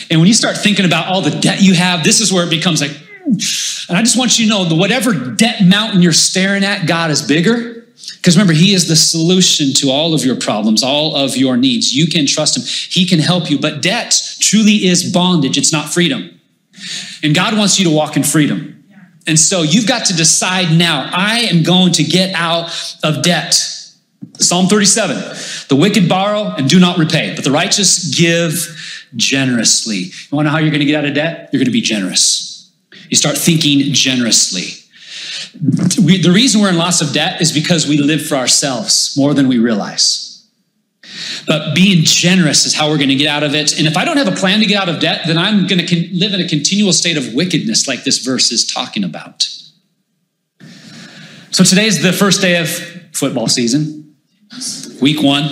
And 0.10 0.20
when 0.20 0.28
you 0.28 0.34
start 0.34 0.58
thinking 0.58 0.86
about 0.86 1.08
all 1.08 1.22
the 1.22 1.32
debt 1.32 1.62
you 1.62 1.74
have, 1.74 2.04
this 2.04 2.22
is 2.22 2.32
where 2.32 2.46
it 2.46 2.50
becomes 2.50 2.82
like, 2.82 2.92
and 3.26 3.98
I 3.98 4.02
just 4.02 4.18
want 4.18 4.38
you 4.38 4.46
to 4.46 4.50
know 4.50 4.66
that 4.66 4.76
whatever 4.76 5.14
debt 5.14 5.64
mountain 5.64 6.02
you're 6.02 6.14
staring 6.14 6.64
at, 6.64 6.88
God 6.88 7.10
is 7.10 7.22
bigger. 7.22 7.86
Because 8.18 8.36
remember, 8.36 8.54
He 8.54 8.74
is 8.74 8.88
the 8.88 8.96
solution 8.96 9.74
to 9.76 9.90
all 9.90 10.14
of 10.14 10.26
your 10.26 10.36
problems, 10.36 10.84
all 10.84 11.16
of 11.16 11.38
your 11.38 11.58
needs. 11.58 11.94
You 11.94 12.08
can 12.08 12.26
trust 12.26 12.58
Him, 12.58 12.64
He 12.92 13.06
can 13.08 13.20
help 13.20 13.50
you. 13.50 13.60
But 13.60 13.82
debt 13.82 14.20
truly 14.40 14.86
is 14.86 15.12
bondage, 15.12 15.58
it's 15.58 15.72
not 15.72 15.90
freedom. 15.90 16.40
And 17.22 17.34
God 17.34 17.58
wants 17.58 17.80
you 17.80 17.86
to 17.86 17.92
walk 17.92 18.18
in 18.18 18.24
freedom. 18.24 18.73
And 19.26 19.40
so 19.40 19.62
you've 19.62 19.88
got 19.88 20.06
to 20.08 20.14
decide 20.16 20.78
now 20.78 21.10
I 21.14 21.40
am 21.42 21.64
going 21.64 21.94
to 21.94 22.04
get 22.04 22.34
out 22.36 22.72
of 23.04 23.24
debt. 23.24 23.54
Psalm 24.40 24.68
37 24.68 25.16
The 25.70 25.76
wicked 25.76 26.10
borrow 26.10 26.54
and 26.56 26.70
do 26.70 26.80
not 26.80 26.98
repay, 26.98 27.34
but 27.36 27.44
the 27.44 27.52
righteous 27.52 28.16
give 28.16 29.08
generously. 29.16 29.98
You 29.98 30.12
want 30.32 30.46
to 30.46 30.50
know 30.50 30.58
how 30.58 30.58
you're 30.60 30.72
going 30.72 30.80
to 30.80 30.86
get 30.86 30.96
out 30.96 31.06
of 31.06 31.14
debt? 31.14 31.50
You're 31.52 31.60
going 31.60 31.66
to 31.66 31.72
be 31.72 31.82
generous. 31.82 32.72
You 33.10 33.16
start 33.16 33.38
thinking 33.38 33.94
generously. 33.94 34.80
We, 36.04 36.18
the 36.18 36.32
reason 36.32 36.62
we're 36.62 36.70
in 36.70 36.78
lots 36.78 37.02
of 37.02 37.14
debt 37.14 37.42
is 37.42 37.52
because 37.52 37.88
we 37.88 37.98
live 37.98 38.26
for 38.26 38.36
ourselves 38.36 39.16
more 39.16 39.34
than 39.34 39.48
we 39.48 39.60
realize. 39.60 40.23
But 41.48 41.76
being 41.76 42.04
generous 42.04 42.66
is 42.66 42.74
how 42.74 42.90
we're 42.90 42.98
going 42.98 43.10
to 43.10 43.16
get 43.16 43.28
out 43.28 43.44
of 43.44 43.54
it. 43.54 43.78
And 43.78 43.88
if 43.88 43.98
I 43.98 44.06
don't 44.06 44.18
have 44.18 44.28
a 44.28 44.36
plan 44.36 44.60
to 44.60 44.66
get 44.66 44.82
out 44.82 44.90
of 44.90 45.00
debt, 45.00 45.22
then 45.26 45.38
I'm 45.38 45.68
going 45.68 45.86
to 45.86 46.10
live 46.14 46.34
in 46.34 46.42
a 46.42 46.48
continual 46.48 46.94
state 46.94 47.18
of 47.18 47.34
wickedness, 47.34 47.88
like 47.88 48.04
this 48.04 48.20
verse 48.20 48.52
is 48.52 48.66
talking 48.66 49.04
about. 49.04 49.48
So 51.52 51.64
today 51.64 51.86
is 51.86 52.02
the 52.02 52.14
first 52.14 52.42
day 52.42 52.58
of 52.60 52.70
football 53.14 53.48
season, 53.48 54.16
week 55.02 55.22
one. 55.22 55.52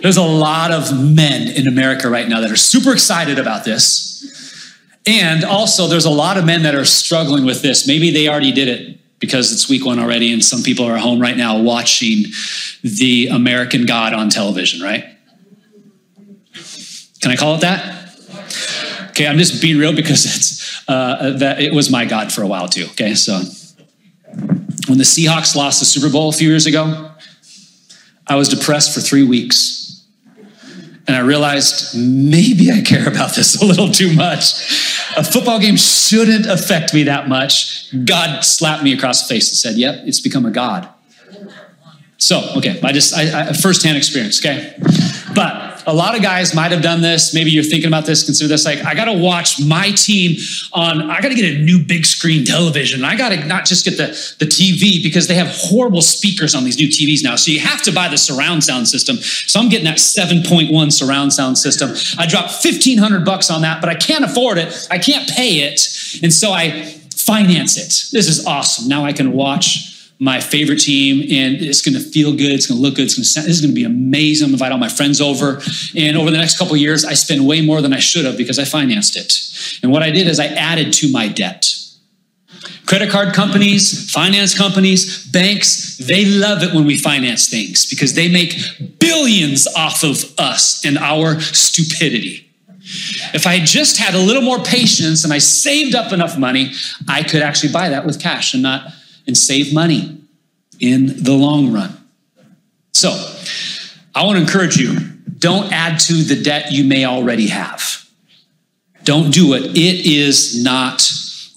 There's 0.00 0.16
a 0.16 0.22
lot 0.22 0.70
of 0.72 0.98
men 0.98 1.48
in 1.48 1.68
America 1.68 2.08
right 2.08 2.28
now 2.28 2.40
that 2.40 2.50
are 2.50 2.56
super 2.56 2.92
excited 2.92 3.38
about 3.38 3.64
this. 3.64 4.74
And 5.06 5.44
also, 5.44 5.86
there's 5.86 6.04
a 6.04 6.10
lot 6.10 6.36
of 6.36 6.44
men 6.44 6.64
that 6.64 6.74
are 6.74 6.84
struggling 6.84 7.44
with 7.44 7.62
this. 7.62 7.86
Maybe 7.86 8.10
they 8.10 8.28
already 8.28 8.50
did 8.50 8.68
it 8.68 9.00
because 9.18 9.52
it's 9.52 9.68
week 9.68 9.84
one 9.84 9.98
already, 9.98 10.32
and 10.32 10.44
some 10.44 10.62
people 10.62 10.84
are 10.84 10.98
home 10.98 11.20
right 11.20 11.36
now 11.36 11.60
watching 11.60 12.24
the 12.82 13.28
American 13.28 13.86
God 13.86 14.12
on 14.12 14.28
television, 14.28 14.82
right? 14.82 15.04
Can 17.20 17.30
I 17.30 17.36
call 17.36 17.54
it 17.56 17.62
that? 17.62 17.96
Okay, 19.10 19.26
I'm 19.26 19.38
just 19.38 19.62
being 19.62 19.78
real 19.78 19.94
because 19.94 20.26
it's 20.26 20.88
uh, 20.88 21.38
that 21.38 21.60
it 21.60 21.72
was 21.72 21.90
my 21.90 22.04
God 22.04 22.32
for 22.32 22.42
a 22.42 22.46
while 22.46 22.68
too. 22.68 22.84
Okay, 22.90 23.14
so 23.14 23.40
when 24.88 24.98
the 24.98 25.04
Seahawks 25.04 25.56
lost 25.56 25.80
the 25.80 25.86
Super 25.86 26.10
Bowl 26.10 26.28
a 26.28 26.32
few 26.32 26.48
years 26.48 26.66
ago, 26.66 27.10
I 28.26 28.36
was 28.36 28.48
depressed 28.48 28.94
for 28.94 29.00
three 29.00 29.24
weeks. 29.24 29.85
And 31.08 31.16
I 31.16 31.20
realized 31.20 31.96
maybe 31.96 32.70
I 32.72 32.80
care 32.80 33.06
about 33.08 33.34
this 33.36 33.60
a 33.62 33.64
little 33.64 33.90
too 33.90 34.12
much. 34.12 34.54
A 35.16 35.22
football 35.24 35.60
game 35.60 35.76
shouldn't 35.76 36.46
affect 36.46 36.92
me 36.92 37.04
that 37.04 37.28
much. 37.28 37.94
God 38.04 38.40
slapped 38.40 38.82
me 38.82 38.92
across 38.92 39.26
the 39.26 39.34
face 39.34 39.48
and 39.50 39.56
said, 39.56 39.78
Yep, 39.78 40.02
it's 40.06 40.20
become 40.20 40.44
a 40.46 40.50
God. 40.50 40.88
So, 42.18 42.42
okay, 42.56 42.80
I 42.82 42.92
just, 42.92 43.14
I, 43.14 43.48
I 43.50 43.52
firsthand 43.52 43.96
experience, 43.96 44.44
okay? 44.44 44.74
But 45.34 45.65
a 45.86 45.94
lot 45.94 46.16
of 46.16 46.22
guys 46.22 46.54
might 46.54 46.72
have 46.72 46.82
done 46.82 47.00
this. 47.00 47.32
Maybe 47.32 47.50
you're 47.50 47.64
thinking 47.64 47.86
about 47.86 48.06
this, 48.06 48.24
consider 48.24 48.48
this 48.48 48.64
like, 48.64 48.84
I 48.84 48.94
got 48.94 49.04
to 49.04 49.12
watch 49.12 49.64
my 49.64 49.90
team 49.92 50.36
on, 50.72 51.10
I 51.10 51.20
got 51.20 51.28
to 51.28 51.34
get 51.34 51.56
a 51.56 51.62
new 51.62 51.78
big 51.82 52.04
screen 52.04 52.44
television. 52.44 53.04
I 53.04 53.16
got 53.16 53.28
to 53.28 53.44
not 53.44 53.64
just 53.64 53.84
get 53.84 53.96
the, 53.96 54.08
the 54.40 54.46
TV 54.46 55.02
because 55.02 55.28
they 55.28 55.34
have 55.34 55.48
horrible 55.48 56.02
speakers 56.02 56.54
on 56.54 56.64
these 56.64 56.76
new 56.76 56.88
TVs 56.88 57.22
now. 57.22 57.36
So 57.36 57.52
you 57.52 57.60
have 57.60 57.82
to 57.82 57.92
buy 57.92 58.08
the 58.08 58.18
surround 58.18 58.64
sound 58.64 58.88
system. 58.88 59.16
So 59.16 59.60
I'm 59.60 59.68
getting 59.68 59.84
that 59.86 59.98
7.1 59.98 60.92
surround 60.92 61.32
sound 61.32 61.56
system. 61.56 61.90
I 62.18 62.26
dropped 62.26 62.64
1500 62.64 63.24
bucks 63.24 63.50
on 63.50 63.62
that, 63.62 63.80
but 63.80 63.88
I 63.88 63.94
can't 63.94 64.24
afford 64.24 64.58
it. 64.58 64.88
I 64.90 64.98
can't 64.98 65.28
pay 65.30 65.60
it. 65.60 65.80
And 66.22 66.32
so 66.32 66.52
I 66.52 66.82
finance 67.14 67.76
it. 67.76 68.10
This 68.12 68.28
is 68.28 68.44
awesome. 68.44 68.88
Now 68.88 69.04
I 69.04 69.12
can 69.12 69.32
watch 69.32 69.95
my 70.18 70.40
favorite 70.40 70.80
team 70.80 71.20
and 71.20 71.56
it's 71.62 71.82
going 71.82 71.94
to 71.94 72.00
feel 72.00 72.32
good 72.32 72.50
it's 72.52 72.66
going 72.66 72.78
to 72.78 72.82
look 72.82 72.94
good 72.96 73.04
it's 73.04 73.14
going 73.14 73.22
to 73.22 73.28
sound, 73.28 73.46
this 73.46 73.56
is 73.56 73.60
going 73.60 73.74
to 73.74 73.74
be 73.74 73.84
amazing 73.84 74.46
I'm 74.46 74.50
gonna 74.50 74.54
invite 74.54 74.72
all 74.72 74.78
my 74.78 74.88
friends 74.88 75.20
over. 75.20 75.60
And 75.96 76.16
over 76.16 76.30
the 76.30 76.38
next 76.38 76.58
couple 76.58 76.76
years 76.76 77.04
i 77.04 77.14
spend 77.14 77.46
way 77.46 77.60
more 77.60 77.82
than 77.82 77.92
i 77.92 77.98
should 77.98 78.24
have 78.24 78.36
because 78.36 78.58
i 78.58 78.64
financed 78.64 79.16
it. 79.16 79.80
And 79.82 79.92
what 79.92 80.02
i 80.02 80.10
did 80.10 80.26
is 80.26 80.40
i 80.40 80.46
added 80.46 80.92
to 80.94 81.12
my 81.12 81.28
debt. 81.28 81.72
Credit 82.86 83.10
card 83.10 83.34
companies 83.34 84.10
finance 84.10 84.56
companies 84.56 85.26
banks 85.26 85.98
they 85.98 86.24
love 86.24 86.62
it 86.62 86.72
when 86.74 86.86
we 86.86 86.96
finance 86.96 87.48
things 87.48 87.84
because 87.86 88.14
they 88.14 88.28
make 88.28 88.98
billions 88.98 89.66
off 89.66 90.02
of 90.02 90.24
us 90.38 90.84
and 90.84 90.96
our 90.98 91.40
stupidity. 91.40 92.46
If 93.34 93.46
I 93.46 93.58
just 93.58 93.98
had 93.98 94.14
a 94.14 94.18
little 94.18 94.42
more 94.42 94.60
patience 94.60 95.24
and 95.24 95.32
I 95.32 95.38
saved 95.38 95.96
up 95.96 96.12
enough 96.12 96.38
money, 96.38 96.72
I 97.08 97.24
could 97.24 97.42
actually 97.42 97.72
buy 97.72 97.88
that 97.88 98.06
with 98.06 98.20
cash 98.20 98.54
and 98.54 98.62
not 98.62 98.92
and 99.26 99.36
save 99.36 99.72
money 99.72 100.18
in 100.80 101.22
the 101.22 101.32
long 101.32 101.72
run. 101.72 101.96
So, 102.92 103.10
I 104.14 104.24
want 104.24 104.36
to 104.36 104.42
encourage 104.42 104.76
you 104.76 104.98
don't 105.38 105.72
add 105.72 106.00
to 106.00 106.14
the 106.14 106.42
debt 106.42 106.72
you 106.72 106.84
may 106.84 107.04
already 107.04 107.48
have. 107.48 108.06
Don't 109.04 109.30
do 109.30 109.54
it. 109.54 109.76
It 109.76 110.06
is 110.06 110.62
not 110.64 111.12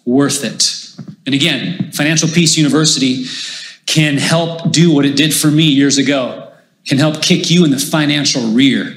worth 0.05 0.43
it. 0.43 1.05
And 1.25 1.33
again, 1.33 1.91
Financial 1.91 2.27
Peace 2.27 2.57
University 2.57 3.25
can 3.85 4.17
help 4.17 4.71
do 4.71 4.93
what 4.93 5.05
it 5.05 5.15
did 5.15 5.33
for 5.33 5.47
me 5.47 5.63
years 5.63 5.97
ago, 5.97 6.51
can 6.85 6.97
help 6.97 7.21
kick 7.21 7.49
you 7.49 7.65
in 7.65 7.71
the 7.71 7.79
financial 7.79 8.41
rear 8.51 8.95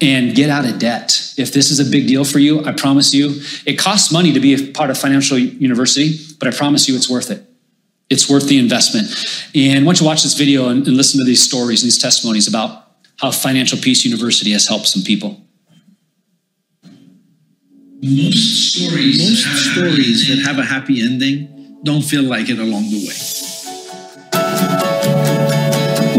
and 0.00 0.34
get 0.34 0.50
out 0.50 0.64
of 0.64 0.78
debt. 0.78 1.34
If 1.36 1.52
this 1.52 1.70
is 1.70 1.80
a 1.80 1.90
big 1.90 2.06
deal 2.06 2.24
for 2.24 2.38
you, 2.38 2.64
I 2.64 2.72
promise 2.72 3.12
you, 3.12 3.40
it 3.66 3.78
costs 3.78 4.12
money 4.12 4.32
to 4.32 4.40
be 4.40 4.54
a 4.54 4.72
part 4.72 4.90
of 4.90 4.98
Financial 4.98 5.38
University, 5.38 6.18
but 6.38 6.48
I 6.48 6.56
promise 6.56 6.88
you 6.88 6.96
it's 6.96 7.10
worth 7.10 7.30
it. 7.30 7.49
It's 8.10 8.28
worth 8.28 8.48
the 8.48 8.58
investment. 8.58 9.08
And 9.54 9.86
once 9.86 10.00
you 10.00 10.06
watch 10.06 10.22
this 10.24 10.34
video 10.34 10.68
and, 10.68 10.86
and 10.86 10.96
listen 10.96 11.18
to 11.20 11.24
these 11.24 11.42
stories 11.42 11.82
and 11.82 11.86
these 11.86 11.98
testimonies 11.98 12.48
about 12.48 12.88
how 13.20 13.30
Financial 13.30 13.78
Peace 13.78 14.04
University 14.04 14.50
has 14.52 14.66
helped 14.66 14.88
some 14.88 15.02
people. 15.02 15.40
Most 18.02 18.74
stories, 18.74 19.18
most 19.18 19.72
stories 19.72 20.28
that 20.28 20.42
have 20.46 20.58
a 20.58 20.64
happy 20.64 21.02
ending 21.02 21.78
don't 21.84 22.02
feel 22.02 22.22
like 22.22 22.48
it 22.48 22.58
along 22.58 22.90
the 22.90 23.06
way 23.06 24.99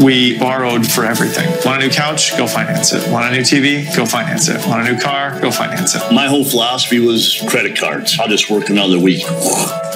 we 0.01 0.37
borrowed 0.39 0.89
for 0.89 1.05
everything. 1.05 1.47
Want 1.63 1.83
a 1.83 1.87
new 1.87 1.93
couch? 1.93 2.35
Go 2.37 2.47
finance 2.47 2.91
it. 2.93 3.07
Want 3.11 3.31
a 3.31 3.37
new 3.37 3.43
TV? 3.43 3.95
Go 3.95 4.05
finance 4.05 4.47
it. 4.49 4.65
Want 4.67 4.87
a 4.87 4.91
new 4.91 4.99
car? 4.99 5.39
Go 5.39 5.51
finance 5.51 5.95
it. 5.95 6.01
My 6.11 6.27
whole 6.27 6.43
philosophy 6.43 6.99
was 6.99 7.43
credit 7.47 7.77
cards. 7.77 8.17
I'll 8.19 8.27
just 8.27 8.49
work 8.49 8.69
another 8.69 8.99
week, 8.99 9.21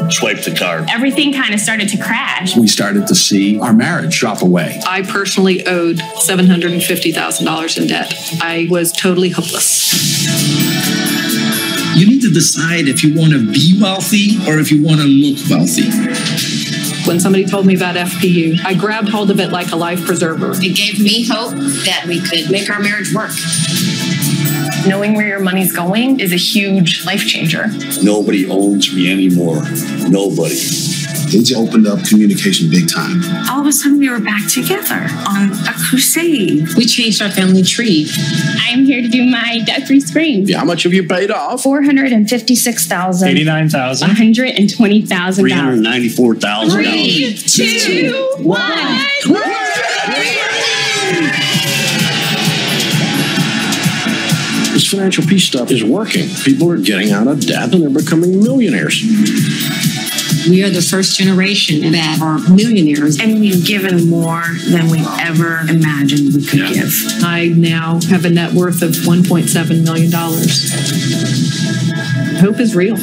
swipe 0.10 0.44
the 0.44 0.56
card. 0.58 0.90
Everything 0.90 1.34
kind 1.34 1.54
of 1.54 1.60
started 1.60 1.90
to 1.90 1.98
crash. 1.98 2.56
We 2.56 2.68
started 2.68 3.08
to 3.08 3.16
see 3.16 3.60
our 3.60 3.74
marriage 3.74 4.20
drop 4.20 4.42
away. 4.42 4.80
I 4.86 5.02
personally 5.02 5.66
owed 5.66 5.98
$750,000 5.98 7.78
in 7.82 7.88
debt. 7.88 8.14
I 8.42 8.68
was 8.70 8.92
totally 8.92 9.30
hopeless. 9.30 10.26
You 11.96 12.08
need 12.08 12.22
to 12.22 12.32
decide 12.32 12.90
if 12.90 13.04
you 13.04 13.18
want 13.18 13.32
to 13.32 13.52
be 13.52 13.80
wealthy 13.82 14.38
or 14.48 14.60
if 14.60 14.70
you 14.70 14.84
want 14.84 15.00
to 15.00 15.08
look 15.08 15.38
wealthy. 15.50 15.90
When 17.06 17.20
somebody 17.20 17.46
told 17.46 17.68
me 17.68 17.76
about 17.76 17.96
FPU, 17.96 18.66
I 18.66 18.74
grabbed 18.74 19.10
hold 19.10 19.30
of 19.30 19.40
it 19.40 19.52
like 19.52 19.72
a 19.72 19.76
life 19.76 20.04
preserver. 20.06 20.54
It 20.54 20.76
gave 20.76 21.00
me 21.00 21.24
hope 21.28 21.52
that 21.86 22.06
we 22.08 22.20
could 22.20 22.50
make 22.50 22.68
our 22.70 22.80
marriage 22.80 23.14
work. 23.14 23.30
Knowing 24.88 25.14
where 25.14 25.28
your 25.28 25.40
money's 25.40 25.72
going 25.72 26.20
is 26.20 26.34
a 26.34 26.38
huge 26.38 27.06
life 27.06 27.28
changer. 27.28 27.68
Nobody 28.02 28.50
owns 28.50 28.94
me 28.96 29.12
anymore. 29.12 29.62
Nobody. 30.10 30.95
It's 31.38 31.54
opened 31.54 31.86
up 31.86 32.02
communication 32.06 32.70
big 32.70 32.88
time. 32.90 33.22
All 33.50 33.60
of 33.60 33.68
a 33.68 33.72
sudden, 33.74 34.00
we 34.00 34.10
were 34.10 34.22
back 34.22 34.48
together 34.50 35.06
on 35.28 35.52
a 35.52 35.74
crusade. 35.90 36.66
We 36.78 36.86
changed 36.86 37.22
our 37.22 37.30
family 37.30 37.62
tree. 37.62 38.08
I'm 38.62 38.86
here 38.86 39.02
to 39.02 39.10
do 39.10 39.26
my 39.30 39.60
debt-free 39.66 40.00
screams. 40.00 40.50
Yeah, 40.50 40.60
how 40.60 40.66
much 40.66 40.84
have 40.84 40.94
you 40.94 41.06
paid 41.06 41.32
off? 41.32 41.64
Four 41.64 41.82
hundred 41.84 42.14
and 42.14 42.30
fifty-six 42.30 42.88
thousand. 42.88 43.28
Eighty-nine 43.28 43.68
thousand. 43.70 44.08
One 44.08 44.16
hundred 44.16 44.52
and 44.52 44.74
twenty 44.74 45.02
thousand 45.02 45.50
dollars. 45.50 45.82
$394,000. 45.82 47.86
two, 47.86 48.30
one. 48.42 48.62
This 54.74 54.88
financial 54.88 55.24
peace 55.26 55.46
stuff 55.46 55.72
is 55.72 55.84
working. 55.86 56.28
People 56.44 56.70
are 56.70 56.78
getting 56.78 57.12
out 57.12 57.28
of 57.28 57.46
debt 57.46 57.74
and 57.74 57.82
they're 57.82 57.90
becoming 58.04 58.44
millionaires. 58.44 59.02
We 60.48 60.64
are 60.64 60.70
the 60.70 60.82
first 60.82 61.18
generation 61.18 61.92
that 61.92 62.22
are 62.22 62.38
millionaires. 62.54 63.20
And 63.20 63.40
we've 63.40 63.66
given 63.66 64.10
more 64.10 64.44
than 64.70 64.90
we 64.90 65.04
ever 65.20 65.60
imagined 65.70 66.36
we 66.36 66.46
could 66.46 66.74
give. 66.74 66.94
I 67.24 67.48
now 67.56 68.00
have 68.10 68.26
a 68.26 68.30
net 68.30 68.54
worth 68.54 68.82
of 68.82 68.92
$1.7 68.92 69.84
million. 69.84 70.12
Hope 72.42 72.60
is 72.60 72.76
real. 72.76 72.98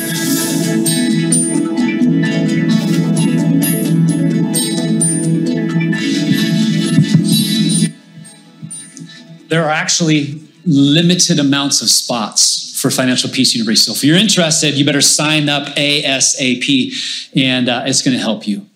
there 9.53 9.65
are 9.67 9.71
actually 9.71 10.41
limited 10.65 11.39
amounts 11.39 11.83
of 11.83 11.91
spots 11.91 12.52
for 12.83 12.91
Financial 12.91 13.31
Peace 13.31 13.55
University. 13.55 13.93
So 13.93 13.97
if 13.97 14.03
you're 14.03 14.19
interested, 14.19 14.77
you 14.77 14.85
better 14.85 15.01
sign 15.01 15.49
up 15.49 15.69
ASAP 15.77 17.31
and 17.37 17.69
uh, 17.69 17.85
it's 17.87 18.03
going 18.03 18.17
to 18.17 18.23
help 18.23 18.49
you. 18.49 18.67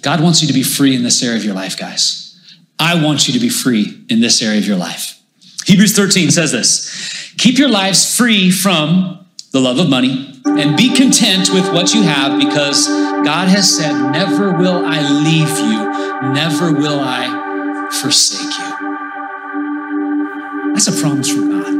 God 0.00 0.22
wants 0.22 0.40
you 0.40 0.48
to 0.48 0.54
be 0.54 0.62
free 0.62 0.96
in 0.96 1.02
this 1.02 1.22
area 1.22 1.36
of 1.36 1.44
your 1.44 1.54
life, 1.54 1.78
guys. 1.78 2.34
I 2.78 3.04
want 3.04 3.28
you 3.28 3.34
to 3.34 3.40
be 3.40 3.50
free 3.50 4.02
in 4.08 4.20
this 4.20 4.40
area 4.40 4.58
of 4.58 4.66
your 4.66 4.78
life. 4.78 5.20
Hebrews 5.66 5.94
13 5.94 6.30
says 6.30 6.50
this 6.50 7.34
Keep 7.36 7.58
your 7.58 7.68
lives 7.68 8.16
free 8.16 8.50
from 8.50 9.26
the 9.52 9.60
love 9.60 9.78
of 9.78 9.90
money 9.90 10.40
and 10.46 10.74
be 10.78 10.94
content 10.94 11.50
with 11.52 11.70
what 11.74 11.92
you 11.92 12.02
have 12.02 12.38
because 12.38 12.88
God 12.88 13.48
has 13.48 13.76
said, 13.76 13.92
Never 14.12 14.56
will 14.56 14.86
I 14.86 15.02
leave 15.02 15.58
you, 15.58 16.32
never 16.32 16.72
will 16.72 17.00
I 17.00 17.90
forsake 18.00 18.40
you. 18.40 18.70
That's 20.72 20.88
a 20.88 20.92
promise 20.98 21.30
from 21.30 21.50
God 21.50 21.79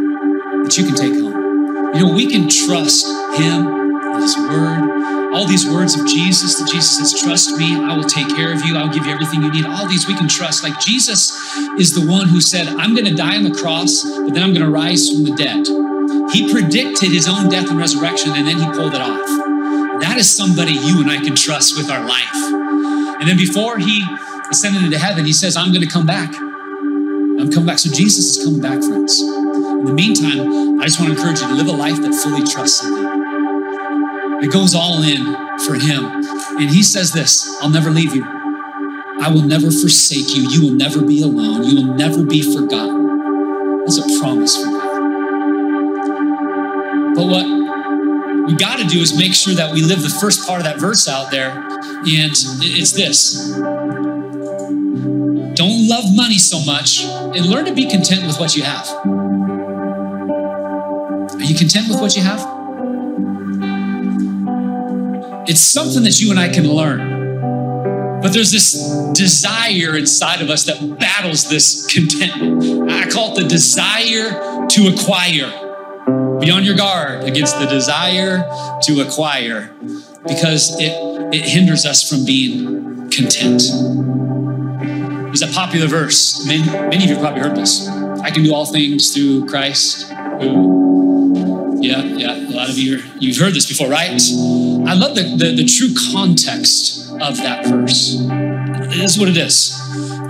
that 0.71 0.79
you 0.79 0.87
can 0.87 0.95
take 0.95 1.15
home. 1.15 1.95
You 1.95 2.07
know, 2.07 2.15
we 2.15 2.31
can 2.31 2.49
trust 2.49 3.07
Him 3.35 3.67
and 3.67 4.23
His 4.23 4.37
Word. 4.39 5.35
All 5.35 5.47
these 5.47 5.69
words 5.69 5.99
of 5.99 6.07
Jesus 6.07 6.59
that 6.59 6.71
Jesus 6.71 6.99
says, 6.99 7.21
Trust 7.21 7.57
me, 7.57 7.75
I 7.75 7.97
will 7.97 8.05
take 8.05 8.29
care 8.37 8.53
of 8.53 8.65
you, 8.65 8.77
I'll 8.77 8.93
give 8.93 9.05
you 9.05 9.13
everything 9.13 9.43
you 9.43 9.51
need. 9.51 9.67
All 9.67 9.89
these 9.89 10.07
we 10.07 10.15
can 10.15 10.29
trust. 10.29 10.63
Like 10.63 10.79
Jesus 10.79 11.33
is 11.79 11.95
the 11.95 12.07
one 12.07 12.29
who 12.29 12.41
said, 12.41 12.69
I'm 12.69 12.95
going 12.95 13.07
to 13.07 13.15
die 13.15 13.37
on 13.37 13.43
the 13.43 13.51
cross, 13.51 14.05
but 14.05 14.33
then 14.33 14.43
I'm 14.43 14.53
going 14.53 14.65
to 14.65 14.71
rise 14.71 15.11
from 15.11 15.25
the 15.25 15.35
dead. 15.35 15.67
He 16.33 16.53
predicted 16.53 17.11
His 17.11 17.29
own 17.29 17.49
death 17.49 17.69
and 17.69 17.79
resurrection, 17.79 18.31
and 18.35 18.47
then 18.47 18.59
He 18.59 18.67
pulled 18.67 18.95
it 18.95 19.01
off. 19.01 19.27
That 20.01 20.17
is 20.19 20.31
somebody 20.31 20.73
you 20.73 21.01
and 21.01 21.11
I 21.11 21.19
can 21.19 21.35
trust 21.35 21.77
with 21.77 21.91
our 21.91 22.07
life. 22.07 22.35
And 22.35 23.29
then 23.29 23.37
before 23.37 23.79
He 23.79 24.05
ascended 24.51 24.85
into 24.85 24.99
heaven, 24.99 25.25
He 25.25 25.33
says, 25.33 25.57
I'm 25.57 25.73
going 25.73 25.83
to 25.83 25.91
come 25.91 26.07
back. 26.07 26.33
I'm 26.37 27.51
coming 27.51 27.67
back. 27.67 27.81
So 27.81 27.91
Jesus 27.91 28.37
is 28.37 28.45
coming 28.45 28.61
back, 28.61 28.83
friends. 28.85 29.21
In 29.81 29.87
the 29.87 29.95
meantime, 29.95 30.79
I 30.79 30.85
just 30.85 31.01
want 31.01 31.11
to 31.11 31.19
encourage 31.19 31.41
you 31.41 31.49
to 31.49 31.55
live 31.55 31.67
a 31.67 31.73
life 31.73 31.97
that 32.03 32.13
fully 32.13 32.45
trusts 32.45 32.85
in 32.85 32.93
Him. 32.93 34.45
It 34.45 34.53
goes 34.53 34.75
all 34.75 35.03
in 35.03 35.25
for 35.65 35.75
Him. 35.75 36.05
And 36.61 36.69
He 36.69 36.83
says 36.83 37.13
this 37.13 37.49
I'll 37.63 37.71
never 37.71 37.89
leave 37.89 38.15
you. 38.15 38.23
I 38.23 39.31
will 39.33 39.41
never 39.41 39.71
forsake 39.71 40.37
you. 40.37 40.51
You 40.51 40.63
will 40.69 40.77
never 40.77 41.01
be 41.01 41.23
alone. 41.23 41.65
You 41.65 41.77
will 41.77 41.95
never 41.95 42.23
be 42.23 42.43
forgotten. 42.43 43.81
That's 43.87 43.97
a 43.97 44.21
promise 44.21 44.63
from 44.63 44.75
God. 44.75 44.91
But 47.17 47.27
what 47.27 47.47
we 48.49 48.57
got 48.57 48.81
to 48.81 48.87
do 48.87 49.01
is 49.01 49.17
make 49.17 49.33
sure 49.33 49.55
that 49.55 49.73
we 49.73 49.81
live 49.81 50.03
the 50.03 50.11
first 50.11 50.47
part 50.47 50.61
of 50.61 50.65
that 50.65 50.79
verse 50.79 51.09
out 51.09 51.31
there. 51.31 51.53
And 51.53 52.33
it's 52.37 52.93
this 52.93 53.57
don't 55.61 55.89
love 55.89 56.05
money 56.15 56.39
so 56.39 56.59
much 56.65 57.05
and 57.05 57.45
learn 57.47 57.67
to 57.67 57.75
be 57.75 57.87
content 57.91 58.27
with 58.27 58.39
what 58.41 58.57
you 58.57 58.63
have. 58.63 58.87
You 61.51 61.57
content 61.57 61.89
with 61.89 62.01
what 62.01 62.15
you 62.15 62.23
have? 62.23 62.39
It's 65.49 65.61
something 65.61 66.05
that 66.05 66.21
you 66.21 66.31
and 66.31 66.39
I 66.39 66.49
can 66.49 66.63
learn. 66.63 68.21
But 68.23 68.33
there's 68.33 68.53
this 68.53 68.75
desire 69.15 69.97
inside 69.97 70.43
of 70.43 70.49
us 70.49 70.65
that 70.67 70.97
battles 71.01 71.51
this 71.51 71.93
contentment. 71.93 72.89
I 72.89 73.11
call 73.11 73.37
it 73.37 73.43
the 73.43 73.49
desire 73.49 74.69
to 74.69 74.95
acquire. 74.95 76.39
Be 76.39 76.53
on 76.53 76.63
your 76.63 76.77
guard 76.77 77.25
against 77.25 77.59
the 77.59 77.67
desire 77.67 78.45
to 78.83 79.01
acquire 79.01 79.75
because 80.29 80.79
it, 80.79 80.93
it 81.35 81.49
hinders 81.49 81.85
us 81.85 82.09
from 82.09 82.25
being 82.25 83.11
content. 83.11 83.63
There's 85.25 85.43
a 85.43 85.49
popular 85.53 85.89
verse. 85.89 86.47
Many, 86.47 86.65
many 86.65 87.03
of 87.03 87.11
you 87.11 87.17
probably 87.17 87.41
heard 87.41 87.57
this. 87.57 87.89
I 87.89 88.31
can 88.31 88.45
do 88.45 88.55
all 88.55 88.67
things 88.67 89.13
through 89.13 89.47
Christ. 89.47 90.13
Who, 90.41 90.90
yeah, 91.81 92.03
yeah. 92.03 92.37
A 92.37 92.53
lot 92.55 92.69
of 92.69 92.79
you 92.79 92.99
are, 92.99 93.03
you've 93.19 93.39
heard 93.39 93.55
this 93.55 93.67
before, 93.67 93.89
right? 93.89 94.11
I 94.11 94.95
love 94.95 95.15
the, 95.15 95.35
the, 95.37 95.55
the 95.57 95.65
true 95.65 95.95
context 96.13 97.11
of 97.21 97.37
that 97.39 97.67
verse. 97.67 98.19
This 98.91 99.15
is 99.15 99.19
what 99.19 99.29
it 99.29 99.37
is. 99.37 99.77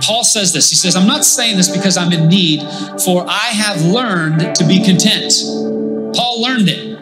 Paul 0.01 0.23
says 0.23 0.53
this. 0.53 0.69
He 0.69 0.75
says, 0.75 0.95
I'm 0.95 1.07
not 1.07 1.25
saying 1.25 1.57
this 1.57 1.69
because 1.69 1.97
I'm 1.97 2.11
in 2.11 2.27
need, 2.27 2.61
for 3.03 3.25
I 3.27 3.51
have 3.53 3.81
learned 3.83 4.55
to 4.55 4.65
be 4.65 4.83
content. 4.83 5.33
Paul 6.15 6.41
learned 6.41 6.69
it. 6.69 6.99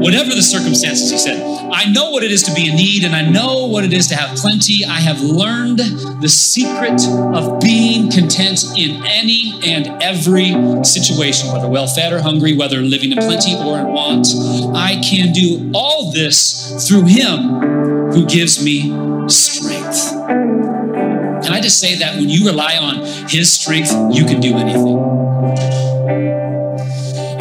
Whatever 0.00 0.34
the 0.34 0.42
circumstances, 0.42 1.10
he 1.10 1.18
said, 1.18 1.38
I 1.72 1.90
know 1.90 2.10
what 2.10 2.22
it 2.22 2.30
is 2.30 2.42
to 2.44 2.54
be 2.54 2.68
in 2.68 2.76
need 2.76 3.04
and 3.04 3.14
I 3.14 3.22
know 3.22 3.66
what 3.66 3.84
it 3.84 3.92
is 3.92 4.08
to 4.08 4.16
have 4.16 4.36
plenty. 4.36 4.84
I 4.84 5.00
have 5.00 5.20
learned 5.20 5.78
the 5.78 6.28
secret 6.28 7.00
of 7.34 7.60
being 7.60 8.10
content 8.10 8.64
in 8.76 9.04
any 9.06 9.58
and 9.64 10.02
every 10.02 10.54
situation, 10.84 11.52
whether 11.52 11.68
well 11.68 11.86
fed 11.86 12.12
or 12.12 12.20
hungry, 12.20 12.56
whether 12.56 12.78
living 12.78 13.12
in 13.12 13.18
plenty 13.18 13.54
or 13.56 13.78
in 13.78 13.86
want. 13.88 14.28
I 14.74 15.00
can 15.02 15.32
do 15.32 15.70
all 15.74 16.12
this 16.12 16.88
through 16.88 17.04
Him 17.04 18.10
who 18.12 18.26
gives 18.26 18.62
me 18.64 18.82
strength. 19.28 20.12
Can 20.12 21.52
I 21.52 21.60
just 21.60 21.80
say 21.80 21.96
that 21.96 22.16
when 22.16 22.28
you 22.28 22.46
rely 22.46 22.76
on 22.76 23.04
His 23.28 23.52
strength, 23.52 23.92
you 24.12 24.24
can 24.24 24.40
do 24.40 24.56
anything? 24.56 25.37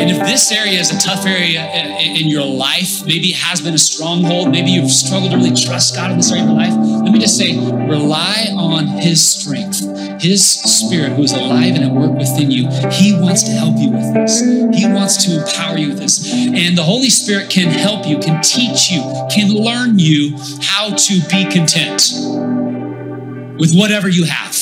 And 0.08 0.16
if 0.16 0.26
this 0.26 0.54
area 0.54 0.80
is 0.80 0.90
a 0.90 0.98
tough 1.00 1.26
area 1.26 1.66
in 2.00 2.30
your 2.30 2.46
life, 2.46 3.06
maybe 3.06 3.32
it 3.32 3.36
has 3.36 3.60
been 3.60 3.74
a 3.74 3.78
stronghold, 3.78 4.52
maybe 4.52 4.72
you've 4.72 4.90
struggled 4.90 5.32
to 5.32 5.38
really 5.38 5.54
trust 5.54 5.96
God 5.96 6.12
in 6.12 6.18
this 6.18 6.32
area 6.32 6.44
of 6.44 6.50
your 6.50 6.58
life, 6.58 7.04
let 7.04 7.12
me 7.12 7.20
just 7.20 7.38
say 7.38 7.58
rely 7.58 8.48
on 8.56 8.88
His 8.88 9.22
strength, 9.22 9.82
His 10.22 10.48
Spirit 10.48 11.12
who 11.12 11.24
is 11.24 11.34
alive 11.34 11.76
and 11.76 11.84
at 11.84 11.92
work 11.92 12.18
within 12.18 12.52
you. 12.52 12.70
He 12.90 13.20
wants 13.20 13.44
to 13.44 13.52
help 13.52 13.76
you 13.78 13.92
with 13.92 14.14
this, 14.14 14.40
He 14.80 14.88
wants 14.88 15.26
to 15.26 15.42
empower 15.42 15.78
you 15.78 15.90
with 15.90 16.00
this. 16.00 16.34
And 16.34 16.78
the 16.78 16.84
Holy 16.84 17.10
Spirit 17.10 17.50
can 17.50 17.70
help 17.70 18.08
you, 18.08 18.18
can 18.20 18.42
teach 18.42 18.90
you, 18.90 19.02
can 19.30 19.52
learn 19.52 20.00
you 20.00 20.38
how 20.62 20.96
to 20.96 21.20
be 21.30 21.44
content 21.52 22.14
with 23.60 23.76
whatever 23.76 24.08
you 24.08 24.24
have. 24.24 24.56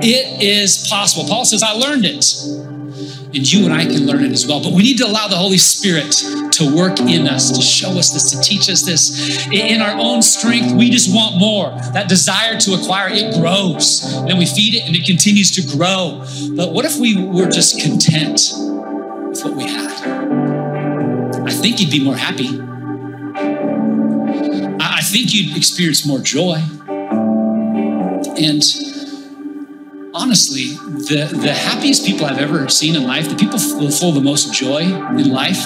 It 0.00 0.40
is 0.40 0.86
possible. 0.88 1.28
Paul 1.28 1.44
says, 1.44 1.64
I 1.64 1.72
learned 1.72 2.04
it 2.04 2.69
and 3.32 3.52
you 3.52 3.64
and 3.64 3.72
I 3.72 3.84
can 3.84 4.06
learn 4.06 4.24
it 4.24 4.32
as 4.32 4.46
well. 4.46 4.62
But 4.62 4.72
we 4.72 4.82
need 4.82 4.98
to 4.98 5.06
allow 5.06 5.28
the 5.28 5.36
Holy 5.36 5.58
Spirit 5.58 6.12
to 6.52 6.74
work 6.74 6.98
in 7.00 7.28
us, 7.28 7.52
to 7.52 7.62
show 7.62 7.90
us 7.98 8.10
this, 8.10 8.30
to 8.32 8.40
teach 8.40 8.68
us 8.68 8.82
this. 8.82 9.46
In 9.52 9.80
our 9.80 9.96
own 9.98 10.20
strength, 10.22 10.74
we 10.74 10.90
just 10.90 11.14
want 11.14 11.38
more. 11.38 11.70
That 11.92 12.08
desire 12.08 12.58
to 12.60 12.74
acquire, 12.74 13.08
it 13.10 13.34
grows. 13.34 14.02
Then 14.26 14.36
we 14.36 14.46
feed 14.46 14.74
it 14.74 14.84
and 14.86 14.96
it 14.96 15.06
continues 15.06 15.50
to 15.52 15.76
grow. 15.76 16.24
But 16.56 16.72
what 16.72 16.84
if 16.84 16.98
we 16.98 17.16
were 17.24 17.48
just 17.48 17.80
content 17.80 18.52
with 19.28 19.44
what 19.44 19.54
we 19.54 19.64
had? 19.64 19.90
I 21.46 21.50
think 21.50 21.80
you'd 21.80 21.90
be 21.90 22.02
more 22.02 22.16
happy. 22.16 22.60
I 24.82 25.02
think 25.02 25.32
you'd 25.32 25.56
experience 25.56 26.04
more 26.04 26.18
joy. 26.18 26.62
And 28.36 28.62
honestly, 30.14 30.74
the, 31.08 31.28
the 31.32 31.52
happiest 31.52 32.04
people 32.04 32.26
I've 32.26 32.38
ever 32.38 32.68
seen 32.68 32.96
in 32.96 33.04
life, 33.06 33.28
the 33.28 33.36
people 33.36 33.58
full 33.58 34.08
of 34.08 34.14
the 34.14 34.20
most 34.20 34.52
joy 34.52 34.80
in 34.80 35.30
life, 35.30 35.64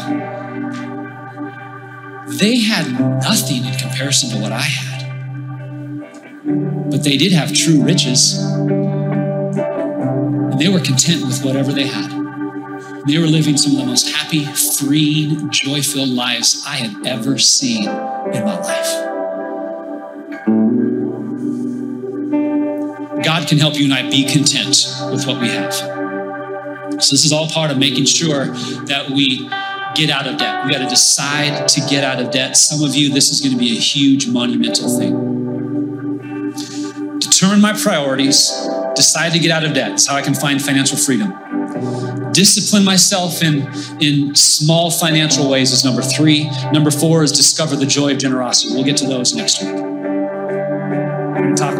they 2.39 2.61
had 2.61 2.91
nothing 3.23 3.65
in 3.65 3.75
comparison 3.79 4.31
to 4.31 4.39
what 4.39 4.53
I 4.53 4.61
had. 4.61 4.95
But 6.91 7.05
they 7.05 7.17
did 7.17 7.33
have 7.33 7.53
true 7.53 7.83
riches. 7.83 8.39
And 10.55 10.59
they 10.61 10.69
were 10.69 10.81
content 10.81 11.27
with 11.27 11.45
whatever 11.45 11.73
they 11.73 11.87
had. 11.87 12.11
They 13.07 13.19
were 13.19 13.27
living 13.27 13.57
some 13.57 13.73
of 13.73 13.79
the 13.79 13.87
most 13.87 14.11
happy, 14.11 14.45
freeing, 14.45 15.51
joy 15.51 15.83
filled 15.83 16.09
lives 16.09 16.65
I 16.67 16.77
had 16.77 17.07
ever 17.07 17.39
seen 17.39 17.85
in 17.85 18.45
my 18.45 18.59
life. 18.61 19.04
God 23.45 23.51
can 23.51 23.59
help 23.59 23.75
you 23.75 23.85
and 23.85 23.93
I 23.93 24.09
be 24.09 24.25
content 24.25 24.87
with 25.11 25.27
what 25.27 25.39
we 25.39 25.49
have. 25.49 25.75
So, 25.75 27.13
this 27.13 27.25
is 27.27 27.33
all 27.33 27.47
part 27.49 27.71
of 27.71 27.77
making 27.77 28.07
sure 28.07 28.47
that 28.87 29.11
we 29.11 29.49
get 29.95 30.09
out 30.09 30.27
of 30.27 30.39
debt. 30.39 30.65
We 30.65 30.73
got 30.73 30.79
to 30.79 30.89
decide 30.89 31.69
to 31.69 31.81
get 31.83 32.05
out 32.05 32.23
of 32.23 32.31
debt. 32.31 32.57
Some 32.57 32.83
of 32.83 32.95
you, 32.95 33.13
this 33.13 33.31
is 33.31 33.43
going 33.43 33.53
to 33.53 33.59
be 33.59 33.77
a 33.77 33.81
huge 33.81 34.29
monumental 34.29 34.89
thing. 34.99 36.53
Determine 37.19 37.61
my 37.61 37.75
priorities, 37.75 38.51
decide 38.95 39.33
to 39.33 39.39
get 39.39 39.51
out 39.51 39.65
of 39.65 39.75
debt. 39.75 39.91
That's 39.91 40.07
how 40.07 40.17
I 40.17 40.23
can 40.23 40.35
find 40.35 40.63
financial 40.63 40.97
freedom. 40.97 41.35
Discipline 42.33 42.85
myself 42.85 43.43
in, 43.43 43.71
in 44.01 44.35
small 44.35 44.91
financial 44.91 45.51
ways 45.51 45.71
is 45.71 45.85
number 45.85 46.01
three. 46.01 46.51
Number 46.73 46.91
four 46.91 47.23
is 47.23 47.33
discover 47.33 47.77
the 47.77 47.87
joy 47.87 48.13
of 48.13 48.19
generosity. 48.19 48.75
We'll 48.75 48.85
get 48.85 48.97
to 48.99 49.07
those 49.07 49.35
next 49.35 49.63
week. 49.63 49.94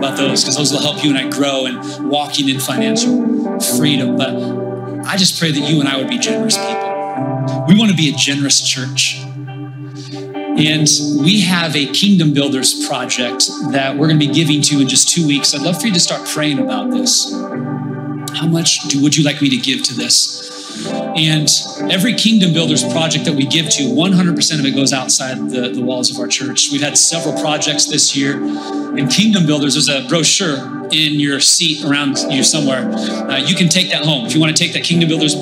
About 0.05 0.19
those 0.19 0.43
because 0.43 0.57
those 0.57 0.73
will 0.73 0.83
help 0.83 1.03
you 1.03 1.11
and 1.11 1.19
I 1.19 1.29
grow 1.29 1.67
and 1.67 2.11
walking 2.11 2.49
in 2.49 2.61
financial 2.61 3.59
freedom. 3.79 4.17
But 4.17 4.35
I 5.07 5.17
just 5.17 5.39
pray 5.39 5.51
that 5.51 5.71
you 5.71 5.81
and 5.81 5.89
I 5.89 5.97
would 5.97 6.09
be 6.09 6.19
generous 6.19 6.57
people. 6.57 7.65
We 7.69 7.79
want 7.79 7.91
to 7.91 7.97
be 7.97 8.11
a 8.11 8.17
generous 8.17 8.67
church. 8.67 9.21
And 10.57 10.87
we 11.21 11.41
have 11.41 11.75
a 11.75 11.87
Kingdom 11.87 12.33
Builders 12.33 12.87
project 12.87 13.49
that 13.73 13.97
we're 13.97 14.07
going 14.07 14.21
to 14.21 14.27
be 14.27 14.33
giving 14.33 14.63
to 14.63 14.81
in 14.81 14.89
just 14.89 15.09
two 15.09 15.27
weeks. 15.27 15.55
I'd 15.55 15.63
love 15.63 15.81
for 15.81 15.89
you 15.89 15.93
to 15.95 16.01
start 16.01 16.29
praying 16.29 16.59
about 16.59 16.91
this. 16.91 17.33
How 17.33 18.47
much 18.47 18.81
do, 18.89 19.03
would 19.03 19.17
you 19.17 19.25
like 19.25 19.41
me 19.41 19.49
to 19.51 19.57
give 19.57 19.83
to 19.85 19.95
this? 19.95 20.54
And 21.17 21.49
every 21.91 22.15
Kingdom 22.15 22.53
Builders 22.53 22.83
project 22.83 23.25
that 23.27 23.35
we 23.35 23.47
give 23.47 23.69
to, 23.71 23.83
100% 23.85 24.59
of 24.59 24.65
it 24.65 24.75
goes 24.75 24.93
outside 24.93 25.39
the, 25.51 25.71
the 25.71 25.83
walls 25.83 26.11
of 26.11 26.19
our 26.19 26.27
church. 26.27 26.71
We've 26.73 26.83
had 26.83 26.99
several 26.99 27.41
projects 27.41 27.87
this 27.87 28.17
year. 28.17 28.43
And 28.43 29.11
Kingdom 29.11 29.47
Builders, 29.47 29.75
there's 29.75 29.89
a 29.89 30.07
brochure 30.09 30.87
in 30.93 31.19
your 31.19 31.41
seat 31.41 31.85
around 31.85 32.19
you 32.31 32.43
somewhere. 32.45 32.91
Uh, 32.91 33.39
you 33.39 33.55
can 33.55 33.69
take 33.69 33.91
that 33.91 34.05
home. 34.05 34.27
If 34.27 34.35
you 34.35 34.41
want 34.41 34.57
to 34.57 34.63
take 34.63 34.73
that 34.75 34.85
Kingdom 34.85 35.09
Builders 35.09 35.35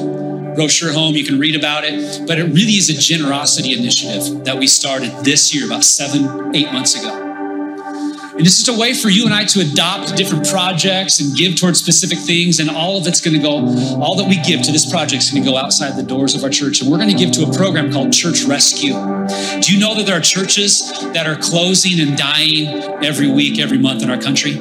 brochure 0.55 0.93
home. 0.93 1.15
You 1.15 1.25
can 1.25 1.39
read 1.39 1.57
about 1.57 1.85
it. 1.85 2.27
But 2.27 2.39
it 2.39 2.45
really 2.45 2.77
is 2.77 2.91
a 2.91 2.95
generosity 2.95 3.73
initiative 3.73 4.45
that 4.45 4.57
we 4.59 4.67
started 4.67 5.11
this 5.25 5.55
year, 5.55 5.67
about 5.67 5.85
seven, 5.85 6.55
eight 6.55 6.73
months 6.73 6.99
ago. 6.99 7.32
And 8.33 8.41
it's 8.41 8.65
just 8.65 8.69
a 8.69 8.81
way 8.81 8.95
for 8.95 9.11
you 9.11 9.27
and 9.27 9.35
I 9.35 9.45
to 9.45 9.61
adopt 9.61 10.17
different 10.17 10.49
projects 10.49 11.21
and 11.21 11.37
give 11.37 11.57
towards 11.57 11.79
specific 11.79 12.19
things. 12.19 12.61
And 12.61 12.71
all 12.71 12.99
of 12.99 13.07
it's 13.07 13.21
going 13.21 13.37
to 13.37 13.43
go, 13.43 13.59
all 14.01 14.17
that 14.17 14.27
we 14.27 14.41
give 14.41 14.63
to 14.63 14.73
this 14.73 14.91
project 14.91 15.23
is 15.23 15.31
going 15.31 15.45
to 15.45 15.51
go 15.51 15.57
outside 15.59 15.97
the 15.97 16.03
doors 16.03 16.35
of 16.35 16.43
our 16.43 16.49
church. 16.49 16.81
And 16.81 16.91
we're 16.91 16.97
going 16.97 17.11
to 17.11 17.17
give 17.17 17.33
to 17.33 17.43
a 17.45 17.53
program 17.53 17.93
called 17.93 18.13
Church 18.13 18.45
Rescue. 18.45 18.95
Do 19.61 19.73
you 19.73 19.79
know 19.79 19.95
that 19.95 20.07
there 20.07 20.17
are 20.17 20.21
churches 20.21 20.91
that 21.13 21.27
are 21.27 21.37
closing 21.37 22.01
and 22.01 22.17
dying 22.17 22.69
every 23.05 23.31
week, 23.31 23.59
every 23.59 23.79
month 23.79 24.03
in 24.03 24.11
our 24.11 24.21
country? 24.21 24.55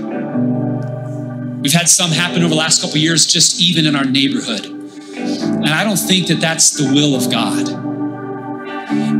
We've 1.61 1.73
had 1.73 1.87
some 1.87 2.11
happen 2.11 2.41
over 2.41 2.49
the 2.49 2.55
last 2.55 2.81
couple 2.81 2.97
years, 2.97 3.25
just 3.25 3.61
even 3.61 3.85
in 3.85 3.95
our 3.95 4.03
neighborhood. 4.05 4.65
And 4.65 5.69
I 5.69 5.83
don't 5.83 5.95
think 5.95 6.27
that 6.27 6.41
that's 6.41 6.71
the 6.71 6.91
will 6.91 7.15
of 7.15 7.31
God. 7.31 7.80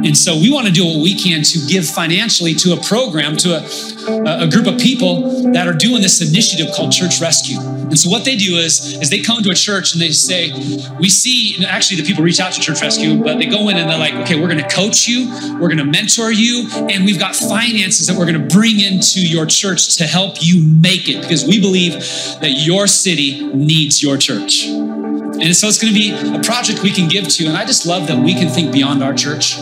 And 0.03 0.17
so 0.17 0.35
we 0.35 0.49
want 0.49 0.67
to 0.67 0.73
do 0.73 0.83
what 0.83 1.01
we 1.01 1.13
can 1.13 1.43
to 1.43 1.59
give 1.67 1.85
financially 1.87 2.53
to 2.55 2.73
a 2.73 2.77
program, 2.81 3.37
to 3.37 3.57
a, 3.57 4.45
a 4.45 4.47
group 4.49 4.65
of 4.65 4.79
people 4.79 5.51
that 5.53 5.67
are 5.67 5.73
doing 5.73 6.01
this 6.01 6.21
initiative 6.27 6.73
called 6.75 6.91
Church 6.91 7.21
Rescue. 7.21 7.59
And 7.59 7.99
so 7.99 8.09
what 8.09 8.25
they 8.25 8.35
do 8.35 8.55
is, 8.55 8.99
is 9.01 9.09
they 9.09 9.21
come 9.21 9.43
to 9.43 9.51
a 9.51 9.53
church 9.53 9.93
and 9.93 10.01
they 10.01 10.11
say, 10.11 10.51
we 10.97 11.09
see, 11.09 11.63
actually 11.65 12.01
the 12.01 12.07
people 12.07 12.23
reach 12.23 12.39
out 12.39 12.53
to 12.53 12.61
Church 12.61 12.81
Rescue, 12.81 13.21
but 13.21 13.37
they 13.37 13.45
go 13.45 13.69
in 13.69 13.77
and 13.77 13.89
they're 13.89 13.99
like, 13.99 14.13
okay, 14.15 14.39
we're 14.39 14.47
going 14.47 14.63
to 14.63 14.69
coach 14.69 15.07
you, 15.07 15.29
we're 15.59 15.67
going 15.67 15.77
to 15.77 15.85
mentor 15.85 16.31
you, 16.31 16.67
and 16.89 17.05
we've 17.05 17.19
got 17.19 17.35
finances 17.35 18.07
that 18.07 18.17
we're 18.17 18.25
going 18.25 18.41
to 18.41 18.55
bring 18.55 18.79
into 18.79 19.19
your 19.19 19.45
church 19.45 19.97
to 19.97 20.05
help 20.05 20.37
you 20.39 20.65
make 20.65 21.09
it 21.09 21.21
because 21.21 21.45
we 21.45 21.59
believe 21.59 21.93
that 22.39 22.53
your 22.65 22.87
city 22.87 23.45
needs 23.53 24.01
your 24.01 24.17
church. 24.17 24.65
And 24.65 25.55
so 25.55 25.67
it's 25.67 25.81
going 25.81 25.93
to 25.93 25.99
be 25.99 26.11
a 26.11 26.41
project 26.41 26.83
we 26.83 26.91
can 26.91 27.07
give 27.07 27.27
to. 27.27 27.47
And 27.47 27.57
I 27.57 27.65
just 27.65 27.85
love 27.85 28.07
that 28.07 28.23
we 28.23 28.33
can 28.33 28.47
think 28.47 28.71
beyond 28.71 29.03
our 29.03 29.13
church 29.13 29.57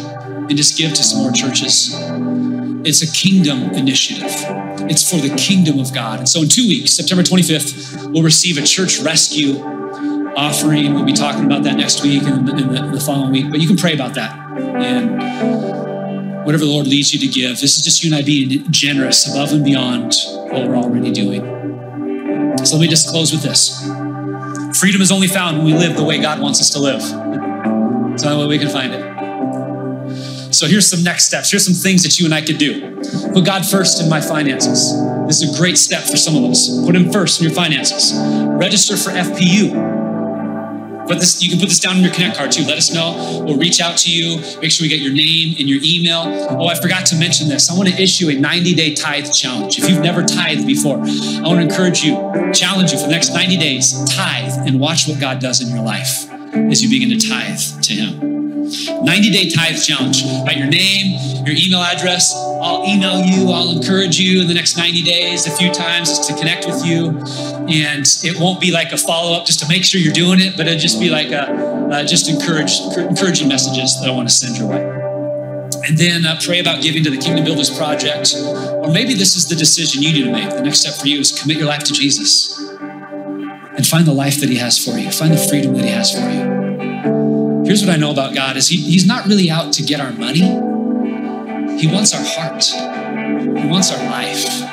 and 0.50 0.58
just 0.58 0.78
give 0.78 0.94
to 0.94 1.04
some 1.04 1.22
more 1.22 1.32
churches. 1.32 1.94
It's 2.84 3.02
a 3.02 3.12
kingdom 3.12 3.72
initiative. 3.76 4.32
It's 4.90 5.10
for 5.10 5.18
the 5.18 5.34
kingdom 5.36 5.80
of 5.80 5.94
God. 5.94 6.20
And 6.20 6.28
so 6.28 6.42
in 6.42 6.50
two 6.50 6.68
weeks, 6.68 6.94
September 6.94 7.24
25th, 7.24 8.12
we'll 8.12 8.24
receive 8.24 8.58
a 8.58 8.64
church 8.64 9.00
rescue 9.00 9.62
offering. 10.36 10.94
We'll 10.94 11.06
be 11.06 11.14
talking 11.14 11.46
about 11.46 11.64
that 11.64 11.76
next 11.76 12.02
week 12.04 12.24
and 12.24 12.48
the, 12.48 12.54
the, 12.54 12.92
the 12.94 13.00
following 13.00 13.32
week. 13.32 13.52
But 13.52 13.60
you 13.60 13.68
can 13.68 13.78
pray 13.78 13.94
about 13.94 14.16
that. 14.16 14.36
And 14.58 16.46
whatever 16.46 16.66
the 16.66 16.72
Lord 16.72 16.88
leads 16.88 17.14
you 17.14 17.20
to 17.20 17.28
give, 17.28 17.60
this 17.60 17.78
is 17.78 17.84
just 17.84 18.04
you 18.04 18.12
and 18.12 18.20
I 18.20 18.26
being 18.26 18.72
generous 18.72 19.30
above 19.30 19.52
and 19.52 19.64
beyond 19.64 20.16
what 20.50 20.68
we're 20.68 20.76
already 20.76 21.12
doing. 21.12 21.42
So 22.64 22.78
let 22.78 22.82
me 22.82 22.88
just 22.88 23.10
close 23.10 23.32
with 23.32 23.44
this. 23.44 23.86
Freedom 24.80 25.02
is 25.02 25.12
only 25.12 25.28
found 25.28 25.58
when 25.58 25.66
we 25.66 25.74
live 25.74 25.96
the 25.96 26.04
way 26.04 26.20
God 26.20 26.40
wants 26.40 26.60
us 26.60 26.70
to 26.72 26.80
live. 26.80 27.02
It's 28.14 28.24
the 28.24 28.32
only 28.32 28.48
way 28.48 28.58
we 28.58 28.60
can 28.60 28.70
find 28.70 28.94
it. 28.94 29.09
So 30.60 30.68
here's 30.68 30.90
some 30.90 31.06
next 31.06 31.24
steps. 31.24 31.52
Here's 31.52 31.64
some 31.64 31.74
things 31.74 32.04
that 32.04 32.20
you 32.20 32.26
and 32.26 32.34
I 32.34 32.42
could 32.42 32.58
do. 32.58 32.98
Put 33.32 33.46
God 33.46 33.66
first 33.66 34.04
in 34.04 34.10
my 34.10 34.20
finances. 34.20 34.92
This 35.26 35.42
is 35.42 35.56
a 35.56 35.58
great 35.58 35.78
step 35.78 36.04
for 36.04 36.18
some 36.18 36.36
of 36.36 36.44
us. 36.52 36.68
Put 36.86 36.98
Him 36.98 37.14
first 37.14 37.40
in 37.40 37.48
your 37.48 37.56
finances. 37.56 38.12
Register 38.60 38.98
for 38.98 39.12
FPU. 39.12 41.08
Put 41.08 41.20
this, 41.20 41.42
you 41.42 41.50
can 41.50 41.60
put 41.60 41.70
this 41.70 41.80
down 41.80 41.96
in 41.96 42.04
your 42.04 42.12
Connect 42.12 42.36
card 42.36 42.52
too. 42.52 42.64
Let 42.66 42.78
us 42.78 42.94
know. 42.94 43.42
We'll 43.46 43.58
reach 43.58 43.80
out 43.80 43.96
to 44.00 44.12
you. 44.12 44.42
Make 44.60 44.72
sure 44.72 44.84
we 44.84 44.90
get 44.90 45.00
your 45.00 45.14
name 45.14 45.56
and 45.58 45.70
your 45.70 45.80
email. 45.82 46.24
Oh, 46.50 46.68
I 46.68 46.76
forgot 46.76 47.06
to 47.06 47.16
mention 47.16 47.48
this. 47.48 47.72
I 47.72 47.78
want 47.78 47.88
to 47.88 47.96
issue 47.96 48.28
a 48.28 48.34
90 48.34 48.76
day 48.76 48.94
tithe 48.94 49.32
challenge. 49.32 49.80
If 49.80 49.90
you've 49.90 50.04
never 50.04 50.24
tithed 50.24 50.68
before, 50.68 50.98
I 50.98 51.48
want 51.48 51.62
to 51.62 51.62
encourage 51.62 52.04
you, 52.04 52.16
challenge 52.52 52.92
you 52.92 52.98
for 52.98 53.06
the 53.06 53.14
next 53.14 53.34
90 53.34 53.56
days, 53.56 53.94
tithe 54.10 54.68
and 54.68 54.78
watch 54.78 55.08
what 55.08 55.22
God 55.22 55.40
does 55.40 55.62
in 55.62 55.74
your 55.74 55.86
life 55.86 56.30
as 56.54 56.84
you 56.84 56.90
begin 56.90 57.18
to 57.18 57.30
tithe 57.30 57.82
to 57.84 57.94
Him. 57.94 58.39
90 58.70 59.32
day 59.32 59.50
tithe 59.50 59.82
challenge. 59.82 60.24
Write 60.46 60.58
your 60.58 60.68
name, 60.68 61.18
your 61.46 61.56
email 61.58 61.82
address. 61.82 62.34
I'll 62.36 62.86
email 62.86 63.24
you, 63.24 63.52
I'll 63.52 63.72
encourage 63.72 64.20
you 64.20 64.42
in 64.42 64.48
the 64.48 64.54
next 64.54 64.78
90 64.78 65.02
days 65.04 65.48
a 65.48 65.52
few 65.52 65.72
times 65.72 66.28
to 66.28 66.36
connect 66.36 66.66
with 66.66 66.86
you. 66.86 67.20
And 67.70 68.06
it 68.24 68.40
won't 68.40 68.60
be 68.60 68.72
like 68.72 68.92
a 68.92 68.98
follow 68.98 69.38
up 69.38 69.46
just 69.46 69.60
to 69.62 69.68
make 69.68 69.84
sure 69.84 70.02
you're 70.02 70.14
doing 70.14 70.40
it, 70.40 70.58
but 70.58 70.68
it'll 70.68 70.80
just 70.80 71.00
be 71.00 71.10
like 71.10 71.32
a, 71.32 71.50
uh, 71.92 72.04
just 72.06 72.30
encourage, 72.30 72.80
encouraging 72.98 73.48
messages 73.48 74.00
that 74.00 74.10
I 74.10 74.12
want 74.12 74.28
to 74.28 74.34
send 74.34 74.58
your 74.58 74.68
way. 74.68 75.00
And 75.88 75.98
then 75.98 76.26
uh, 76.26 76.40
pray 76.44 76.60
about 76.60 76.84
giving 76.84 77.04
to 77.04 77.10
the 77.10 77.18
Kingdom 77.18 77.46
Builders 77.46 77.76
Project. 77.76 78.36
Or 78.38 78.92
maybe 78.92 79.14
this 79.14 79.36
is 79.36 79.48
the 79.48 79.56
decision 79.56 80.04
you 80.04 80.14
need 80.14 80.24
to 80.26 80.32
make. 80.32 80.50
The 80.50 80.62
next 80.62 80.82
step 80.82 80.94
for 80.96 81.08
you 81.08 81.20
is 81.20 81.32
commit 81.32 81.58
your 81.58 81.68
life 81.68 81.84
to 81.86 81.94
Jesus 81.94 82.60
and 82.60 83.88
find 83.88 84.06
the 84.06 84.14
life 84.14 84.40
that 84.42 84.50
He 84.50 84.58
has 84.58 84.78
for 84.78 84.98
you, 85.00 85.10
find 85.12 85.34
the 85.34 85.38
freedom 85.38 85.74
that 85.76 85.86
He 85.86 85.92
has 85.92 86.12
for 86.12 86.30
you. 86.30 86.59
Here's 87.70 87.86
what 87.86 87.92
I 87.92 87.98
know 87.98 88.10
about 88.10 88.34
God 88.34 88.58
is 88.58 88.68
he, 88.68 88.78
he's 88.78 89.06
not 89.06 89.28
really 89.28 89.52
out 89.52 89.74
to 89.74 89.84
get 89.84 90.02
our 90.02 90.12
money. 90.12 90.40
He 91.80 91.86
wants 91.86 92.16
our 92.16 92.24
heart. 92.26 92.64
He 92.64 93.68
wants 93.68 93.92
our 93.92 94.04
life. 94.10 94.64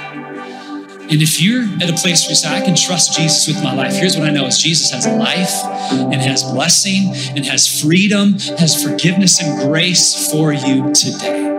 And 1.03 1.21
if 1.21 1.43
you're 1.43 1.65
at 1.83 1.91
a 1.91 1.93
place 1.93 2.23
where 2.23 2.31
you 2.31 2.37
say, 2.37 2.49
I 2.49 2.63
can 2.63 2.75
trust 2.75 3.15
Jesus 3.15 3.49
with 3.49 3.63
my 3.63 3.75
life, 3.75 3.93
here's 3.93 4.17
what 4.17 4.27
I 4.27 4.33
know 4.33 4.47
is 4.47 4.57
Jesus 4.57 4.93
has 4.93 5.07
life 5.07 5.63
and 5.93 6.15
has 6.15 6.43
blessing 6.43 7.13
and 7.37 7.45
has 7.45 7.83
freedom, 7.83 8.39
has 8.57 8.83
forgiveness 8.83 9.43
and 9.43 9.69
grace 9.69 10.31
for 10.33 10.55
you 10.55 10.91
today. 10.95 11.53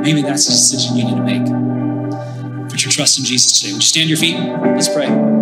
Maybe 0.00 0.22
that's 0.22 0.46
a 0.46 0.52
decision 0.52 0.96
you 0.96 1.04
need 1.04 1.16
to 1.16 1.22
make. 1.22 2.70
Put 2.70 2.82
your 2.82 2.92
trust 2.92 3.18
in 3.18 3.26
Jesus 3.26 3.60
today. 3.60 3.74
Would 3.74 3.82
you 3.82 3.88
stand 3.88 4.04
to 4.04 4.08
your 4.08 4.16
feet? 4.16 4.38
Let's 4.38 4.88
pray. 4.88 5.41